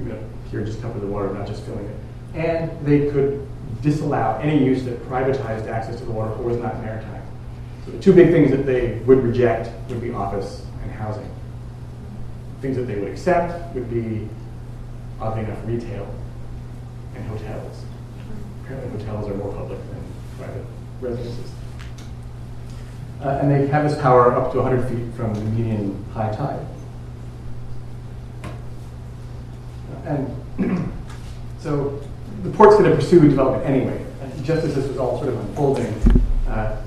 Even 0.00 0.12
a 0.12 0.50
pier 0.50 0.64
just 0.64 0.80
covered 0.80 1.00
the 1.00 1.06
water, 1.06 1.32
not 1.32 1.46
just 1.46 1.64
filling 1.64 1.86
it. 1.86 1.96
And 2.34 2.86
they 2.86 3.10
could 3.10 3.46
disallow 3.82 4.38
any 4.42 4.64
use 4.64 4.84
that 4.84 5.02
privatized 5.08 5.68
access 5.68 5.98
to 5.98 6.04
the 6.04 6.12
water 6.12 6.32
or 6.32 6.42
was 6.42 6.56
not 6.56 6.80
maritime. 6.82 7.22
So 7.84 7.92
the 7.92 7.98
two 7.98 8.12
big 8.12 8.30
things 8.30 8.50
that 8.50 8.66
they 8.66 8.98
would 9.06 9.22
reject 9.22 9.70
would 9.90 10.00
be 10.00 10.12
office 10.12 10.64
and 10.82 10.90
housing. 10.90 11.28
Things 12.60 12.76
that 12.76 12.82
they 12.82 12.96
would 12.96 13.10
accept 13.10 13.74
would 13.74 13.90
be, 13.90 14.28
oddly 15.18 15.44
enough, 15.44 15.58
retail 15.64 16.14
and 17.14 17.26
hotels. 17.26 17.84
Apparently 18.64 18.98
hotels 18.98 19.28
are 19.28 19.34
more 19.34 19.52
public 19.52 19.78
than 19.90 20.04
private 20.38 20.64
residences. 21.00 21.50
Uh, 23.22 23.38
and 23.42 23.50
they 23.50 23.66
have 23.66 23.88
this 23.88 24.00
power 24.00 24.32
up 24.34 24.50
to 24.52 24.60
100 24.60 24.88
feet 24.88 25.14
from 25.14 25.34
the 25.34 25.40
median 25.42 26.04
high 26.14 26.32
tide. 26.34 26.66
And 30.06 30.92
so 31.60 32.00
the 32.42 32.50
port's 32.50 32.76
going 32.76 32.90
to 32.90 32.96
pursue 32.96 33.20
development 33.20 33.66
anyway. 33.66 34.04
And 34.22 34.44
just 34.44 34.64
as 34.64 34.74
this 34.74 34.88
was 34.88 34.96
all 34.96 35.18
sort 35.18 35.28
of 35.28 35.38
unfolding, 35.38 35.92
uh, 36.48 36.80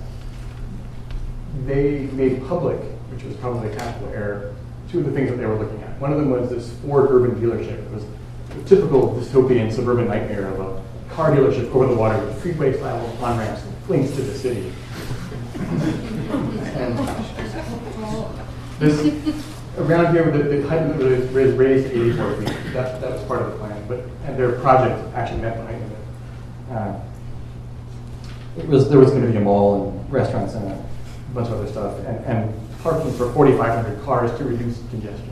they 1.65 2.09
made 2.13 2.45
public, 2.47 2.79
which 3.11 3.23
was 3.23 3.35
probably 3.37 3.69
a 3.69 3.75
tactical 3.75 4.09
error, 4.09 4.55
two 4.89 4.99
of 4.99 5.05
the 5.05 5.11
things 5.11 5.29
that 5.29 5.37
they 5.37 5.45
were 5.45 5.55
looking 5.55 5.81
at. 5.83 5.99
One 5.99 6.11
of 6.11 6.17
them 6.17 6.31
was 6.31 6.49
this 6.49 6.73
Ford 6.79 7.11
urban 7.11 7.39
dealership. 7.39 7.85
It 7.85 7.91
was 7.91 8.03
a 8.03 8.63
typical 8.67 9.13
dystopian 9.13 9.71
suburban 9.71 10.07
nightmare 10.07 10.47
of 10.47 10.59
a 10.59 10.83
car 11.13 11.31
dealership 11.31 11.73
over 11.75 11.85
the 11.85 11.95
water 11.95 12.17
with 12.25 12.41
freeway 12.41 12.75
style 12.75 13.05
on 13.21 13.37
ramps 13.37 13.63
and 13.83 13.89
links 13.89 14.15
to 14.15 14.21
the 14.21 14.37
city. 14.37 14.71
this 18.79 19.45
around 19.77 20.13
here, 20.13 20.29
the, 20.31 20.43
the 20.43 20.67
height 20.67 20.81
limit 20.81 20.97
was 20.97 21.29
raised, 21.31 21.57
raised 21.57 21.87
to 21.89 22.01
84 22.09 22.35
feet. 22.35 22.73
That, 22.73 23.01
that 23.01 23.11
was 23.11 23.23
part 23.23 23.41
of 23.41 23.51
the 23.51 23.57
plan, 23.57 23.87
but 23.87 23.99
and 24.25 24.37
their 24.37 24.53
project 24.59 25.13
actually 25.15 25.41
met 25.41 25.57
the 25.57 25.63
height 25.63 25.81
limit. 25.81 25.97
Uh, 26.71 26.99
it 28.57 28.67
was 28.67 28.89
there 28.89 28.99
was 28.99 29.09
going 29.09 29.23
to 29.23 29.31
be 29.31 29.37
a 29.37 29.41
mall 29.41 29.89
and 29.89 30.13
restaurants 30.13 30.53
and 30.53 30.71
a 30.71 30.85
bunch 31.33 31.47
of 31.47 31.53
other 31.55 31.67
stuff, 31.67 31.97
and, 32.05 32.23
and 32.25 32.79
parking 32.79 33.11
for 33.13 33.31
4,500 33.33 34.03
cars 34.03 34.37
to 34.37 34.43
reduce 34.43 34.77
congestion. 34.89 35.29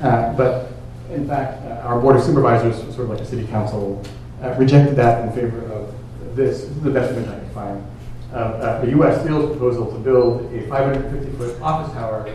Uh, 0.00 0.32
but 0.34 0.72
in 1.10 1.26
fact, 1.26 1.64
uh, 1.64 1.86
our 1.86 2.00
board 2.00 2.16
of 2.16 2.22
supervisors, 2.22 2.76
sort 2.94 3.00
of 3.00 3.10
like 3.10 3.20
a 3.20 3.24
city 3.24 3.46
council, 3.46 4.02
uh, 4.42 4.54
rejected 4.58 4.96
that 4.96 5.26
in 5.26 5.32
favor 5.32 5.64
of 5.72 5.94
this. 6.38 6.60
This 6.62 6.70
is 6.70 6.82
the 6.82 6.90
best 6.90 7.12
image 7.12 7.28
I 7.28 7.38
can 7.38 7.50
find. 7.50 7.86
Uh, 8.32 8.36
uh, 8.36 8.80
the 8.84 8.90
U.S. 8.92 9.20
Steel's 9.22 9.50
proposal 9.50 9.92
to 9.92 9.98
build 9.98 10.42
a 10.52 10.62
550-foot 10.68 11.60
office 11.60 11.92
tower 11.92 12.26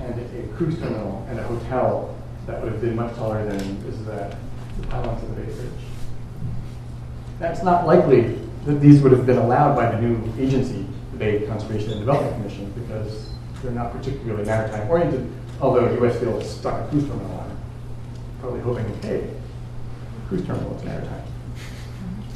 and 0.00 0.20
a 0.20 0.56
cruise 0.56 0.78
terminal 0.78 1.26
and 1.28 1.38
a 1.38 1.42
hotel 1.42 2.16
that 2.46 2.60
would 2.62 2.72
have 2.72 2.80
been 2.80 2.96
much 2.96 3.14
taller 3.16 3.44
than 3.44 3.84
this 3.84 3.94
is 3.94 4.08
at 4.08 4.36
the 4.80 4.86
pylons 4.88 5.22
of 5.22 5.36
the 5.36 5.42
Bay 5.42 5.52
Bridge. 5.52 5.84
That's 7.38 7.62
not 7.62 7.86
likely 7.86 8.38
that 8.64 8.80
these 8.80 9.02
would 9.02 9.12
have 9.12 9.26
been 9.26 9.38
allowed 9.38 9.76
by 9.76 9.90
the 9.90 10.00
new 10.00 10.32
agency, 10.38 10.86
the 11.12 11.18
Bay 11.18 11.46
Conservation 11.46 11.90
and 11.92 12.00
Development 12.00 12.34
Commission, 12.36 12.72
because 12.72 13.30
they're 13.62 13.72
not 13.72 13.92
particularly 13.92 14.44
maritime 14.44 14.88
oriented, 14.88 15.30
although 15.60 15.90
U.S. 15.92 16.16
Steel 16.16 16.40
stuck 16.42 16.86
a 16.86 16.88
cruise 16.88 17.04
terminal 17.04 17.32
on 17.32 17.50
it, 17.50 17.56
probably 18.40 18.60
hoping, 18.60 19.02
hey, 19.02 19.30
cruise 20.28 20.46
terminal 20.46 20.76
is 20.76 20.84
maritime. 20.84 21.24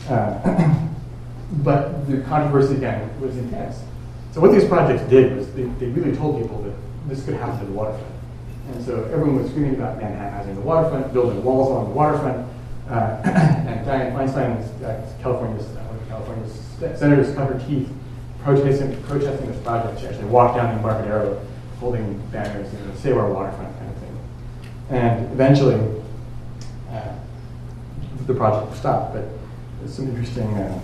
Uh, 0.08 0.88
but 1.52 2.08
the 2.08 2.20
controversy 2.22 2.76
again 2.76 3.08
was 3.20 3.36
intense. 3.36 3.80
So 4.32 4.40
what 4.40 4.52
these 4.52 4.64
projects 4.64 5.08
did 5.08 5.36
was 5.36 5.52
they, 5.54 5.62
they 5.62 5.86
really 5.86 6.16
told 6.16 6.40
people 6.40 6.62
that 6.62 6.74
this 7.08 7.24
could 7.24 7.34
happen 7.34 7.58
to 7.60 7.66
the 7.66 7.72
waterfront. 7.72 8.14
And 8.72 8.84
so 8.84 9.04
everyone 9.12 9.42
was 9.42 9.50
screaming 9.50 9.74
about 9.74 10.00
Manhattanizing 10.00 10.54
the 10.54 10.60
waterfront, 10.62 11.12
building 11.12 11.44
walls 11.44 11.68
along 11.68 11.88
the 11.90 11.94
waterfront. 11.94 12.48
Uh, 12.88 13.20
and 13.24 13.86
Dianne 13.86 14.12
Feinstein, 14.12 14.82
uh, 14.82 15.22
California's, 15.22 15.66
uh, 15.76 15.96
California's 16.08 16.98
senators, 16.98 17.34
cut 17.34 17.52
her 17.52 17.58
teeth 17.66 17.88
protesting, 18.42 19.02
protesting 19.04 19.46
this 19.46 19.62
project. 19.62 20.00
She 20.00 20.06
actually 20.06 20.26
walked 20.26 20.56
down 20.56 20.68
the 20.68 20.76
Embarcadero 20.76 21.44
holding 21.80 22.18
banners, 22.28 22.72
you 22.72 22.78
know, 22.78 22.94
save 22.96 23.16
our 23.16 23.30
waterfront 23.32 23.76
kind 23.78 23.90
of 23.90 23.96
thing. 23.98 24.18
And 24.90 25.32
eventually, 25.32 26.02
uh, 26.90 27.14
the 28.26 28.34
project 28.34 28.76
stopped. 28.76 29.14
But 29.14 29.24
there's 29.80 29.94
some 29.94 30.08
interesting, 30.08 30.46
uh, 30.54 30.80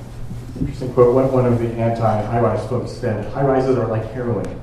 interesting 0.59 0.93
quote. 0.93 1.15
One, 1.15 1.31
one 1.33 1.47
of 1.47 1.59
the 1.59 1.69
anti-high-rise 1.69 2.69
folks 2.69 2.93
said, 2.93 3.33
high-rises 3.33 3.77
are 3.79 3.87
like 3.87 4.11
heroin. 4.13 4.61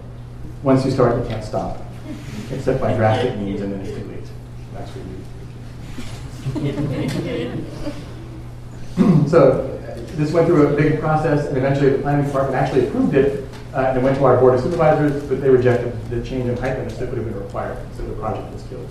Once 0.64 0.84
you 0.86 0.92
start, 0.92 1.18
you 1.22 1.28
can't 1.28 1.44
stop, 1.44 1.80
except 2.52 2.82
by 2.82 2.94
drastic 2.96 3.38
means 3.38 3.62
and 3.62 3.74
then 3.74 3.82
it's 3.82 3.98
too 3.98 4.06
late. 4.06 4.26
That's 4.74 4.92
for 4.92 5.00
you. 5.00 5.18
so 9.28 9.78
this 10.16 10.32
went 10.32 10.48
through 10.48 10.68
a 10.68 10.76
big 10.76 11.00
process, 11.00 11.48
and 11.48 11.58
eventually 11.58 11.92
the 11.92 12.00
planning 12.00 12.26
department 12.26 12.56
actually 12.56 12.88
approved 12.88 13.14
it, 13.14 13.48
uh, 13.74 13.86
and 13.88 13.98
it 14.00 14.04
went 14.04 14.18
to 14.18 14.26
our 14.26 14.38
board 14.38 14.56
of 14.56 14.62
supervisors, 14.62 15.24
but 15.24 15.42
they 15.42 15.50
rejected 15.50 15.94
the 16.10 16.24
change 16.24 16.50
in 16.50 16.58
height 16.58 16.78
limits 16.78 16.98
that 16.98 17.10
would 17.10 17.18
have 17.18 17.28
been 17.28 17.40
required, 17.40 17.78
so 17.96 18.04
the 18.04 18.14
project 18.14 18.52
was 18.52 18.64
killed. 18.64 18.90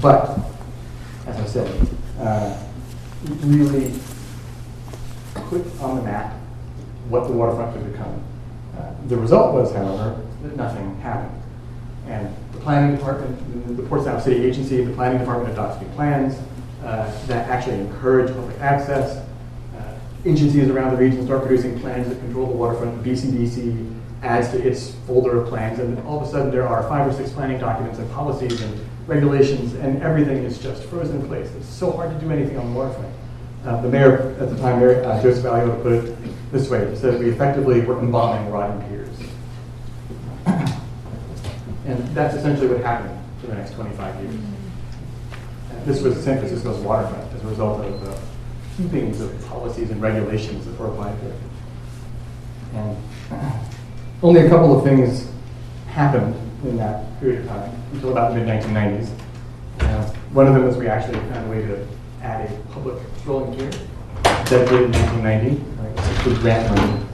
But, 0.00 0.38
as 1.26 1.36
I 1.36 1.44
said, 1.46 1.88
uh, 2.18 2.56
really 3.44 3.92
put 5.34 5.64
on 5.80 5.96
the 5.96 6.02
map 6.02 6.34
what 7.08 7.26
the 7.26 7.32
waterfront 7.32 7.74
could 7.74 7.92
become. 7.92 8.22
Uh, 8.78 8.92
the 9.08 9.16
result 9.16 9.54
was, 9.54 9.72
however, 9.72 10.20
that 10.42 10.56
nothing 10.56 10.96
happened. 11.00 11.42
And 12.06 12.34
the 12.52 12.58
planning 12.58 12.96
department, 12.96 13.76
the 13.76 13.82
Portsmouth 13.84 14.22
City 14.22 14.44
Agency, 14.44 14.84
the 14.84 14.92
planning 14.94 15.18
department 15.18 15.52
adopts 15.52 15.80
new 15.80 15.88
plans 15.94 16.38
uh, 16.82 17.10
that 17.26 17.48
actually 17.48 17.78
encourage 17.78 18.34
public 18.34 18.58
access. 18.60 19.24
Uh, 19.76 19.98
agencies 20.26 20.68
around 20.68 20.92
the 20.92 20.96
region 20.96 21.24
start 21.24 21.42
producing 21.42 21.80
plans 21.80 22.08
that 22.08 22.18
control 22.20 22.46
the 22.46 22.52
waterfront. 22.52 23.02
BCDC 23.02 23.94
adds 24.22 24.50
to 24.50 24.66
its 24.66 24.94
folder 25.06 25.42
of 25.42 25.48
plans, 25.48 25.78
and 25.78 25.98
all 26.06 26.20
of 26.20 26.26
a 26.26 26.30
sudden 26.30 26.50
there 26.50 26.66
are 26.66 26.82
five 26.88 27.06
or 27.06 27.12
six 27.12 27.30
planning 27.30 27.58
documents 27.58 27.98
and 27.98 28.10
policies 28.12 28.60
and 28.60 28.80
regulations, 29.06 29.74
and 29.74 30.02
everything 30.02 30.44
is 30.44 30.58
just 30.58 30.82
frozen 30.84 31.20
in 31.20 31.26
place. 31.26 31.50
It's 31.56 31.68
so 31.68 31.92
hard 31.92 32.10
to 32.10 32.26
do 32.26 32.32
anything 32.32 32.58
on 32.58 32.72
the 32.72 32.78
waterfront. 32.78 33.13
Uh, 33.64 33.80
the 33.80 33.88
mayor 33.88 34.36
at 34.38 34.50
the 34.50 34.56
time, 34.58 34.76
uh, 34.76 35.22
Joseph 35.22 35.44
Alioto, 35.44 35.82
put 35.82 35.92
it 35.92 36.52
this 36.52 36.68
way. 36.68 36.88
He 36.90 36.96
said, 36.96 37.18
we 37.18 37.30
effectively 37.30 37.80
were 37.80 37.98
embalming 37.98 38.52
rotting 38.52 38.86
piers. 38.88 39.16
and 41.86 42.06
that's 42.08 42.34
essentially 42.34 42.66
what 42.66 42.80
happened 42.80 43.18
for 43.40 43.46
the 43.46 43.54
next 43.54 43.72
25 43.72 44.22
years. 44.22 44.34
And 45.70 45.86
this 45.86 46.02
was 46.02 46.22
San 46.22 46.38
Francisco's 46.38 46.78
waterfront 46.80 47.32
as 47.32 47.42
a 47.42 47.46
result 47.46 47.82
of 47.86 48.04
the 48.04 48.18
heapings 48.76 49.22
of 49.22 49.46
policies 49.46 49.90
and 49.90 50.02
regulations 50.02 50.66
that 50.66 50.78
were 50.78 50.88
applied 50.88 51.16
it. 51.24 51.34
And 52.74 52.96
only 54.22 54.42
a 54.42 54.48
couple 54.50 54.76
of 54.76 54.84
things 54.84 55.30
happened 55.88 56.34
in 56.64 56.76
that 56.76 57.18
period 57.18 57.42
of 57.42 57.48
time 57.48 57.72
until 57.92 58.12
about 58.12 58.34
the 58.34 58.40
mid-1990s. 58.40 59.10
Uh, 59.80 60.04
one 60.34 60.46
of 60.46 60.52
them 60.52 60.66
was 60.66 60.76
we 60.76 60.86
actually 60.86 61.18
found 61.30 61.46
a 61.46 61.50
way 61.50 61.62
to 61.62 61.86
add 62.24 62.50
a 62.50 62.72
public 62.72 62.96
rolling 63.26 63.54
dedicated 64.46 64.86
in 64.86 64.92
1990 64.92 65.62
right, 65.82 66.26
with 66.26 66.40
grant 66.40 66.74
money. 66.74 67.04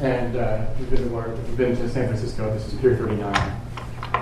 And 0.00 0.36
uh, 0.36 0.66
if, 0.72 0.80
you've 0.80 0.90
been 0.90 1.08
to 1.08 1.42
you've 1.46 1.56
been 1.56 1.76
to 1.76 1.88
San 1.88 2.08
Francisco, 2.08 2.52
this 2.52 2.66
is 2.72 2.78
Pier 2.80 2.96
39. 2.96 3.60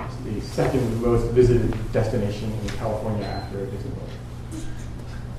It's 0.05 0.15
the 0.17 0.41
second 0.41 1.01
most 1.01 1.31
visited 1.31 1.73
destination 1.91 2.51
in 2.51 2.69
California 2.69 3.25
after 3.25 3.65
Disney 3.65 3.91
World. 3.91 4.09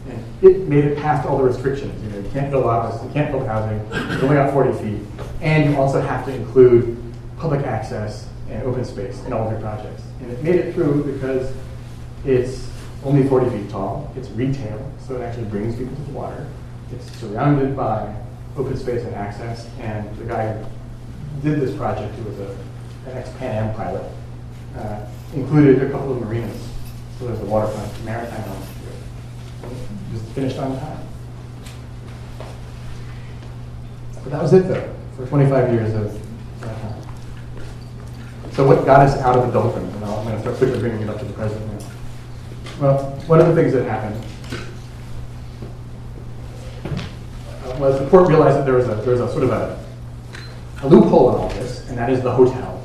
And 0.09 0.25
it 0.43 0.69
made 0.69 0.85
it 0.85 0.99
past 0.99 1.27
all 1.27 1.39
the 1.39 1.45
restrictions. 1.45 2.03
You 2.03 2.11
know, 2.11 2.19
you 2.19 2.31
can't 2.31 2.51
build 2.51 2.67
offices, 2.67 3.07
you 3.07 3.13
can't 3.13 3.31
build 3.31 3.47
housing, 3.47 3.79
you 4.19 4.23
only 4.23 4.35
got 4.35 4.53
40 4.53 4.73
feet, 4.79 5.03
and 5.41 5.71
you 5.71 5.77
also 5.77 6.01
have 6.01 6.27
to 6.27 6.35
include 6.35 7.01
public 7.39 7.65
access 7.65 8.29
and 8.51 8.63
open 8.65 8.85
space 8.85 9.25
in 9.25 9.33
all 9.33 9.47
of 9.47 9.53
your 9.53 9.61
projects. 9.61 10.03
And 10.21 10.33
it 10.33 10.43
made 10.43 10.57
it 10.57 10.75
through 10.75 11.13
because 11.13 11.53
it's 12.25 12.69
only 13.07 13.27
40 13.29 13.51
feet 13.51 13.71
tall. 13.71 14.13
It's 14.17 14.29
retail, 14.31 14.93
so 14.99 15.17
it 15.17 15.23
actually 15.23 15.45
brings 15.45 15.77
people 15.77 15.95
to 15.95 16.03
the 16.03 16.11
water. 16.11 16.47
It's 16.93 17.11
surrounded 17.19 17.77
by 17.77 18.15
open 18.57 18.77
space 18.77 19.05
and 19.05 19.15
access. 19.15 19.69
And 19.79 20.15
the 20.17 20.25
guy 20.25 20.53
who 20.53 20.65
did 21.43 21.61
this 21.61 21.75
project, 21.77 22.13
who 22.17 22.25
was 22.25 22.41
a, 22.41 22.51
an 23.11 23.17
ex-Pan 23.17 23.69
Am 23.69 23.75
pilot, 23.77 24.11
uh, 24.77 25.07
included 25.35 25.83
a 25.83 25.91
couple 25.91 26.13
of 26.13 26.21
marinas. 26.21 26.69
So 27.19 27.29
there's 27.29 27.41
a 27.41 27.45
waterfront 27.45 28.05
maritime 28.05 28.43
element 28.43 28.71
to 28.83 29.69
it. 29.69 29.79
Just 30.13 30.25
finished 30.33 30.59
on 30.59 30.79
time. 30.79 31.07
But 34.15 34.33
that 34.33 34.43
was 34.43 34.53
it, 34.53 34.67
though, 34.67 34.95
for 35.17 35.27
25 35.27 35.73
years 35.73 35.95
of 35.95 36.65
uh, 36.65 38.51
So 38.51 38.67
what 38.67 38.85
got 38.85 39.07
us 39.07 39.17
out 39.21 39.37
of 39.39 39.47
the 39.47 39.53
doldrums? 39.53 39.95
And 39.95 40.05
I'm 40.05 40.25
going 40.25 40.35
to 40.35 40.41
start 40.41 40.57
quickly 40.57 40.81
bringing 40.81 41.03
it 41.03 41.09
up 41.09 41.21
to 41.21 41.25
the 41.25 41.33
present 41.33 41.65
now. 41.73 41.96
Well, 42.81 42.99
one 43.27 43.41
of 43.41 43.47
the 43.47 43.55
things 43.55 43.73
that 43.73 43.85
happened 43.85 44.23
uh, 47.65 47.77
was 47.79 47.99
the 47.99 48.07
court 48.11 48.29
realized 48.29 48.59
that 48.59 48.67
there 48.67 48.75
was 48.75 48.87
a, 48.87 48.97
there 48.97 49.13
was 49.13 49.21
a 49.21 49.31
sort 49.31 49.45
of 49.45 49.51
a, 49.51 49.83
a 50.83 50.87
loophole 50.87 51.35
in 51.35 51.41
all 51.41 51.49
this, 51.49 51.89
and 51.89 51.97
that 51.97 52.11
is 52.11 52.21
the 52.21 52.31
hotel. 52.31 52.85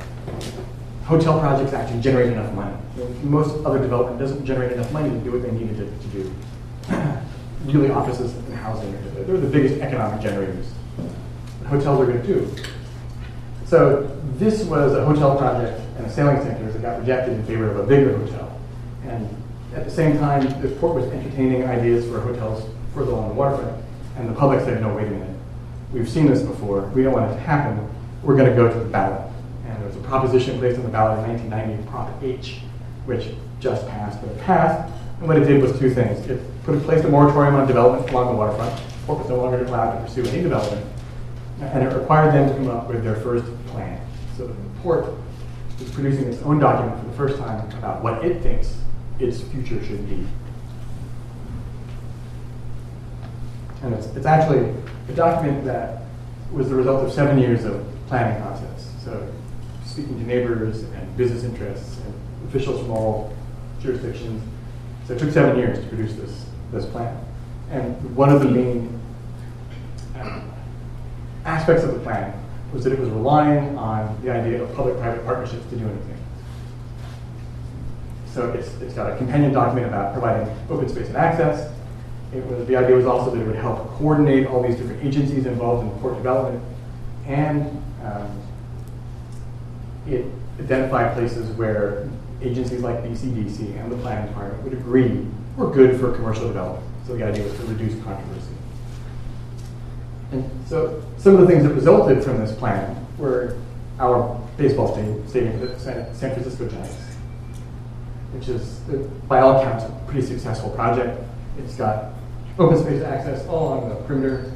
Hotel 1.04 1.38
projects 1.38 1.74
actually 1.74 2.00
generate 2.00 2.32
enough 2.32 2.50
money. 2.54 2.74
Most 3.22 3.62
other 3.66 3.80
development 3.80 4.18
doesn't 4.18 4.46
generate 4.46 4.72
enough 4.72 4.90
money 4.92 5.10
to 5.10 5.18
do 5.18 5.30
what 5.30 5.42
they 5.42 5.50
needed 5.50 5.76
to, 5.76 5.84
to 5.84 6.08
do. 6.08 6.34
really, 7.66 7.90
offices 7.90 8.34
and 8.34 8.54
housing, 8.54 8.92
they're 9.14 9.36
the 9.36 9.46
biggest 9.46 9.82
economic 9.82 10.22
generators. 10.22 10.72
Hotels 11.66 12.00
are 12.00 12.10
good 12.10 12.24
too. 12.24 12.50
So 13.66 14.10
this 14.36 14.64
was 14.64 14.94
a 14.94 15.04
hotel 15.04 15.36
project 15.36 15.78
and 15.98 16.06
a 16.06 16.10
sailing 16.10 16.40
center 16.42 16.72
that 16.72 16.80
got 16.80 16.98
rejected 17.00 17.34
in 17.34 17.44
favor 17.44 17.70
of 17.70 17.78
a 17.78 17.86
bigger 17.86 18.16
hotel. 18.16 18.58
And 19.04 19.41
at 19.74 19.84
the 19.84 19.90
same 19.90 20.18
time, 20.18 20.42
the 20.60 20.68
port 20.76 20.94
was 20.94 21.06
entertaining 21.06 21.64
ideas 21.64 22.04
for 22.06 22.20
hotels 22.20 22.68
further 22.94 23.12
along 23.12 23.28
the 23.28 23.34
waterfront. 23.34 23.82
And 24.16 24.28
the 24.28 24.34
public 24.34 24.60
said, 24.60 24.80
no, 24.82 24.94
wait 24.94 25.06
a 25.06 25.10
minute. 25.10 25.36
We've 25.92 26.08
seen 26.08 26.26
this 26.26 26.42
before. 26.42 26.82
We 26.88 27.02
don't 27.02 27.12
want 27.12 27.30
it 27.30 27.34
to 27.34 27.40
happen. 27.40 27.88
We're 28.22 28.36
going 28.36 28.50
to 28.50 28.56
go 28.56 28.70
to 28.70 28.78
the 28.78 28.84
ballot. 28.84 29.30
And 29.66 29.78
there 29.78 29.86
was 29.86 29.96
a 29.96 30.00
proposition 30.00 30.58
placed 30.58 30.78
on 30.78 30.84
the 30.84 30.90
ballot 30.90 31.18
in 31.24 31.50
1990, 31.50 31.90
Prop 31.90 32.22
H, 32.22 32.60
which 33.06 33.28
just 33.60 33.86
passed, 33.88 34.20
but 34.20 34.30
it 34.30 34.38
passed. 34.40 34.92
And 35.18 35.28
what 35.28 35.38
it 35.38 35.44
did 35.44 35.62
was 35.62 35.78
two 35.78 35.90
things. 35.90 36.26
It 36.26 36.40
put 36.64 36.74
in 36.74 36.80
place 36.82 37.04
a 37.04 37.08
moratorium 37.08 37.54
on 37.54 37.66
development 37.66 38.10
along 38.10 38.26
the 38.26 38.36
waterfront. 38.36 38.76
The 38.76 39.06
port 39.06 39.20
was 39.20 39.28
no 39.28 39.36
longer 39.36 39.64
allowed 39.64 39.98
to 39.98 40.04
pursue 40.04 40.24
any 40.26 40.42
development. 40.42 40.86
And 41.60 41.82
it 41.82 41.94
required 41.96 42.34
them 42.34 42.48
to 42.48 42.54
come 42.54 42.68
up 42.68 42.88
with 42.88 43.04
their 43.04 43.16
first 43.16 43.46
plan. 43.68 44.00
So 44.36 44.48
the 44.48 44.54
port 44.82 45.06
is 45.80 45.90
producing 45.90 46.26
its 46.26 46.42
own 46.42 46.58
document 46.58 47.00
for 47.00 47.06
the 47.06 47.16
first 47.16 47.38
time 47.38 47.70
about 47.78 48.02
what 48.02 48.24
it 48.24 48.42
thinks 48.42 48.81
its 49.22 49.40
future 49.40 49.82
should 49.84 50.08
be. 50.08 50.26
And 53.82 53.94
it's, 53.94 54.06
it's 54.08 54.26
actually 54.26 54.74
a 55.08 55.12
document 55.12 55.64
that 55.64 56.02
was 56.52 56.68
the 56.68 56.74
result 56.74 57.04
of 57.04 57.12
seven 57.12 57.38
years 57.38 57.64
of 57.64 57.84
planning 58.06 58.40
process. 58.42 58.92
So 59.04 59.32
speaking 59.84 60.18
to 60.18 60.26
neighbors 60.26 60.82
and 60.82 61.16
business 61.16 61.44
interests 61.44 61.98
and 62.04 62.14
officials 62.48 62.80
from 62.80 62.90
all 62.90 63.36
jurisdictions. 63.80 64.42
So 65.06 65.14
it 65.14 65.18
took 65.18 65.30
seven 65.30 65.58
years 65.58 65.78
to 65.78 65.86
produce 65.86 66.14
this, 66.14 66.46
this 66.70 66.86
plan. 66.86 67.18
And 67.70 68.16
one 68.16 68.30
of 68.30 68.40
the 68.40 68.48
main 68.48 69.00
um, 70.16 70.52
aspects 71.44 71.82
of 71.82 71.94
the 71.94 72.00
plan 72.00 72.38
was 72.72 72.84
that 72.84 72.92
it 72.92 72.98
was 72.98 73.08
relying 73.08 73.76
on 73.76 74.20
the 74.22 74.30
idea 74.30 74.62
of 74.62 74.74
public-private 74.74 75.24
partnerships 75.24 75.68
to 75.70 75.76
do 75.76 75.84
anything. 75.84 76.21
So 78.32 78.50
it's, 78.52 78.68
it's 78.80 78.94
got 78.94 79.12
a 79.12 79.16
companion 79.16 79.52
document 79.52 79.86
about 79.86 80.12
providing 80.14 80.48
open 80.70 80.88
space 80.88 81.08
and 81.08 81.16
access. 81.16 81.70
Was, 82.32 82.66
the 82.66 82.76
idea 82.76 82.96
was 82.96 83.04
also 83.04 83.30
that 83.30 83.40
it 83.40 83.46
would 83.46 83.56
help 83.56 83.86
coordinate 83.98 84.46
all 84.46 84.62
these 84.62 84.76
different 84.76 85.04
agencies 85.04 85.44
involved 85.44 85.84
in 85.84 86.00
port 86.00 86.16
development, 86.16 86.64
and 87.26 87.66
um, 88.02 88.40
it 90.06 90.24
identified 90.58 91.12
places 91.14 91.50
where 91.56 92.08
agencies 92.40 92.80
like 92.80 92.96
BCDC 93.04 93.78
and 93.78 93.92
the 93.92 93.96
planning 93.98 94.28
department 94.28 94.62
would 94.64 94.72
agree 94.72 95.26
were 95.56 95.70
good 95.70 96.00
for 96.00 96.12
commercial 96.12 96.48
development. 96.48 96.86
So 97.06 97.16
the 97.16 97.24
idea 97.24 97.44
was 97.44 97.54
to 97.56 97.64
reduce 97.64 98.02
controversy. 98.02 98.54
And 100.32 100.50
so 100.66 101.02
some 101.18 101.34
of 101.34 101.40
the 101.42 101.46
things 101.46 101.64
that 101.64 101.74
resulted 101.74 102.24
from 102.24 102.38
this 102.38 102.52
plan 102.56 103.06
were 103.18 103.58
our 103.98 104.40
baseball 104.56 104.92
stadium, 104.94 105.28
stadium 105.28 105.60
the 105.60 105.78
San 105.78 106.14
San 106.14 106.32
Francisco 106.32 106.66
Giants, 106.68 106.96
which 108.32 108.48
is, 108.48 108.80
by 109.28 109.40
all 109.40 109.60
accounts, 109.60 109.84
a 109.84 110.02
pretty 110.06 110.26
successful 110.26 110.70
project. 110.70 111.20
It's 111.58 111.74
got 111.74 112.12
open 112.58 112.78
space 112.78 113.02
access 113.02 113.46
all 113.46 113.68
along 113.68 113.88
the 113.88 113.96
perimeter. 114.06 114.52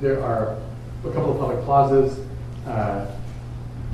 There 0.00 0.22
are 0.22 0.56
a 1.04 1.12
couple 1.12 1.32
of 1.32 1.38
public 1.38 1.64
plazas. 1.64 2.18
Uh, 2.66 3.06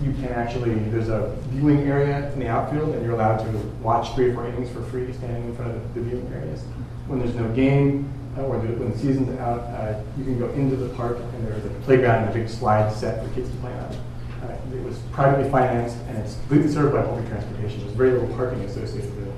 you 0.02 0.12
can 0.12 0.28
actually, 0.30 0.74
there's 0.90 1.08
a 1.08 1.36
viewing 1.48 1.80
area 1.82 2.32
in 2.32 2.40
the 2.40 2.48
outfield, 2.48 2.94
and 2.94 3.04
you're 3.04 3.14
allowed 3.14 3.38
to 3.38 3.58
watch 3.80 4.14
three 4.14 4.30
or 4.30 4.34
four 4.34 4.46
innings 4.46 4.70
for 4.70 4.82
free 4.84 5.12
standing 5.12 5.44
in 5.44 5.56
front 5.56 5.74
of 5.74 5.94
the, 5.94 6.00
the 6.00 6.06
viewing 6.06 6.32
areas. 6.32 6.62
When 7.06 7.20
there's 7.20 7.34
no 7.34 7.48
game, 7.54 8.12
uh, 8.36 8.42
or 8.42 8.58
the, 8.58 8.72
when 8.74 8.90
the 8.90 8.98
season's 8.98 9.38
out, 9.38 9.60
uh, 9.60 10.00
you 10.18 10.24
can 10.24 10.38
go 10.38 10.48
into 10.50 10.74
the 10.74 10.88
park, 10.94 11.18
and 11.18 11.46
there's 11.46 11.64
a 11.64 11.70
playground 11.84 12.24
and 12.24 12.30
a 12.30 12.34
big 12.34 12.48
slide 12.48 12.92
set 12.92 13.24
for 13.24 13.32
kids 13.34 13.48
to 13.48 13.56
play 13.58 13.72
on. 13.72 13.96
Uh, 14.44 14.76
it 14.76 14.84
was 14.84 14.98
privately 15.12 15.50
financed, 15.50 15.96
and 16.08 16.18
it's 16.18 16.34
completely 16.36 16.70
served 16.70 16.92
by 16.92 17.02
public 17.02 17.26
transportation. 17.28 17.80
There's 17.80 17.92
very 17.92 18.12
little 18.12 18.28
parking 18.36 18.60
associated 18.60 19.14
with 19.16 19.28
it. 19.28 19.34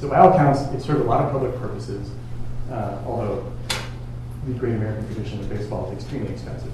So 0.00 0.08
by 0.08 0.18
all 0.18 0.32
accounts, 0.32 0.62
it 0.72 0.80
served 0.80 1.00
a 1.00 1.04
lot 1.04 1.24
of 1.24 1.30
public 1.30 1.56
purposes, 1.58 2.10
uh, 2.70 2.98
although 3.06 3.52
the 4.46 4.52
great 4.54 4.74
American 4.74 5.06
tradition 5.06 5.40
of 5.40 5.48
baseball 5.48 5.90
is 5.90 5.98
extremely 6.02 6.32
expensive. 6.32 6.72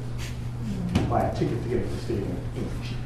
You 0.95 1.03
buy 1.03 1.23
a 1.23 1.35
ticket 1.35 1.63
to 1.63 1.69
get 1.69 1.79
into 1.79 1.95
the 1.95 2.01
stadium 2.01 2.37
is 2.57 2.89
cheap. 2.89 2.97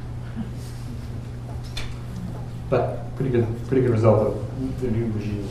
But 2.71 3.15
pretty 3.17 3.31
good, 3.31 3.47
pretty 3.69 3.83
good 3.83 3.93
result 3.93 4.27
of 4.27 4.81
the 4.81 4.91
new 4.91 5.11
regime. 5.13 5.49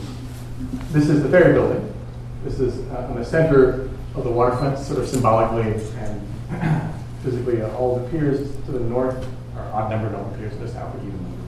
This 0.90 1.08
is 1.08 1.22
the 1.22 1.28
ferry 1.28 1.52
building. 1.52 1.92
This 2.44 2.60
is 2.60 2.78
uh, 2.90 3.08
in 3.10 3.16
the 3.16 3.24
center 3.24 3.88
of 4.14 4.24
the 4.24 4.30
waterfront, 4.30 4.78
sort 4.78 5.00
of 5.00 5.08
symbolically 5.08 5.82
and 5.98 6.90
physically. 7.24 7.62
Uh, 7.62 7.74
all 7.76 7.98
the 7.98 8.08
piers 8.10 8.54
to 8.66 8.72
the 8.72 8.80
north 8.80 9.26
are 9.56 9.72
odd 9.72 9.90
numbered, 9.90 10.14
all 10.14 10.24
the 10.30 10.38
piers 10.38 10.52
to 10.52 10.58
the 10.58 10.68
south 10.68 10.94
are 10.94 10.98
even 10.98 11.22
numbered. 11.22 11.40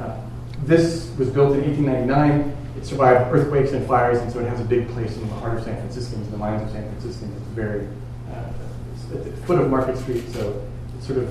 Uh, 0.00 0.16
this 0.64 1.14
was 1.18 1.28
built 1.28 1.54
in 1.54 1.62
1899. 1.62 2.56
It 2.76 2.86
survived 2.86 3.32
earthquakes 3.32 3.72
and 3.72 3.86
fires, 3.86 4.18
and 4.18 4.32
so 4.32 4.40
it 4.40 4.48
has 4.48 4.60
a 4.60 4.64
big 4.64 4.88
place 4.88 5.16
in 5.16 5.28
the 5.28 5.34
heart 5.36 5.58
of 5.58 5.64
San 5.64 5.76
Francisco, 5.76 6.16
in 6.16 6.30
the 6.30 6.36
minds 6.36 6.64
of 6.64 6.70
San 6.70 6.88
Francisco. 6.88 7.26
It's 7.26 7.46
very 7.48 7.86
uh, 8.32 8.52
it's 8.94 9.12
at 9.12 9.24
the 9.24 9.46
foot 9.46 9.60
of 9.60 9.70
Market 9.70 9.96
Street, 9.98 10.28
so 10.30 10.66
it's 10.96 11.06
sort 11.06 11.18
of 11.18 11.28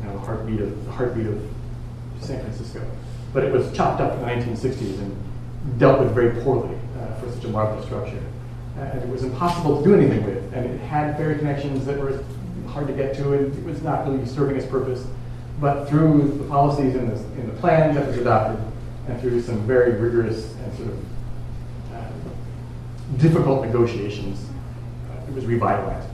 you 0.00 0.06
know, 0.06 0.12
the 0.14 0.20
heartbeat 0.20 0.60
of 0.60 0.84
the 0.84 0.90
heartbeat 0.90 1.26
of 1.26 1.40
San 2.20 2.40
Francisco. 2.40 2.84
But 3.32 3.44
it 3.44 3.52
was 3.52 3.72
chopped 3.72 4.00
up 4.00 4.12
in 4.14 4.20
the 4.20 4.26
1960s 4.26 4.98
and 4.98 5.78
dealt 5.78 6.00
with 6.00 6.12
very 6.12 6.42
poorly 6.42 6.76
uh, 7.00 7.14
for 7.14 7.30
such 7.30 7.44
a 7.44 7.48
marvelous 7.48 7.86
structure. 7.86 8.22
Uh, 8.76 8.82
and 8.82 9.02
it 9.02 9.08
was 9.08 9.22
impossible 9.22 9.78
to 9.78 9.84
do 9.84 9.94
anything 9.94 10.24
with. 10.24 10.52
And 10.52 10.66
it 10.66 10.80
had 10.80 11.16
ferry 11.16 11.38
connections 11.38 11.86
that 11.86 11.98
were 11.98 12.22
hard 12.72 12.86
to 12.86 12.92
get 12.92 13.14
to, 13.16 13.34
and 13.34 13.56
it 13.56 13.64
was 13.64 13.82
not 13.82 14.06
really 14.06 14.24
serving 14.26 14.56
its 14.56 14.66
purpose. 14.66 15.06
But 15.60 15.88
through 15.88 16.38
the 16.38 16.44
policies 16.44 16.94
in 16.94 17.08
the, 17.08 17.14
in 17.40 17.46
the 17.46 17.60
plan 17.60 17.94
that 17.94 18.06
was 18.06 18.16
adopted, 18.16 18.64
and 19.06 19.20
through 19.20 19.40
some 19.42 19.66
very 19.66 19.92
rigorous 19.92 20.54
and 20.54 20.76
sort 20.76 20.88
of 20.88 20.98
uh, 21.94 23.18
difficult 23.18 23.64
negotiations, 23.64 24.44
uh, 25.10 25.28
it 25.28 25.34
was 25.34 25.44
revitalized. 25.44 26.08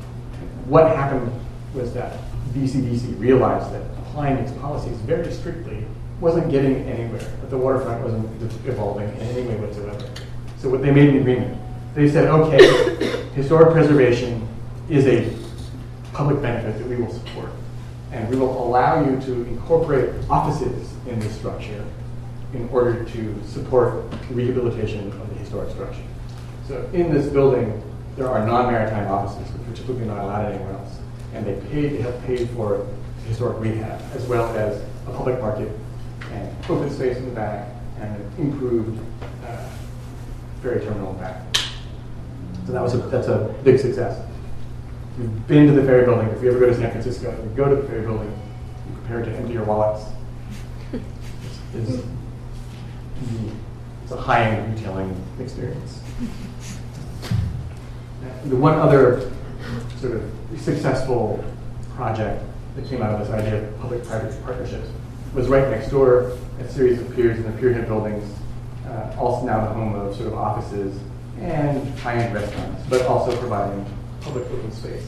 What 0.67 0.95
happened 0.95 1.33
was 1.75 1.95
that 1.95 2.19
BCDC 2.53 3.19
realized 3.21 3.73
that 3.73 3.83
applying 3.99 4.37
its 4.39 4.53
policies 4.53 4.97
very 4.99 5.33
strictly 5.33 5.85
wasn't 6.21 6.51
getting 6.51 6.83
anywhere, 6.89 7.21
that 7.21 7.51
the 7.51 7.57
waterfront 7.57 8.03
wasn't 8.03 8.27
evolving 8.67 9.09
in 9.09 9.21
any 9.29 9.43
way 9.43 9.57
whatsoever. 9.57 10.11
So 10.59 10.69
what 10.69 10.83
they 10.83 10.91
made 10.91 11.11
an 11.11 11.19
agreement. 11.19 11.59
They 11.95 12.09
said, 12.09 12.29
okay, 12.29 12.97
historic 13.35 13.73
preservation 13.73 14.47
is 14.89 15.07
a 15.07 15.38
public 16.19 16.43
benefit 16.43 16.77
that 16.77 16.89
we 16.89 16.97
will 16.97 17.13
support. 17.13 17.53
And 18.11 18.29
we 18.29 18.35
will 18.35 18.67
allow 18.67 19.09
you 19.09 19.21
to 19.21 19.33
incorporate 19.47 20.11
offices 20.29 20.93
in 21.07 21.21
this 21.21 21.33
structure 21.39 21.85
in 22.53 22.69
order 22.71 23.05
to 23.05 23.43
support 23.47 24.03
rehabilitation 24.31 25.13
of 25.13 25.29
the 25.29 25.37
historic 25.37 25.71
structure. 25.71 26.03
So 26.67 26.91
in 26.93 27.15
this 27.15 27.29
building, 27.29 27.81
there 28.17 28.29
are 28.29 28.45
non-maritime 28.45 29.07
offices, 29.07 29.49
which 29.53 29.79
are 29.79 29.83
typically 29.83 30.07
not 30.07 30.19
allowed 30.19 30.53
anywhere 30.53 30.73
else. 30.73 30.99
And 31.35 31.47
they 31.47 31.55
paid, 31.69 31.93
they 31.93 32.01
have 32.01 32.21
paid 32.25 32.51
for 32.51 32.85
historic 33.29 33.61
rehab, 33.61 34.01
as 34.13 34.27
well 34.27 34.49
as 34.57 34.83
a 35.07 35.13
public 35.13 35.41
market 35.41 35.71
and 36.33 36.57
open 36.69 36.91
space 36.91 37.17
in 37.19 37.27
the 37.27 37.35
back 37.35 37.69
and 38.01 38.17
an 38.17 38.33
improved 38.39 38.99
uh, 39.47 39.69
ferry 40.63 40.81
terminal 40.81 41.11
in 41.13 41.17
the 41.17 41.23
back. 41.23 41.57
So 42.67 42.73
that 42.73 42.83
was 42.83 42.95
a, 42.95 42.99
that's 42.99 43.29
a 43.29 43.55
big 43.63 43.79
success. 43.79 44.28
You've 45.19 45.49
been 45.49 45.67
to 45.67 45.73
the 45.73 45.83
ferry 45.83 46.05
building, 46.05 46.29
if 46.29 46.41
you 46.43 46.51
ever 46.51 46.61
go 46.61 46.67
to 46.67 46.77
San 46.77 46.93
Francisco, 46.93 47.37
you 47.43 47.51
go 47.57 47.69
to 47.69 47.75
the 47.75 47.89
ferry 47.89 48.03
building, 48.03 48.31
you 48.89 48.97
prepare 48.99 49.25
to 49.25 49.31
empty 49.37 49.55
your 49.55 49.65
wallets. 49.65 50.05
It's, 50.93 51.91
it's, 51.91 52.05
it's 54.05 54.13
a 54.13 54.17
high-end 54.17 54.79
retailing 54.79 55.21
experience. 55.41 56.01
The 58.45 58.55
one 58.55 58.75
other 58.75 59.33
sort 60.01 60.15
of 60.15 60.23
successful 60.57 61.45
project 61.97 62.45
that 62.77 62.89
came 62.89 63.03
out 63.03 63.21
of 63.21 63.27
this 63.27 63.31
idea 63.31 63.69
of 63.69 63.81
public-private 63.81 64.41
partnerships 64.45 64.89
was 65.35 65.49
right 65.49 65.69
next 65.69 65.91
door, 65.91 66.39
a 66.61 66.69
series 66.69 67.01
of 67.01 67.13
piers 67.17 67.39
and 67.39 67.47
the 67.53 67.61
pierhead 67.61 67.89
buildings, 67.89 68.25
uh, 68.87 69.17
also 69.19 69.45
now 69.45 69.67
the 69.67 69.75
home 69.75 69.97
of 69.97 70.15
sort 70.15 70.29
of 70.29 70.35
offices 70.35 70.97
and 71.41 71.99
high-end 71.99 72.33
restaurants, 72.33 72.83
but 72.89 73.05
also 73.07 73.37
providing 73.39 73.85
public 74.21 74.45
open 74.51 74.73
space. 74.73 75.05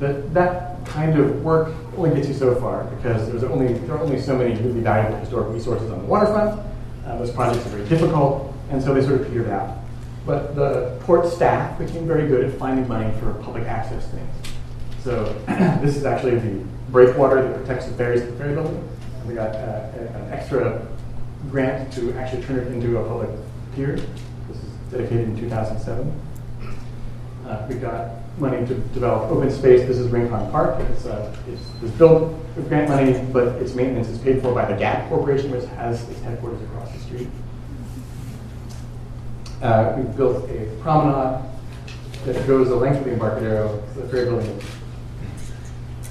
But 0.00 0.34
that 0.34 0.84
kind 0.86 1.18
of 1.18 1.42
work 1.42 1.74
only 1.96 2.14
gets 2.14 2.28
you 2.28 2.34
so 2.34 2.54
far 2.56 2.84
because 2.84 3.30
there's 3.30 3.44
only 3.44 3.72
there 3.72 3.96
are 3.96 4.00
only 4.00 4.20
so 4.20 4.36
many 4.36 4.54
really 4.60 4.80
valuable 4.80 5.18
historic 5.18 5.52
resources 5.52 5.90
on 5.90 5.98
the 6.00 6.04
waterfront. 6.04 6.60
Uh, 7.06 7.18
those 7.18 7.30
projects 7.30 7.64
are 7.66 7.70
very 7.70 7.88
difficult, 7.88 8.54
and 8.70 8.82
so 8.82 8.92
they 8.92 9.02
sort 9.02 9.20
of 9.20 9.28
petered 9.28 9.50
out. 9.50 9.76
But 10.26 10.56
the 10.56 10.98
port 11.02 11.30
staff 11.30 11.78
became 11.78 12.06
very 12.06 12.26
good 12.26 12.44
at 12.44 12.58
finding 12.58 12.88
money 12.88 13.12
for 13.20 13.34
public 13.34 13.64
access 13.64 14.06
things. 14.08 14.34
So 15.02 15.24
this 15.82 15.96
is 15.96 16.04
actually 16.04 16.38
the 16.38 16.64
breakwater 16.90 17.42
that 17.42 17.54
protects 17.58 17.86
the 17.86 17.92
ferries 17.92 18.22
at 18.22 18.30
the 18.30 18.36
ferry 18.36 18.54
building. 18.54 18.88
We 19.26 19.34
got 19.34 19.54
uh, 19.54 19.90
an 19.96 20.32
extra 20.32 20.86
grant 21.50 21.92
to 21.94 22.12
actually 22.14 22.42
turn 22.44 22.58
it 22.58 22.68
into 22.68 22.98
a 22.98 23.08
public 23.08 23.30
pier. 23.74 23.96
This 23.96 24.56
is 24.56 24.70
dedicated 24.90 25.28
in 25.28 25.40
2007. 25.40 26.20
Uh, 27.46 27.66
we 27.68 27.74
got 27.76 28.10
money 28.38 28.66
to 28.66 28.74
develop 28.74 29.30
open 29.30 29.50
space. 29.50 29.86
This 29.86 29.98
is 29.98 30.08
Rincon 30.10 30.50
Park. 30.50 30.80
It's, 30.90 31.06
uh, 31.06 31.34
it's, 31.48 31.62
it's 31.82 31.92
built 31.92 32.32
with 32.56 32.68
grant 32.68 32.88
money, 32.88 33.24
but 33.32 33.48
its 33.62 33.74
maintenance 33.74 34.08
is 34.08 34.18
paid 34.18 34.42
for 34.42 34.54
by 34.54 34.70
the 34.70 34.76
Gap 34.76 35.08
Corporation, 35.08 35.50
which 35.50 35.64
has 35.70 36.08
its 36.08 36.20
headquarters 36.20 36.62
across 36.62 36.90
the 36.92 36.98
street. 37.00 37.28
Uh, 39.62 39.94
we 39.96 40.02
built 40.16 40.48
a 40.50 40.76
promenade 40.80 41.42
that 42.24 42.46
goes 42.46 42.68
the 42.68 42.76
length 42.76 42.98
of 42.98 43.04
the 43.04 43.12
Embarcadero, 43.12 43.82
the 43.94 44.08
ferry 44.08 44.26
building 44.26 44.60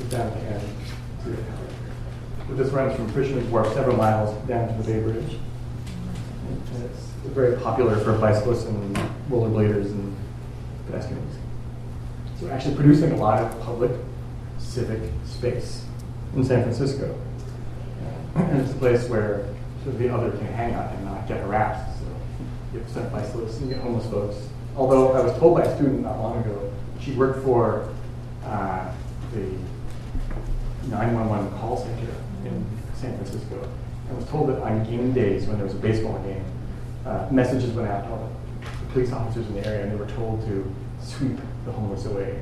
down 0.09 0.27
at 0.27 0.34
the 0.34 0.39
end. 0.41 1.53
This 2.56 2.70
runs 2.70 2.95
from 2.95 3.12
Fisherman's 3.14 3.49
Wharf 3.49 3.74
several 3.74 3.97
miles 3.97 4.36
down 4.47 4.68
to 4.68 4.74
the 4.76 4.84
Bay 4.84 4.99
Bridge. 4.99 5.39
And 6.47 6.84
it's 6.84 6.99
very 7.34 7.58
popular 7.58 7.97
for 7.97 8.16
bicyclists 8.20 8.66
and 8.66 8.95
rollerbladers 9.28 9.86
and 9.86 10.16
pedestrians. 10.86 11.36
So 12.39 12.45
we're 12.45 12.51
actually 12.51 12.76
producing 12.76 13.14
a 13.14 13.16
lot 13.16 13.39
of 13.39 13.60
public 13.62 13.89
civic 14.60 15.01
space 15.26 15.84
in 16.36 16.43
San 16.43 16.62
Francisco. 16.62 17.20
And 18.36 18.62
it's 18.62 18.72
a 18.72 18.76
place 18.76 19.10
where 19.10 19.47
sort 19.84 19.95
of 19.95 19.99
the 19.99 20.10
other 20.10 20.30
can 20.30 20.45
hang 20.45 20.76
out 20.76 20.93
and 20.93 21.06
not 21.06 21.28
get 21.28 21.39
harassed. 21.39 21.99
So 22.01 22.06
you 22.72 22.82
get 22.82 22.89
sent 22.91 23.12
bicyclists 23.12 23.62
and 23.62 23.70
you 23.70 23.76
get 23.76 23.84
homeless 23.84 24.06
folks. 24.12 24.47
Although 24.78 25.14
I 25.14 25.22
was 25.22 25.36
told 25.39 25.58
by 25.58 25.64
a 25.64 25.76
student 25.76 26.01
not 26.04 26.20
long 26.20 26.39
ago, 26.43 26.72
she 26.99 27.14
worked 27.14 27.43
for 27.43 27.89
uh, 28.45 28.91
the 29.34 29.58
911 30.88 31.58
call 31.58 31.78
center 31.78 32.14
in 32.45 32.65
San 32.93 33.15
Francisco 33.15 33.69
and 34.07 34.17
was 34.17 34.27
told 34.27 34.49
that 34.49 34.61
on 34.61 34.83
game 34.85 35.13
days 35.13 35.45
when 35.45 35.57
there 35.57 35.65
was 35.65 35.75
a 35.75 35.79
baseball 35.79 36.19
game, 36.19 36.43
uh, 37.05 37.27
messages 37.31 37.71
went 37.71 37.89
out 37.89 38.03
to 38.03 38.09
all 38.09 38.29
the 38.61 38.93
police 38.93 39.11
officers 39.11 39.47
in 39.47 39.55
the 39.55 39.65
area, 39.65 39.83
and 39.83 39.91
they 39.91 39.95
were 39.95 40.09
told 40.11 40.41
to 40.45 40.73
sweep 41.01 41.37
the 41.65 41.71
homeless 41.71 42.05
away, 42.05 42.41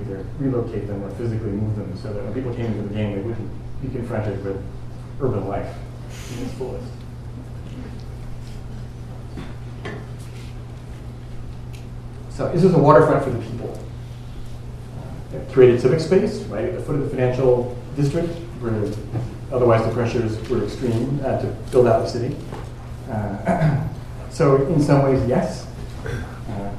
either 0.00 0.24
relocate 0.38 0.86
them 0.86 1.02
or 1.02 1.10
physically 1.10 1.50
move 1.50 1.76
them, 1.76 1.96
so 1.96 2.12
that 2.12 2.22
when 2.22 2.34
people 2.34 2.54
came 2.54 2.66
into 2.66 2.82
the 2.82 2.94
game, 2.94 3.16
they 3.16 3.22
wouldn't 3.22 3.50
be 3.82 3.88
confronted 3.88 4.44
with 4.44 4.62
urban 5.20 5.48
life 5.48 5.74
in 6.36 6.44
its 6.44 6.52
fullest. 6.54 6.86
So 12.30 12.52
this 12.52 12.64
is 12.64 12.74
a 12.74 12.78
waterfront 12.78 13.24
for 13.24 13.30
the 13.30 13.38
people. 13.38 13.82
Uh, 15.32 15.52
created 15.52 15.80
civic 15.80 16.00
space 16.00 16.40
right 16.42 16.66
at 16.66 16.74
the 16.74 16.82
foot 16.82 16.96
of 16.96 17.02
the 17.02 17.08
financial 17.08 17.76
district, 17.96 18.28
where 18.60 18.72
otherwise 19.52 19.84
the 19.86 19.92
pressures 19.92 20.36
were 20.48 20.64
extreme 20.64 21.20
uh, 21.24 21.40
to 21.40 21.46
build 21.70 21.86
out 21.86 22.02
the 22.02 22.08
city. 22.08 22.36
Uh, 23.10 23.88
so 24.30 24.66
in 24.66 24.82
some 24.82 25.02
ways, 25.04 25.26
yes. 25.28 25.66
Uh, 26.04 26.70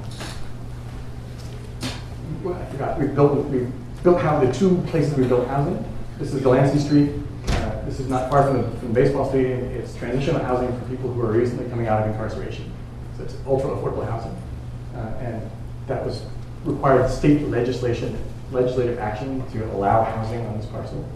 I 2.46 2.66
forgot. 2.72 3.00
We 3.00 3.08
built 3.08 3.46
we 3.46 3.68
built 4.04 4.22
how 4.22 4.40
the 4.40 4.52
two 4.54 4.78
places 4.88 5.16
we 5.16 5.26
built 5.26 5.48
housing. 5.48 5.84
This 6.18 6.34
is 6.34 6.42
Delancey 6.42 6.80
Street. 6.80 7.12
Uh, 7.50 7.86
this 7.86 8.00
is 8.00 8.08
not 8.08 8.30
far 8.30 8.44
from 8.44 8.62
the, 8.62 8.80
from 8.80 8.94
the 8.94 8.94
baseball 8.94 9.30
stadium. 9.30 9.60
It's 9.72 9.96
transitional 9.96 10.44
housing 10.44 10.68
for 10.80 10.86
people 10.90 11.12
who 11.12 11.22
are 11.22 11.32
recently 11.32 11.70
coming 11.70 11.88
out 11.88 12.02
of 12.02 12.08
incarceration. 12.08 12.72
So 13.18 13.24
it's 13.24 13.36
ultra 13.46 13.72
affordable 13.72 14.08
housing, 14.08 14.36
uh, 14.96 15.18
and 15.20 15.50
that 15.88 16.06
was 16.06 16.24
required 16.64 17.10
state 17.10 17.48
legislation, 17.48 18.18
legislative 18.52 19.00
action 19.00 19.50
to 19.52 19.66
allow 19.74 20.04
housing 20.04 20.46
on 20.46 20.58
this 20.58 20.68
parcel. 20.68 21.08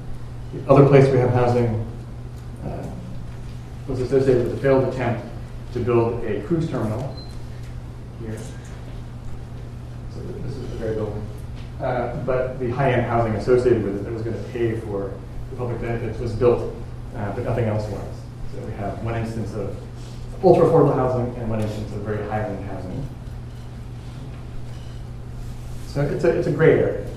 The 0.53 0.69
other 0.69 0.85
place 0.85 1.09
we 1.09 1.17
have 1.17 1.29
housing 1.31 1.87
uh, 2.65 2.85
was 3.87 4.01
associated 4.01 4.47
with 4.47 4.57
a 4.57 4.61
failed 4.61 4.93
attempt 4.93 5.25
to 5.73 5.79
build 5.79 6.23
a 6.25 6.41
cruise 6.41 6.69
terminal 6.69 7.15
here. 8.19 8.37
So 10.13 10.19
this 10.19 10.57
is 10.57 10.69
the 10.71 10.75
very 10.75 10.95
building. 10.95 11.25
Uh, 11.79 12.17
but 12.25 12.59
the 12.59 12.69
high-end 12.69 13.05
housing 13.05 13.33
associated 13.35 13.83
with 13.83 13.95
it 13.95 14.03
that 14.03 14.11
was 14.11 14.23
going 14.23 14.35
to 14.35 14.49
pay 14.49 14.77
for 14.81 15.13
the 15.51 15.55
public 15.55 15.79
benefits 15.79 16.19
was 16.19 16.33
built, 16.33 16.75
uh, 17.15 17.31
but 17.31 17.45
nothing 17.45 17.65
else 17.65 17.87
was. 17.89 18.15
So 18.53 18.59
we 18.65 18.73
have 18.73 19.01
one 19.05 19.15
instance 19.15 19.53
of 19.53 19.75
ultra 20.43 20.65
affordable 20.65 20.95
housing 20.95 21.33
and 21.37 21.49
one 21.49 21.61
instance 21.61 21.93
of 21.93 22.01
very 22.01 22.27
high-end 22.27 22.65
housing. 22.65 23.07
So 25.87 26.01
it's 26.01 26.25
a, 26.25 26.37
it's 26.37 26.47
a 26.47 26.51
gray 26.51 26.79
area. 26.79 27.07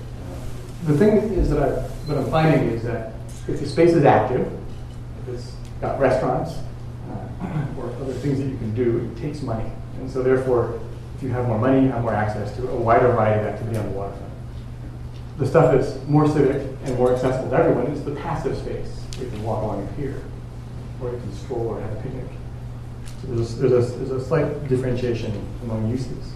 The 0.85 0.97
thing 0.97 1.17
is 1.33 1.49
that 1.49 1.61
I, 1.61 1.71
what 2.07 2.17
I'm 2.17 2.29
finding 2.29 2.69
is 2.69 2.83
that 2.83 3.14
if 3.47 3.59
the 3.59 3.67
space 3.67 3.91
is 3.91 4.05
active, 4.05 4.51
if 5.21 5.35
it's 5.35 5.51
got 5.81 5.99
restaurants 5.99 6.53
uh, 7.11 7.65
or 7.77 7.89
other 8.01 8.13
things 8.13 8.39
that 8.39 8.45
you 8.45 8.57
can 8.57 8.73
do, 8.73 9.11
it 9.11 9.21
takes 9.21 9.41
money. 9.41 9.69
And 9.97 10.09
so 10.09 10.23
therefore, 10.23 10.79
if 11.15 11.23
you 11.23 11.29
have 11.29 11.47
more 11.47 11.59
money, 11.59 11.83
you 11.83 11.91
have 11.91 12.01
more 12.01 12.13
access 12.13 12.55
to 12.57 12.67
a 12.69 12.75
wider 12.75 13.07
variety 13.07 13.41
of 13.41 13.47
activity 13.53 13.77
on 13.77 13.85
the 13.85 13.91
waterfront. 13.91 14.31
The 15.37 15.45
stuff 15.45 15.73
that's 15.73 16.03
more 16.07 16.27
civic 16.27 16.61
and 16.83 16.97
more 16.97 17.13
accessible 17.13 17.49
to 17.49 17.55
everyone 17.55 17.87
is 17.87 18.03
the 18.03 18.15
passive 18.15 18.57
space. 18.57 19.01
You 19.19 19.29
can 19.29 19.43
walk 19.43 19.63
along 19.63 19.87
a 19.87 19.91
pier, 19.93 20.21
or 21.01 21.11
you 21.11 21.17
can 21.17 21.33
stroll 21.35 21.67
or 21.67 21.81
have 21.81 21.91
a 21.91 22.01
picnic. 22.01 22.25
So 23.21 23.27
there's, 23.27 23.57
there's, 23.57 23.71
a, 23.71 23.97
there's 23.97 24.11
a 24.11 24.25
slight 24.25 24.67
differentiation 24.67 25.31
among 25.63 25.89
uses. 25.89 26.33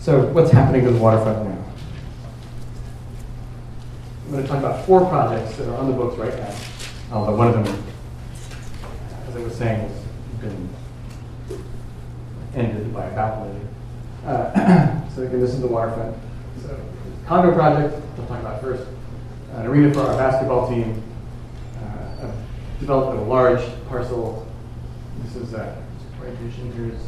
So 0.00 0.26
what's 0.32 0.50
happening 0.50 0.84
to 0.84 0.90
the 0.90 0.98
waterfront 0.98 1.48
now? 1.48 1.61
I'm 4.32 4.38
going 4.38 4.46
to 4.46 4.50
talk 4.50 4.60
about 4.60 4.86
four 4.86 5.04
projects 5.10 5.58
that 5.58 5.68
are 5.68 5.76
on 5.76 5.88
the 5.88 5.92
books 5.92 6.16
right 6.16 6.34
now. 6.34 6.54
Although 7.12 7.36
one 7.36 7.48
of 7.48 7.52
them, 7.52 7.84
as 9.28 9.36
I 9.36 9.40
was 9.40 9.54
saying, 9.54 9.86
has 9.86 10.04
been 10.40 10.70
ended 12.54 12.94
by 12.94 13.08
a 13.08 13.10
measure. 13.10 13.68
Uh, 14.24 15.08
so 15.14 15.24
again, 15.24 15.38
this 15.38 15.52
is 15.52 15.60
the 15.60 15.66
waterfront. 15.66 16.16
So 16.62 16.80
condo 17.26 17.52
project, 17.52 18.02
I'll 18.18 18.26
talk 18.26 18.40
about 18.40 18.62
first. 18.62 18.88
An 19.52 19.66
arena 19.66 19.92
for 19.92 20.00
our 20.00 20.16
basketball 20.16 20.66
team. 20.66 21.02
Uh, 21.76 22.28
a 22.28 22.34
development 22.80 23.20
of 23.20 23.26
a 23.26 23.30
large 23.30 23.62
parcel. 23.86 24.46
This 25.24 25.36
is 25.36 25.52
uh, 25.52 25.76
orientation. 26.18 26.72
Here's 26.72 27.02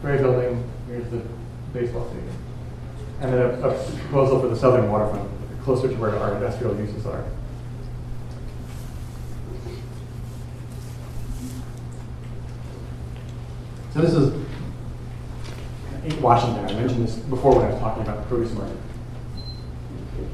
Gray 0.00 0.16
Building. 0.16 0.66
Here's 0.86 1.06
the 1.10 1.20
baseball 1.74 2.08
stadium. 2.08 2.34
And 3.20 3.34
then 3.34 3.40
a, 3.40 3.68
a 3.68 3.90
proposal 4.08 4.40
for 4.40 4.48
the 4.48 4.56
southern 4.56 4.90
waterfront, 4.90 5.33
closer 5.64 5.88
to 5.88 5.94
where 5.94 6.16
our 6.16 6.34
industrial 6.34 6.76
uses 6.76 7.06
are. 7.06 7.24
So 13.94 14.00
this 14.00 14.12
is 14.12 14.44
Washington. 16.20 16.64
I 16.66 16.72
mentioned 16.74 17.06
this 17.06 17.16
before 17.16 17.56
when 17.56 17.66
I 17.66 17.70
was 17.70 17.80
talking 17.80 18.02
about 18.02 18.18
the 18.22 18.26
produce 18.28 18.52
market. 18.52 18.76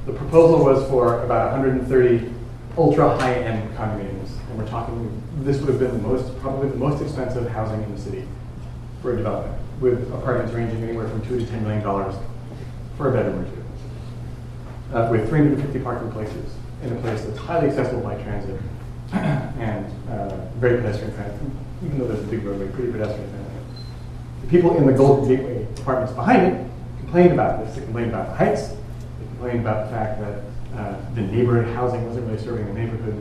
The 0.06 0.12
proposal 0.12 0.64
was 0.64 0.88
for 0.88 1.22
about 1.24 1.52
130 1.52 2.32
ultra 2.76 3.16
high-end 3.18 3.76
condominiums, 3.76 4.30
and 4.48 4.58
we're 4.58 4.66
talking. 4.66 5.22
This 5.42 5.58
would 5.58 5.68
have 5.68 5.78
been 5.78 5.92
the 5.92 6.08
most, 6.08 6.36
probably 6.40 6.70
the 6.70 6.76
most 6.76 7.02
expensive 7.02 7.48
housing 7.50 7.82
in 7.82 7.94
the 7.94 8.00
city 8.00 8.26
for 9.02 9.12
a 9.12 9.16
development, 9.16 9.60
with 9.80 10.12
apartments 10.12 10.52
ranging 10.52 10.82
anywhere 10.82 11.08
from 11.08 11.24
two 11.26 11.38
to 11.38 11.46
ten 11.46 11.62
million 11.62 11.82
dollars 11.82 12.14
for 12.96 13.10
a 13.10 13.12
bedroom 13.12 13.40
or 13.40 13.44
two, 13.44 13.59
uh, 14.92 15.08
with 15.10 15.28
350 15.28 15.78
parking 15.80 16.10
places 16.12 16.54
in 16.82 16.92
a 16.92 17.00
place 17.00 17.22
that's 17.22 17.38
highly 17.38 17.68
accessible 17.68 18.02
by 18.02 18.20
transit 18.22 18.60
and 19.12 19.86
uh, 20.08 20.34
very 20.56 20.76
pedestrian 20.80 21.12
friendly. 21.12 21.50
Even 21.84 21.98
though 21.98 22.06
there's 22.06 22.22
a 22.22 22.26
big 22.26 22.44
roadway, 22.44 22.68
pretty 22.68 22.92
pedestrian 22.92 23.28
friendly. 23.30 23.50
The 24.42 24.46
people 24.48 24.76
in 24.76 24.86
the 24.86 24.92
Golden 24.92 25.28
Gateway 25.28 25.66
apartments 25.78 26.12
behind 26.12 26.54
it 26.54 26.70
complained 26.98 27.32
about 27.32 27.64
this. 27.64 27.74
They 27.74 27.82
complained 27.82 28.10
about 28.10 28.28
the 28.28 28.34
heights. 28.36 28.68
They 28.68 29.26
complained 29.26 29.60
about 29.60 29.86
the 29.86 29.96
fact 29.96 30.20
that 30.20 30.42
uh, 30.78 31.14
the 31.14 31.22
neighborhood 31.22 31.74
housing 31.74 32.06
wasn't 32.06 32.26
really 32.26 32.42
serving 32.42 32.66
the 32.66 32.72
neighborhood, 32.72 33.20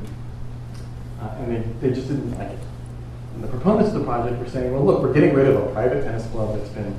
uh, 1.22 1.36
and 1.39 1.55
they, 1.82 1.88
they 1.88 1.95
just 1.95 2.07
didn't 2.07 2.38
like 2.38 2.49
it. 2.49 2.59
And 3.34 3.43
the 3.43 3.47
proponents 3.47 3.91
of 3.93 3.99
the 3.99 4.05
project 4.05 4.39
were 4.39 4.49
saying, 4.49 4.72
well, 4.72 4.86
look, 4.86 5.01
we're 5.01 5.13
getting 5.13 5.34
rid 5.34 5.47
of 5.47 5.55
a 5.55 5.72
private 5.74 6.03
tennis 6.03 6.28
club 6.28 6.55
that's 6.55 6.70
been 6.70 6.93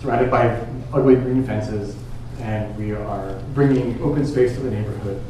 surrounded 0.00 0.30
by 0.30 0.48
ugly 0.92 1.14
green 1.14 1.44
fences, 1.44 1.94
and 2.40 2.76
we 2.76 2.92
are 2.92 3.40
bringing 3.54 4.00
open 4.02 4.26
space 4.26 4.54
to 4.54 4.60
the 4.60 4.70
neighborhood. 4.70 5.22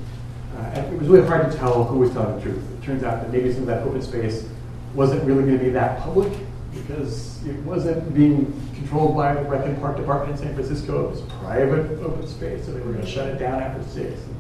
Uh, 0.57 0.81
it 0.81 0.99
was 0.99 1.09
really 1.09 1.27
hard 1.27 1.51
to 1.51 1.57
tell 1.57 1.85
who 1.85 1.99
was 1.99 2.11
telling 2.13 2.37
the 2.37 2.43
truth. 2.43 2.63
It 2.79 2.85
turns 2.85 3.03
out 3.03 3.23
that 3.23 3.33
maybe 3.33 3.53
some 3.53 3.63
of 3.63 3.67
that 3.69 3.87
open 3.87 4.03
space 4.03 4.49
wasn't 4.95 5.25
really 5.25 5.43
going 5.45 5.59
to 5.59 5.65
be 5.65 5.71
that 5.71 6.01
public 6.01 6.33
because 6.73 7.45
it 7.47 7.57
wasn't 7.61 8.15
being 8.15 8.53
controlled 8.75 9.17
by 9.17 9.35
the 9.35 9.43
Rec 9.43 9.65
and 9.67 9.79
Park 9.79 9.97
Department 9.97 10.33
in 10.33 10.47
San 10.47 10.55
Francisco. 10.55 11.07
It 11.07 11.11
was 11.11 11.21
private 11.41 11.99
open 12.03 12.27
space, 12.27 12.65
so 12.65 12.73
they 12.73 12.81
were 12.81 12.93
going 12.93 13.05
to 13.05 13.11
shut 13.11 13.29
it 13.29 13.39
down 13.39 13.63
after 13.63 13.83
six. 13.83 14.21
And, 14.21 14.37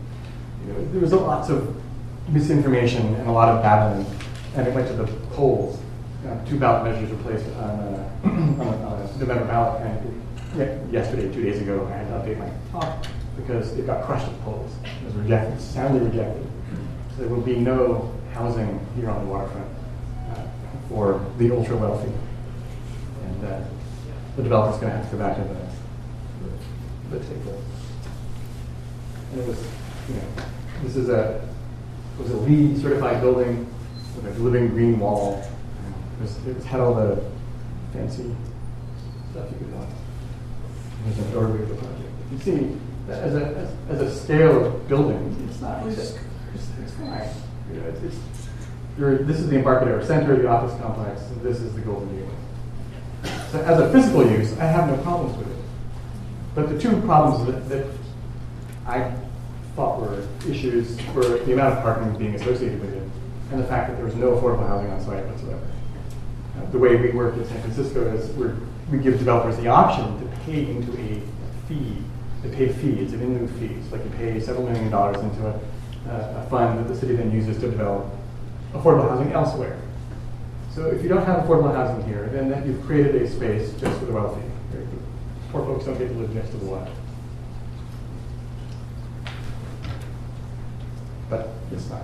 you 0.67 0.73
know, 0.73 0.93
there 0.93 1.01
was 1.01 1.13
lots 1.13 1.49
of 1.49 1.77
misinformation 2.29 3.15
and 3.15 3.29
a 3.29 3.33
lot 3.33 3.49
of 3.49 3.63
battling, 3.63 4.07
and 4.57 4.67
it 4.67 4.75
went 4.75 4.89
to 4.89 4.95
the 4.95 5.07
polls. 5.31 5.79
Uh, 6.27 6.45
two 6.47 6.59
ballot 6.59 6.85
measures 6.85 7.11
were 7.11 7.23
placed 7.25 7.47
on, 7.57 7.71
uh, 7.71 8.11
on, 8.25 8.61
on 8.61 9.01
a 9.01 9.19
November 9.19 9.45
ballot, 9.45 9.83
and 9.83 10.22
yesterday, 10.57 11.32
two 11.32 11.42
days 11.42 11.61
ago, 11.61 11.86
I 11.86 11.96
had 11.96 12.09
to 12.09 12.14
update 12.14 12.38
my 12.38 12.50
talk 12.70 13.07
because 13.36 13.72
it 13.78 13.86
got 13.86 14.05
crushed 14.05 14.28
at 14.28 14.40
polls. 14.42 14.72
It 14.84 15.07
was 15.07 15.14
rejected, 15.14 15.61
soundly 15.61 16.00
rejected. 16.07 16.46
So 17.11 17.22
there 17.22 17.28
will 17.28 17.42
be 17.42 17.57
no 17.57 18.12
housing 18.32 18.84
here 18.96 19.11
on 19.11 19.24
the 19.24 19.30
waterfront 19.30 19.68
uh, 20.30 20.44
for 20.88 21.24
the 21.38 21.50
ultra 21.50 21.76
wealthy, 21.76 22.12
and 23.24 23.44
uh, 23.44 23.61
the 24.36 24.42
developer's 24.42 24.80
going 24.80 24.92
to 24.92 24.98
have 24.98 25.11
to 25.11 25.16
go 25.16 25.22
back 25.22 25.36
to 25.36 25.42
the, 25.42 27.18
the 27.18 27.24
table. 27.24 27.62
And 29.32 29.40
it 29.40 29.46
was, 29.46 29.62
you 30.09 30.14
know, 30.14 30.44
this 30.82 30.96
is 30.96 31.09
a 31.09 31.48
was 32.18 32.30
a 32.30 32.36
LEED 32.36 32.80
certified 32.80 33.20
building 33.20 33.66
with 34.16 34.36
a 34.36 34.40
living 34.40 34.68
green 34.68 34.98
wall. 34.98 35.42
It 36.46 36.62
had 36.64 36.80
all 36.80 36.94
the 36.94 37.24
fancy 37.92 38.34
stuff 39.32 39.48
you 39.50 39.59
could 39.59 39.74
want. 39.74 39.88
There's 41.05 41.18
an 41.18 41.32
overview 41.32 41.62
of 41.62 41.68
the 41.68 41.74
project. 41.74 42.11
You 42.32 42.38
see, 42.38 42.76
as 43.09 43.34
a, 43.34 43.46
as, 43.46 43.70
as 43.90 44.00
a 44.00 44.20
scale 44.20 44.66
of 44.66 44.88
building, 44.88 45.48
it's 45.48 45.61
not 45.61 45.84
really 45.84 45.96
it's, 45.96 46.16
it's 46.55 46.92
fine. 46.94 47.28
You 47.72 47.80
know, 47.80 47.88
it's, 47.88 48.03
it's, 48.03 48.16
you're, 48.98 49.18
this 49.18 49.40
is 49.40 49.48
the 49.48 49.57
Embarcadero 49.57 50.05
Center, 50.05 50.36
the 50.36 50.48
office 50.48 50.78
complex, 50.80 51.22
and 51.22 51.42
this 51.42 51.61
is 51.61 51.74
the 51.74 51.80
Golden 51.80 52.09
Gateway. 52.14 52.34
So 53.50 53.61
as 53.61 53.80
a 53.80 53.90
physical 53.90 54.30
use, 54.30 54.57
I 54.59 54.64
have 54.64 54.88
no 54.88 55.03
problems 55.03 55.36
with 55.38 55.48
it. 55.48 55.64
But 56.55 56.68
the 56.68 56.78
two 56.78 57.00
problems 57.03 57.46
that, 57.46 57.68
that 57.68 57.86
I 58.86 59.12
thought 59.74 60.00
were 60.00 60.26
issues 60.48 60.98
were 61.14 61.38
the 61.38 61.53
amount 61.53 61.78
of 61.78 61.82
parking 61.82 62.16
being 62.18 62.34
associated 62.34 62.80
with 62.80 62.92
it, 62.94 63.09
and 63.50 63.61
the 63.61 63.66
fact 63.66 63.88
that 63.88 63.96
there 63.96 64.05
was 64.05 64.14
no 64.14 64.32
affordable 64.32 64.66
housing 64.66 64.90
on 64.90 65.00
site 65.00 65.24
whatsoever. 65.26 65.66
Uh, 66.59 66.70
the 66.70 66.78
way 66.78 66.96
we 66.96 67.11
work 67.11 67.34
in 67.36 67.46
San 67.46 67.61
Francisco 67.62 68.07
is 68.14 68.28
we're, 68.32 68.57
we 68.90 68.98
give 68.98 69.18
developers 69.18 69.57
the 69.57 69.68
option 69.68 70.05
to 70.20 70.32
pay 70.45 70.66
into 70.70 70.93
a 70.93 71.20
fee. 71.68 71.99
They 72.43 72.55
pay 72.55 72.68
a 72.68 72.72
fee, 72.72 73.01
it's 73.01 73.12
an 73.12 73.22
in 73.22 73.38
lieu 73.38 73.49
fee. 73.59 73.74
It's 73.74 73.93
like 73.93 74.03
you 74.05 74.11
pay 74.11 74.40
several 74.40 74.66
million 74.66 74.90
dollars 74.90 75.18
into 75.18 75.47
a, 75.47 75.61
uh, 76.09 76.45
a 76.45 76.51
fund 76.51 76.78
that 76.78 76.88
the 76.88 76.97
city 76.97 77.14
then 77.14 77.30
uses 77.30 77.59
to 77.61 77.70
develop 77.70 78.07
affordable 78.72 79.09
housing 79.09 79.32
elsewhere. 79.32 79.78
So 80.74 80.86
if 80.86 81.03
you 81.03 81.09
don't 81.09 81.24
have 81.24 81.45
affordable 81.45 81.74
housing 81.74 82.07
here, 82.09 82.28
then 82.32 82.49
that 82.49 82.66
you've 82.66 82.84
created 82.86 83.14
a 83.20 83.28
space 83.30 83.72
just 83.74 83.99
for 83.99 84.07
the 84.07 84.12
wealthy. 84.12 84.43
Poor 85.51 85.66
folks 85.66 85.84
don't 85.84 85.99
get 85.99 86.09
to 86.09 86.14
live 86.14 86.34
next 86.34 86.51
to 86.51 86.57
the 86.57 86.64
water. 86.64 86.90
But 91.28 91.51
it's 91.70 91.90
not. 91.90 92.03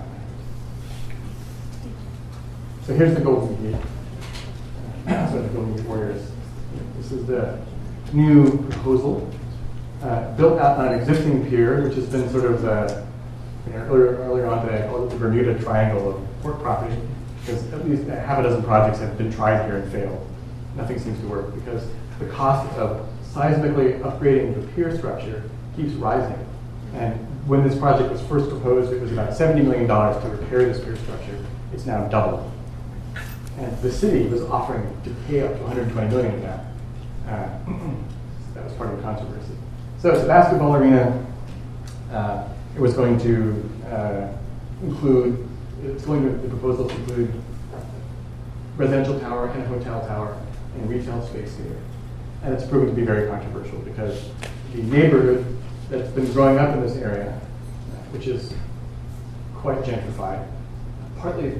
So 2.85 2.93
here's 2.93 3.15
the 3.15 3.21
Golden 3.21 3.55
Gate. 3.71 3.81
so 5.31 5.41
the 5.41 5.49
Golden 5.49 5.75
Gate 5.75 5.85
Warriors. 5.85 6.31
This 6.97 7.11
is 7.11 7.25
the 7.25 7.59
new 8.13 8.57
proposal 8.69 9.29
uh, 10.01 10.35
built 10.35 10.59
out 10.59 10.77
on 10.79 10.93
an 10.93 10.99
existing 10.99 11.49
pier, 11.49 11.83
which 11.83 11.95
has 11.95 12.05
been 12.05 12.29
sort 12.29 12.45
of 12.45 12.61
the, 12.61 13.05
you 13.67 13.73
know, 13.73 13.79
earlier, 13.85 14.17
earlier 14.17 14.47
on 14.47 14.65
today, 14.65 14.87
called 14.89 15.11
the 15.11 15.17
Bermuda 15.17 15.59
Triangle 15.59 16.15
of 16.15 16.41
port 16.41 16.59
property, 16.61 16.95
because 17.41 17.71
at 17.73 17.87
least 17.87 18.03
half 18.07 18.39
a 18.39 18.43
dozen 18.43 18.63
projects 18.63 18.99
have 18.99 19.17
been 19.17 19.31
tried 19.31 19.65
here 19.65 19.77
and 19.77 19.91
failed. 19.91 20.25
Nothing 20.75 20.99
seems 20.99 21.19
to 21.19 21.27
work 21.27 21.53
because 21.53 21.85
the 22.19 22.27
cost 22.27 22.71
of 22.77 23.07
seismically 23.33 23.99
upgrading 24.01 24.55
the 24.55 24.67
pier 24.73 24.95
structure 24.97 25.43
keeps 25.75 25.93
rising. 25.93 26.45
And 26.93 27.13
when 27.47 27.67
this 27.67 27.77
project 27.77 28.11
was 28.11 28.21
first 28.21 28.49
proposed, 28.49 28.91
it 28.93 29.01
was 29.01 29.11
about 29.11 29.31
$70 29.31 29.63
million 29.63 29.87
to 29.87 30.29
repair 30.29 30.65
this 30.65 30.83
pier 30.83 30.95
structure. 30.95 31.43
It's 31.73 31.85
now 31.85 32.07
doubled. 32.07 32.49
And 33.57 33.77
the 33.81 33.91
city 33.91 34.27
was 34.27 34.41
offering 34.43 34.87
to 35.03 35.09
pay 35.27 35.41
up 35.41 35.53
to 35.53 35.63
120 35.63 36.09
million 36.09 36.35
of 36.35 36.41
that. 36.43 36.68
Uh, 37.29 37.47
that 38.55 38.63
was 38.63 38.73
part 38.73 38.89
of 38.89 38.97
the 38.97 39.03
controversy. 39.03 39.53
So 39.99 40.09
it's 40.11 40.23
a 40.23 40.27
basketball 40.27 40.75
arena. 40.75 41.25
Uh, 42.11 42.47
it 42.75 42.81
was 42.81 42.95
going 42.95 43.19
to 43.19 43.69
uh, 43.87 44.31
include, 44.81 45.47
it's 45.83 46.05
going 46.05 46.23
to, 46.23 46.29
the 46.29 46.49
proposal 46.49 46.89
to 46.89 46.95
include 46.95 47.31
residential 48.77 49.19
tower 49.19 49.47
and 49.47 49.61
a 49.61 49.67
hotel 49.67 50.07
tower 50.07 50.41
and 50.75 50.89
retail 50.89 51.23
space 51.27 51.55
here. 51.57 51.77
And 52.43 52.53
it's 52.53 52.65
proven 52.65 52.89
to 52.89 52.95
be 52.95 53.03
very 53.03 53.27
controversial 53.27 53.77
because 53.79 54.27
the 54.73 54.81
neighborhood 54.83 55.45
that's 55.91 56.09
been 56.11 56.31
growing 56.33 56.57
up 56.57 56.73
in 56.73 56.81
this 56.81 56.95
area, 56.95 57.39
which 58.11 58.25
is 58.25 58.53
quite 59.55 59.79
gentrified, 59.83 60.47
partly 61.19 61.59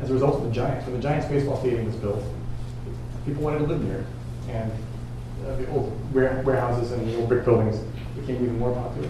as 0.00 0.10
a 0.10 0.14
result 0.14 0.36
of 0.36 0.44
the 0.44 0.52
Giants. 0.52 0.86
When 0.86 0.94
the 0.94 1.02
Giants 1.02 1.26
baseball 1.26 1.58
stadium 1.58 1.86
was 1.86 1.96
built, 1.96 2.22
people 3.24 3.42
wanted 3.42 3.58
to 3.58 3.64
live 3.64 3.82
near. 3.82 4.04
And 4.48 4.70
uh, 5.46 5.56
the 5.56 5.68
old 5.70 6.14
warehouses 6.14 6.92
and 6.92 7.08
the 7.08 7.16
old 7.16 7.28
brick 7.28 7.44
buildings 7.44 7.78
became 8.16 8.36
even 8.36 8.58
more 8.58 8.74
popular. 8.74 9.08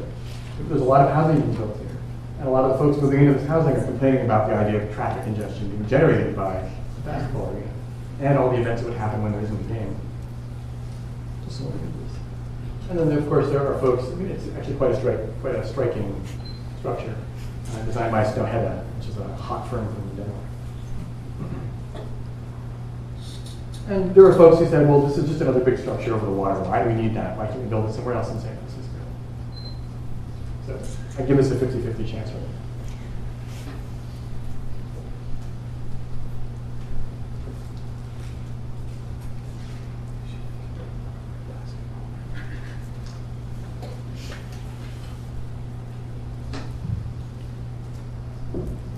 There's 0.68 0.80
a 0.80 0.84
lot 0.84 1.06
of 1.06 1.14
housing 1.14 1.40
being 1.40 1.54
built 1.56 1.76
here. 1.78 1.86
And 2.38 2.48
a 2.48 2.50
lot 2.50 2.64
of 2.64 2.72
the 2.72 2.78
folks 2.78 3.00
moving 3.00 3.20
into 3.20 3.34
this 3.34 3.46
housing 3.46 3.76
are 3.76 3.84
complaining 3.84 4.24
about 4.24 4.48
the 4.48 4.54
idea 4.54 4.82
of 4.82 4.94
traffic 4.94 5.24
congestion 5.24 5.68
being 5.68 5.86
generated 5.88 6.36
by 6.36 6.70
the 6.96 7.00
basketball 7.02 7.50
arena 7.54 7.70
and 8.20 8.38
all 8.38 8.50
the 8.50 8.60
events 8.60 8.82
that 8.82 8.88
would 8.88 8.98
happen 8.98 9.22
when 9.22 9.32
there 9.32 9.40
isn't 9.42 9.60
a 9.60 9.74
game. 9.74 9.96
Just 11.44 11.60
this. 11.60 11.70
And 12.90 12.98
then, 12.98 13.12
of 13.12 13.28
course, 13.28 13.48
there 13.48 13.66
are 13.66 13.78
folks, 13.80 14.04
I 14.04 14.14
mean, 14.14 14.30
it's 14.30 14.46
actually 14.56 14.76
quite 14.76 14.92
a, 14.92 14.96
stri- 14.96 15.40
quite 15.40 15.54
a 15.54 15.66
striking 15.66 16.22
structure 16.78 17.14
uh, 17.72 17.82
designed 17.84 18.12
by 18.12 18.24
Snøhetta, 18.24 18.84
which 18.98 19.08
is 19.08 19.16
a 19.16 19.24
hot 19.36 19.68
firm 19.68 19.86
from 19.86 20.16
Denmark. 20.16 20.44
And 23.90 24.14
there 24.14 24.22
were 24.22 24.32
folks 24.34 24.60
who 24.60 24.68
said, 24.68 24.88
well, 24.88 25.00
this 25.00 25.18
is 25.18 25.28
just 25.28 25.40
another 25.40 25.58
big 25.58 25.76
structure 25.76 26.14
over 26.14 26.24
the 26.24 26.30
water. 26.30 26.60
Why 26.60 26.84
do 26.84 26.90
we 26.90 26.94
need 26.94 27.12
that? 27.16 27.36
Why 27.36 27.48
can't 27.48 27.58
we 27.58 27.66
build 27.66 27.90
it 27.90 27.92
somewhere 27.92 28.14
else 28.14 28.30
in 28.30 28.40
San 28.40 28.56
Francisco? 28.56 28.94
So 30.64 30.78
I 31.20 31.26
give 31.26 31.36
us 31.40 31.50
a 31.50 31.58
50 31.58 31.82
50 31.82 32.06
chance 32.08 32.30
right 32.30 32.40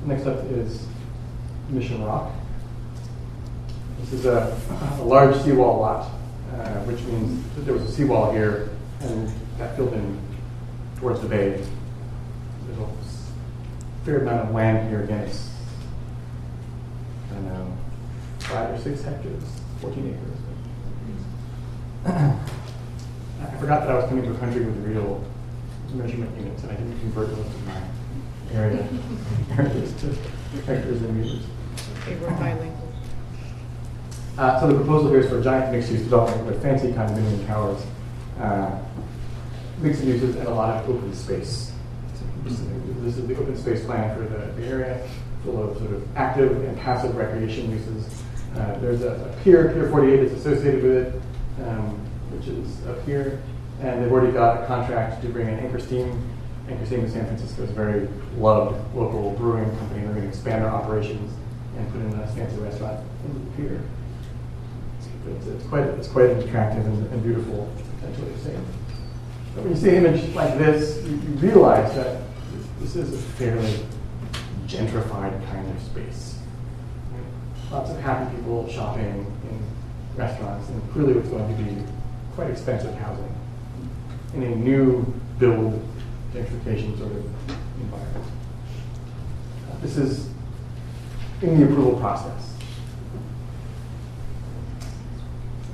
Next 0.05 0.27
up 0.27 0.45
is 0.51 0.87
Mission 1.71 2.05
Rock. 2.05 2.31
This 4.03 4.13
is 4.15 4.27
a, 4.27 4.61
a 4.99 5.02
large 5.13 5.37
seawall 5.43 5.79
lot, 5.79 6.11
uh, 6.55 6.81
which 6.85 7.03
means 7.03 7.45
there 7.67 7.75
was 7.75 7.83
a 7.83 7.93
seawall 7.93 8.33
here 8.33 8.71
and 9.01 9.31
that 9.59 9.77
filled 9.77 9.93
in 9.93 10.19
towards 10.97 11.21
the 11.21 11.29
bay. 11.29 11.63
There's 12.67 12.79
a 12.79 12.89
fair 14.07 14.21
amount 14.23 14.49
of 14.49 14.55
land 14.55 14.89
here 14.89 15.03
again. 15.05 15.21
It's, 15.25 15.51
I 17.31 17.35
don't 17.35 17.45
know, 17.45 17.77
five 18.39 18.71
or 18.71 18.79
six 18.79 19.03
hectares, 19.03 19.45
14 19.83 20.17
acres. 20.17 20.39
I 23.43 23.57
forgot 23.59 23.83
that 23.83 23.91
I 23.91 23.95
was 23.97 24.07
coming 24.07 24.25
to 24.25 24.31
a 24.31 24.39
country 24.39 24.65
with 24.65 24.83
real 24.83 25.23
measurement 25.93 26.35
units 26.39 26.63
and 26.63 26.73
I 26.73 26.77
didn't 26.77 26.99
convert 27.01 27.37
most 27.37 27.49
of 27.49 27.67
my 27.67 27.83
area 28.55 28.89
areas 29.59 29.93
to 30.01 30.07
hectares 30.65 31.03
and 31.03 31.23
meters. 31.23 31.45
They 32.07 32.17
were 32.17 32.31
bilingual. 32.31 32.72
Uh, 34.39 34.59
so 34.59 34.67
the 34.67 34.75
proposal 34.75 35.11
here 35.11 35.21
is 35.21 35.29
for 35.29 35.41
a 35.41 35.43
giant 35.43 35.73
mixed-use 35.73 36.01
development 36.01 36.47
with 36.47 36.63
fancy 36.63 36.91
condominium 36.93 37.47
towers, 37.47 37.83
uh, 38.41 38.79
mixed 39.79 40.03
uses, 40.05 40.37
and 40.37 40.49
a 40.49 40.51
lot 40.51 40.83
of 40.83 40.89
open 40.89 41.13
space. 41.15 41.71
This 42.45 42.59
is 43.19 43.27
the 43.27 43.37
open 43.37 43.57
space 43.57 43.85
plan 43.85 44.17
for 44.17 44.23
the, 44.23 44.53
the 44.59 44.67
area, 44.67 45.07
full 45.45 45.71
of 45.71 45.77
sort 45.77 45.93
of 45.93 46.17
active 46.17 46.65
and 46.65 46.79
passive 46.79 47.15
recreation 47.15 47.71
uses. 47.71 48.23
Uh, 48.57 48.79
there's 48.79 49.03
a, 49.03 49.11
a, 49.11 49.43
pier, 49.43 49.71
Pier 49.75 49.91
48 49.91 50.21
is 50.21 50.33
associated 50.33 50.83
with 50.83 50.93
it, 50.93 51.23
um, 51.67 51.91
which 52.31 52.49
is 52.49 52.87
up 52.87 53.05
here, 53.05 53.43
and 53.81 54.03
they've 54.03 54.11
already 54.11 54.33
got 54.33 54.63
a 54.63 54.67
contract 54.67 55.21
to 55.21 55.29
bring 55.29 55.49
in 55.49 55.59
Anchor 55.59 55.79
Steam. 55.79 56.31
Anchor 56.71 56.87
Steam 56.87 57.01
in 57.01 57.11
San 57.11 57.27
Francisco 57.27 57.65
is 57.65 57.71
a 57.71 57.75
very 57.75 58.09
loved 58.39 58.95
local 58.95 59.33
brewing 59.33 59.77
company. 59.77 60.01
They're 60.01 60.15
going 60.15 60.23
to 60.23 60.29
expand 60.29 60.65
their 60.65 60.71
operations 60.71 61.35
and 61.77 61.93
put 61.93 62.01
in 62.01 62.19
a 62.19 62.27
fancy 62.29 62.57
restaurant 62.57 63.05
in 63.27 63.35
the 63.35 63.51
pier 63.57 63.83
it's, 65.29 65.47
it's 65.47 65.67
quite 65.67 65.85
it's 65.85 66.09
quite 66.09 66.31
attractive 66.31 66.85
and, 66.85 67.13
and 67.13 67.23
beautiful 67.23 67.69
potentially 68.01 68.33
to 68.33 68.39
see. 68.39 68.57
But 69.55 69.65
when 69.65 69.73
you 69.75 69.81
see 69.81 69.91
an 69.91 70.07
image 70.07 70.35
like 70.35 70.59
this, 70.59 71.03
you, 71.05 71.13
you 71.13 71.35
realize 71.37 71.95
that 71.95 72.23
this, 72.81 72.97
is 72.97 73.13
a 73.13 73.19
fairly 73.19 73.79
gentrified 74.67 75.47
kind 75.51 75.71
of 75.71 75.83
space. 75.83 76.39
Lots 77.71 77.91
of 77.91 78.01
happy 78.01 78.37
people 78.37 78.69
shopping 78.69 79.05
in 79.05 79.63
restaurants, 80.17 80.69
and 80.69 80.93
clearly 80.93 81.15
it's 81.19 81.29
going 81.29 81.57
to 81.57 81.63
be 81.63 81.83
quite 82.35 82.51
expensive 82.51 82.95
housing 82.95 83.35
in 84.35 84.43
a 84.43 84.57
new 84.57 85.05
build 85.39 85.81
gentrification 86.33 86.99
sort 86.99 87.13
of 87.13 87.25
environment. 87.81 88.27
This 89.83 89.97
is 89.97 90.29
in 91.43 91.59
the 91.59 91.67
approval 91.67 91.99
process. 91.99 92.55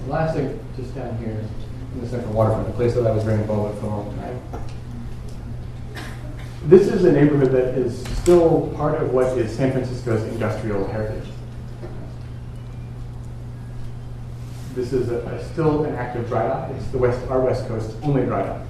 Last 0.09 0.35
thing, 0.35 0.59
just 0.77 0.95
down 0.95 1.17
here 1.19 1.45
in 1.95 2.01
the 2.01 2.09
central 2.09 2.33
waterfront, 2.33 2.69
a 2.69 2.73
place 2.73 2.95
that 2.95 3.07
I 3.07 3.11
was 3.11 3.25
very 3.25 3.41
involved 3.41 3.75
with 3.75 3.81
for 3.81 3.87
a 3.87 3.91
long 3.91 4.17
time. 4.17 4.41
This 6.65 6.89
is 6.89 7.05
a 7.05 7.13
neighborhood 7.13 7.53
that 7.53 7.79
is 7.79 8.05
still 8.19 8.73
part 8.77 9.01
of 9.01 9.13
what 9.13 9.39
is 9.39 9.55
San 9.55 9.73
Francisco's 9.73 10.23
industrial 10.25 10.87
heritage. 10.89 11.29
This 14.75 14.93
is 14.93 15.11
a, 15.11 15.19
a 15.27 15.45
still 15.53 15.85
an 15.85 15.95
active 15.95 16.29
dry 16.29 16.47
dock. 16.47 16.71
It's 16.71 16.87
the 16.89 16.99
west, 16.99 17.27
our 17.31 17.41
west 17.41 17.67
coast 17.69 17.97
only 18.03 18.25
dry 18.25 18.45
dock. 18.45 18.63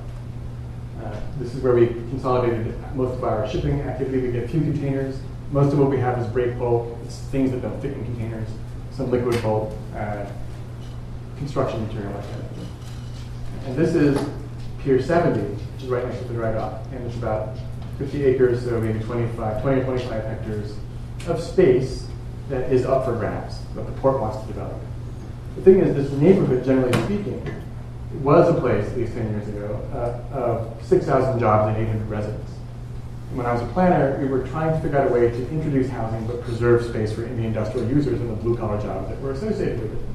Uh, 1.05 1.20
this 1.39 1.55
is 1.55 1.62
where 1.62 1.74
we 1.74 1.86
consolidated 1.86 2.74
most 2.95 3.14
of 3.14 3.24
our 3.24 3.49
shipping 3.49 3.80
activity. 3.82 4.26
We 4.26 4.32
get 4.32 4.45
a 4.45 4.49
few 4.49 4.61
containers. 4.61 5.20
Most 5.51 5.72
of 5.72 5.78
what 5.78 5.91
we 5.91 5.99
have 5.99 6.18
is 6.18 6.26
break 6.28 6.59
bulk. 6.59 6.97
It's 7.05 7.18
things 7.18 7.51
that 7.51 7.62
don't 7.62 7.80
fit 7.80 7.93
in 7.93 8.05
containers. 8.05 8.49
Some 8.93 9.11
liquid 9.11 9.41
bulk. 9.43 9.72
Uh, 9.95 10.26
construction 11.39 11.86
material 11.86 12.12
like 12.12 12.24
that. 12.24 13.66
And 13.66 13.76
this 13.76 13.95
is 13.95 14.18
Pier 14.80 15.01
70, 15.01 15.41
which 15.41 15.84
is 15.84 15.89
right 15.89 16.05
next 16.07 16.18
to 16.18 16.24
the 16.24 16.34
dry 16.34 16.53
dock, 16.53 16.82
and 16.93 17.07
it's 17.07 17.16
about 17.16 17.57
50 17.99 18.24
acres, 18.24 18.64
so 18.64 18.80
maybe 18.80 19.01
25, 19.01 19.62
20 19.62 19.80
or 19.80 19.84
25 19.84 20.24
hectares 20.24 20.76
of 21.26 21.43
space 21.43 22.07
that 22.49 22.72
is 22.72 22.84
up 22.84 23.05
for 23.05 23.14
grabs, 23.14 23.59
that 23.74 23.86
the 23.86 23.93
port 24.01 24.20
wants 24.20 24.41
to 24.41 24.47
develop. 24.47 24.80
The 25.57 25.62
thing 25.62 25.80
is, 25.80 25.95
this 25.95 26.11
neighborhood, 26.18 26.64
generally 26.64 26.93
speaking, 27.05 27.45
was 28.22 28.49
a 28.49 28.59
place, 28.59 28.86
at 28.86 28.97
least 28.97 29.12
10 29.14 29.30
years 29.30 29.49
ago, 29.49 30.20
uh, 30.32 30.36
of 30.36 30.86
6,000 30.86 31.39
jobs 31.39 31.76
and 31.76 31.86
800 31.86 32.09
residents. 32.09 32.53
when 33.34 33.45
I 33.45 33.53
was 33.53 33.61
a 33.61 33.66
planner, 33.66 34.18
we 34.22 34.26
were 34.26 34.47
trying 34.49 34.72
to 34.72 34.80
figure 34.80 34.99
out 34.99 35.11
a 35.11 35.12
way 35.12 35.28
to 35.28 35.51
introduce 35.51 35.91
housing 35.91 36.26
but 36.26 36.41
preserve 36.43 36.82
space 36.86 37.12
for 37.12 37.20
the 37.20 37.26
industrial 37.28 37.86
users 37.86 38.18
and 38.20 38.30
the 38.30 38.34
blue 38.36 38.57
collar 38.57 38.80
jobs 38.80 39.11
that 39.11 39.20
were 39.20 39.32
associated 39.32 39.82
with 39.82 39.93
it. 39.93 40.09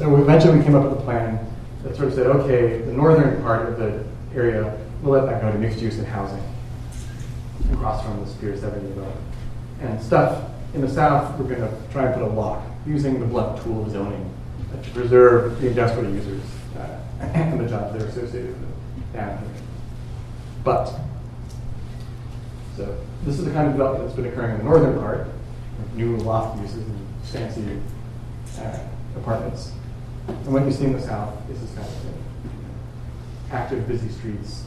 So 0.00 0.16
eventually 0.16 0.56
we 0.56 0.64
came 0.64 0.74
up 0.74 0.88
with 0.88 0.98
a 0.98 1.02
plan 1.02 1.46
that 1.82 1.94
sort 1.94 2.08
of 2.08 2.14
said, 2.14 2.26
okay, 2.28 2.80
the 2.80 2.92
northern 2.92 3.42
part 3.42 3.68
of 3.68 3.78
the 3.78 4.02
area, 4.34 4.74
we'll 5.02 5.12
let 5.12 5.26
that 5.26 5.42
go 5.42 5.52
to 5.52 5.58
mixed 5.58 5.78
use 5.78 5.98
and 5.98 6.06
housing 6.06 6.42
across 7.70 8.02
from 8.02 8.24
the 8.24 8.34
Pier 8.36 8.56
70 8.56 8.80
development. 8.88 9.26
And 9.82 10.00
stuff 10.00 10.50
in 10.72 10.80
the 10.80 10.88
south, 10.88 11.38
we're 11.38 11.54
going 11.54 11.60
to 11.60 11.92
try 11.92 12.06
and 12.06 12.14
put 12.14 12.22
a 12.22 12.32
lock 12.32 12.64
using 12.86 13.20
the 13.20 13.26
blunt 13.26 13.62
tool 13.62 13.84
of 13.84 13.90
zoning 13.90 14.34
to 14.82 14.90
preserve 14.92 15.60
the 15.60 15.68
industrial 15.68 16.10
users 16.10 16.44
uh, 16.78 16.98
and 17.20 17.60
the 17.60 17.68
jobs 17.68 17.92
they're 17.92 18.08
associated 18.08 18.58
with 18.58 19.12
down 19.12 19.36
here. 19.36 19.48
But, 20.64 20.94
so 22.74 22.96
this 23.24 23.38
is 23.38 23.44
the 23.44 23.52
kind 23.52 23.66
of 23.66 23.74
development 23.74 24.06
that's 24.06 24.16
been 24.16 24.32
occurring 24.32 24.52
in 24.52 24.58
the 24.60 24.64
northern 24.64 24.98
part, 24.98 25.26
new 25.92 26.16
loft 26.16 26.58
uses 26.62 26.86
and 26.86 27.06
fancy 27.24 27.78
uh, 28.62 28.78
apartments. 29.14 29.72
And 30.30 30.52
what 30.52 30.64
you 30.64 30.72
see 30.72 30.84
in 30.84 30.92
the 30.92 31.00
south 31.00 31.34
is 31.50 31.60
this 31.60 31.70
kind 31.74 31.86
of 31.86 31.94
thing. 31.94 32.24
Active, 33.50 33.88
busy 33.88 34.08
streets, 34.08 34.64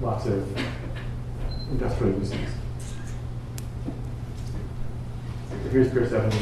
lots 0.00 0.26
of 0.26 0.46
industrial 1.70 2.18
uses. 2.18 2.38
Here's 5.70 5.90
Pier 5.90 6.08
70. 6.08 6.36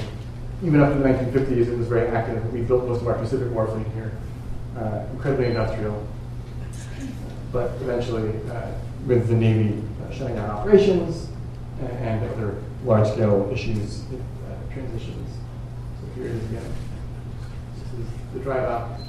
Even 0.65 0.81
up 0.81 0.93
to 0.93 0.99
the 0.99 1.09
1950s, 1.09 1.69
it 1.69 1.77
was 1.77 1.87
very 1.87 2.09
active. 2.09 2.53
We 2.53 2.63
built 2.63 2.87
most 2.87 3.03
of 3.03 3.09
our 3.09 3.15
Pacific 3.15 3.53
War 3.53 3.67
fleet 3.67 3.87
here. 3.95 4.13
Uh, 4.77 5.05
incredibly 5.13 5.47
industrial. 5.47 6.07
But 7.53 7.71
eventually, 7.81 8.29
uh, 8.51 8.73
with 9.07 9.29
the 9.29 9.35
Navy 9.35 9.83
uh, 10.03 10.13
shutting 10.13 10.37
down 10.37 10.51
operations 10.51 11.29
and, 11.81 11.91
and 11.91 12.31
other 12.33 12.63
large-scale 12.85 13.51
issues, 13.53 14.03
it 14.13 14.21
uh, 14.21 14.73
transitions. 14.73 15.31
So 16.01 16.21
here 16.21 16.31
it 16.31 16.37
is 16.37 16.45
again. 16.51 16.73
The 18.37 18.43
drive 18.43 18.65
out, 18.65 19.01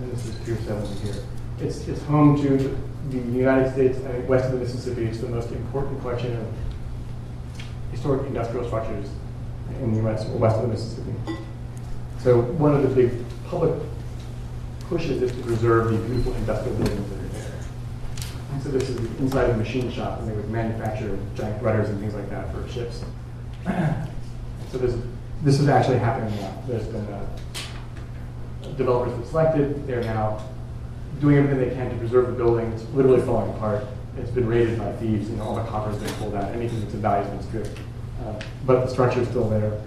and 0.00 0.10
this 0.10 0.26
is 0.26 0.34
Pier 0.40 0.58
70 0.66 0.94
here. 0.94 1.14
It's, 1.60 1.86
it's 1.86 2.02
home 2.02 2.36
to 2.42 2.76
the, 3.08 3.18
United 3.18 3.72
States, 3.72 3.98
I 3.98 4.10
think 4.10 4.28
west 4.28 4.46
of 4.46 4.52
the 4.52 4.58
Mississippi, 4.58 5.04
it's 5.04 5.20
the 5.20 5.28
most 5.28 5.52
important 5.52 6.00
collection 6.00 6.34
of 6.34 6.46
historic 7.92 8.26
industrial 8.26 8.66
structures 8.66 9.08
in 9.80 9.92
the 9.92 10.00
U.S. 10.00 10.26
or 10.26 10.38
west 10.38 10.56
of 10.56 10.62
the 10.62 10.68
Mississippi. 10.68 11.12
So 12.18 12.40
one 12.40 12.74
of 12.74 12.82
the 12.82 12.88
big 12.88 13.12
public 13.46 13.80
pushes 14.88 15.22
is 15.22 15.30
to 15.30 15.42
preserve 15.42 15.92
the 15.92 15.98
beautiful 15.98 16.34
industrial 16.34 16.76
buildings 16.78 17.08
that 17.08 17.20
are 17.20 17.28
there. 17.28 17.60
And 18.54 18.62
so 18.64 18.70
this 18.70 18.88
is 18.88 18.96
the 18.96 19.18
inside 19.18 19.50
of 19.50 19.54
a 19.54 19.58
machine 19.58 19.88
shop, 19.92 20.18
and 20.18 20.28
they 20.28 20.34
would 20.34 20.50
manufacture 20.50 21.16
giant 21.36 21.62
rudders 21.62 21.90
and 21.90 22.00
things 22.00 22.14
like 22.14 22.28
that 22.30 22.52
for 22.52 22.68
ships. 22.68 23.04
so 24.72 24.78
this, 24.78 24.96
this 25.44 25.60
is 25.60 25.68
actually 25.68 25.98
happening 25.98 26.34
now. 26.40 26.60
There's 26.66 26.86
been 26.86 27.06
uh, 27.06 27.24
developers 28.76 29.12
been 29.14 29.26
selected. 29.26 29.86
They're 29.86 30.02
now 30.02 30.42
doing 31.20 31.36
everything 31.38 31.68
they 31.68 31.74
can 31.74 31.90
to 31.90 31.96
preserve 31.96 32.26
the 32.26 32.32
building. 32.32 32.70
It's 32.72 32.84
literally 32.94 33.22
falling 33.22 33.50
apart. 33.56 33.84
It's 34.18 34.30
been 34.30 34.46
raided 34.46 34.78
by 34.78 34.92
thieves. 34.92 35.28
Know, 35.30 35.42
all 35.42 35.54
the 35.56 35.64
copper's 35.64 35.98
been 35.98 36.12
pulled 36.14 36.34
out. 36.34 36.52
Anything 36.54 36.80
that's 36.80 36.94
of 36.94 37.00
value 37.00 37.28
has 37.28 37.46
been 37.46 37.64
stripped. 37.64 37.80
Uh, 38.24 38.40
but 38.64 38.84
the 38.84 38.88
structure 38.88 39.20
is 39.20 39.28
still 39.28 39.48
there. 39.48 39.80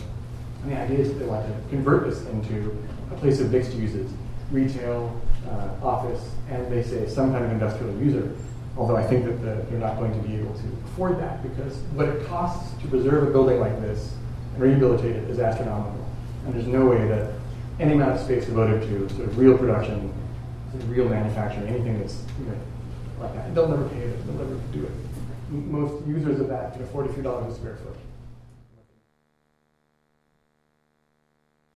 And 0.63 0.71
the 0.71 0.77
idea 0.77 0.99
is 0.99 1.09
that 1.09 1.19
they 1.19 1.25
want 1.25 1.45
to 1.45 1.69
convert 1.69 2.09
this 2.09 2.25
into 2.27 2.75
a 3.11 3.15
place 3.15 3.39
of 3.39 3.51
mixed 3.51 3.73
uses, 3.73 4.11
retail, 4.51 5.19
uh, 5.49 5.85
office, 5.85 6.31
and 6.49 6.71
they 6.71 6.83
say 6.83 7.07
some 7.07 7.31
kind 7.31 7.45
of 7.45 7.51
industrial 7.51 7.95
user. 7.97 8.35
Although 8.77 8.97
I 8.97 9.03
think 9.03 9.25
that 9.25 9.41
the, 9.41 9.65
they're 9.69 9.79
not 9.79 9.97
going 9.97 10.13
to 10.13 10.27
be 10.27 10.35
able 10.35 10.53
to 10.53 10.77
afford 10.85 11.19
that 11.19 11.41
because 11.43 11.77
what 11.93 12.07
it 12.07 12.25
costs 12.27 12.79
to 12.81 12.87
preserve 12.87 13.27
a 13.27 13.31
building 13.31 13.59
like 13.59 13.81
this 13.81 14.13
and 14.53 14.61
rehabilitate 14.63 15.15
it 15.15 15.29
is 15.29 15.39
astronomical. 15.39 16.05
And 16.45 16.53
there's 16.53 16.67
no 16.67 16.85
way 16.85 17.07
that 17.07 17.33
any 17.80 17.93
amount 17.93 18.11
of 18.11 18.19
space 18.21 18.45
devoted 18.45 18.82
to 18.82 19.09
sort 19.15 19.27
of 19.27 19.38
real 19.38 19.57
production, 19.57 20.13
sort 20.71 20.84
of 20.84 20.89
real 20.89 21.07
manufacturing, 21.07 21.67
anything 21.67 21.99
that's 21.99 22.23
you 22.39 22.45
know, 22.45 22.57
like 23.21 23.34
that, 23.34 23.53
they'll 23.55 23.67
never 23.67 23.88
pay 23.89 23.99
it. 23.99 24.25
They'll 24.25 24.36
never 24.36 24.55
do 24.71 24.86
it. 24.86 24.91
Most 25.49 26.05
users 26.07 26.39
of 26.39 26.47
that 26.49 26.80
afford 26.80 27.09
a 27.09 27.13
few 27.13 27.23
dollars 27.23 27.53
a 27.53 27.55
square 27.55 27.77
foot. 27.77 27.95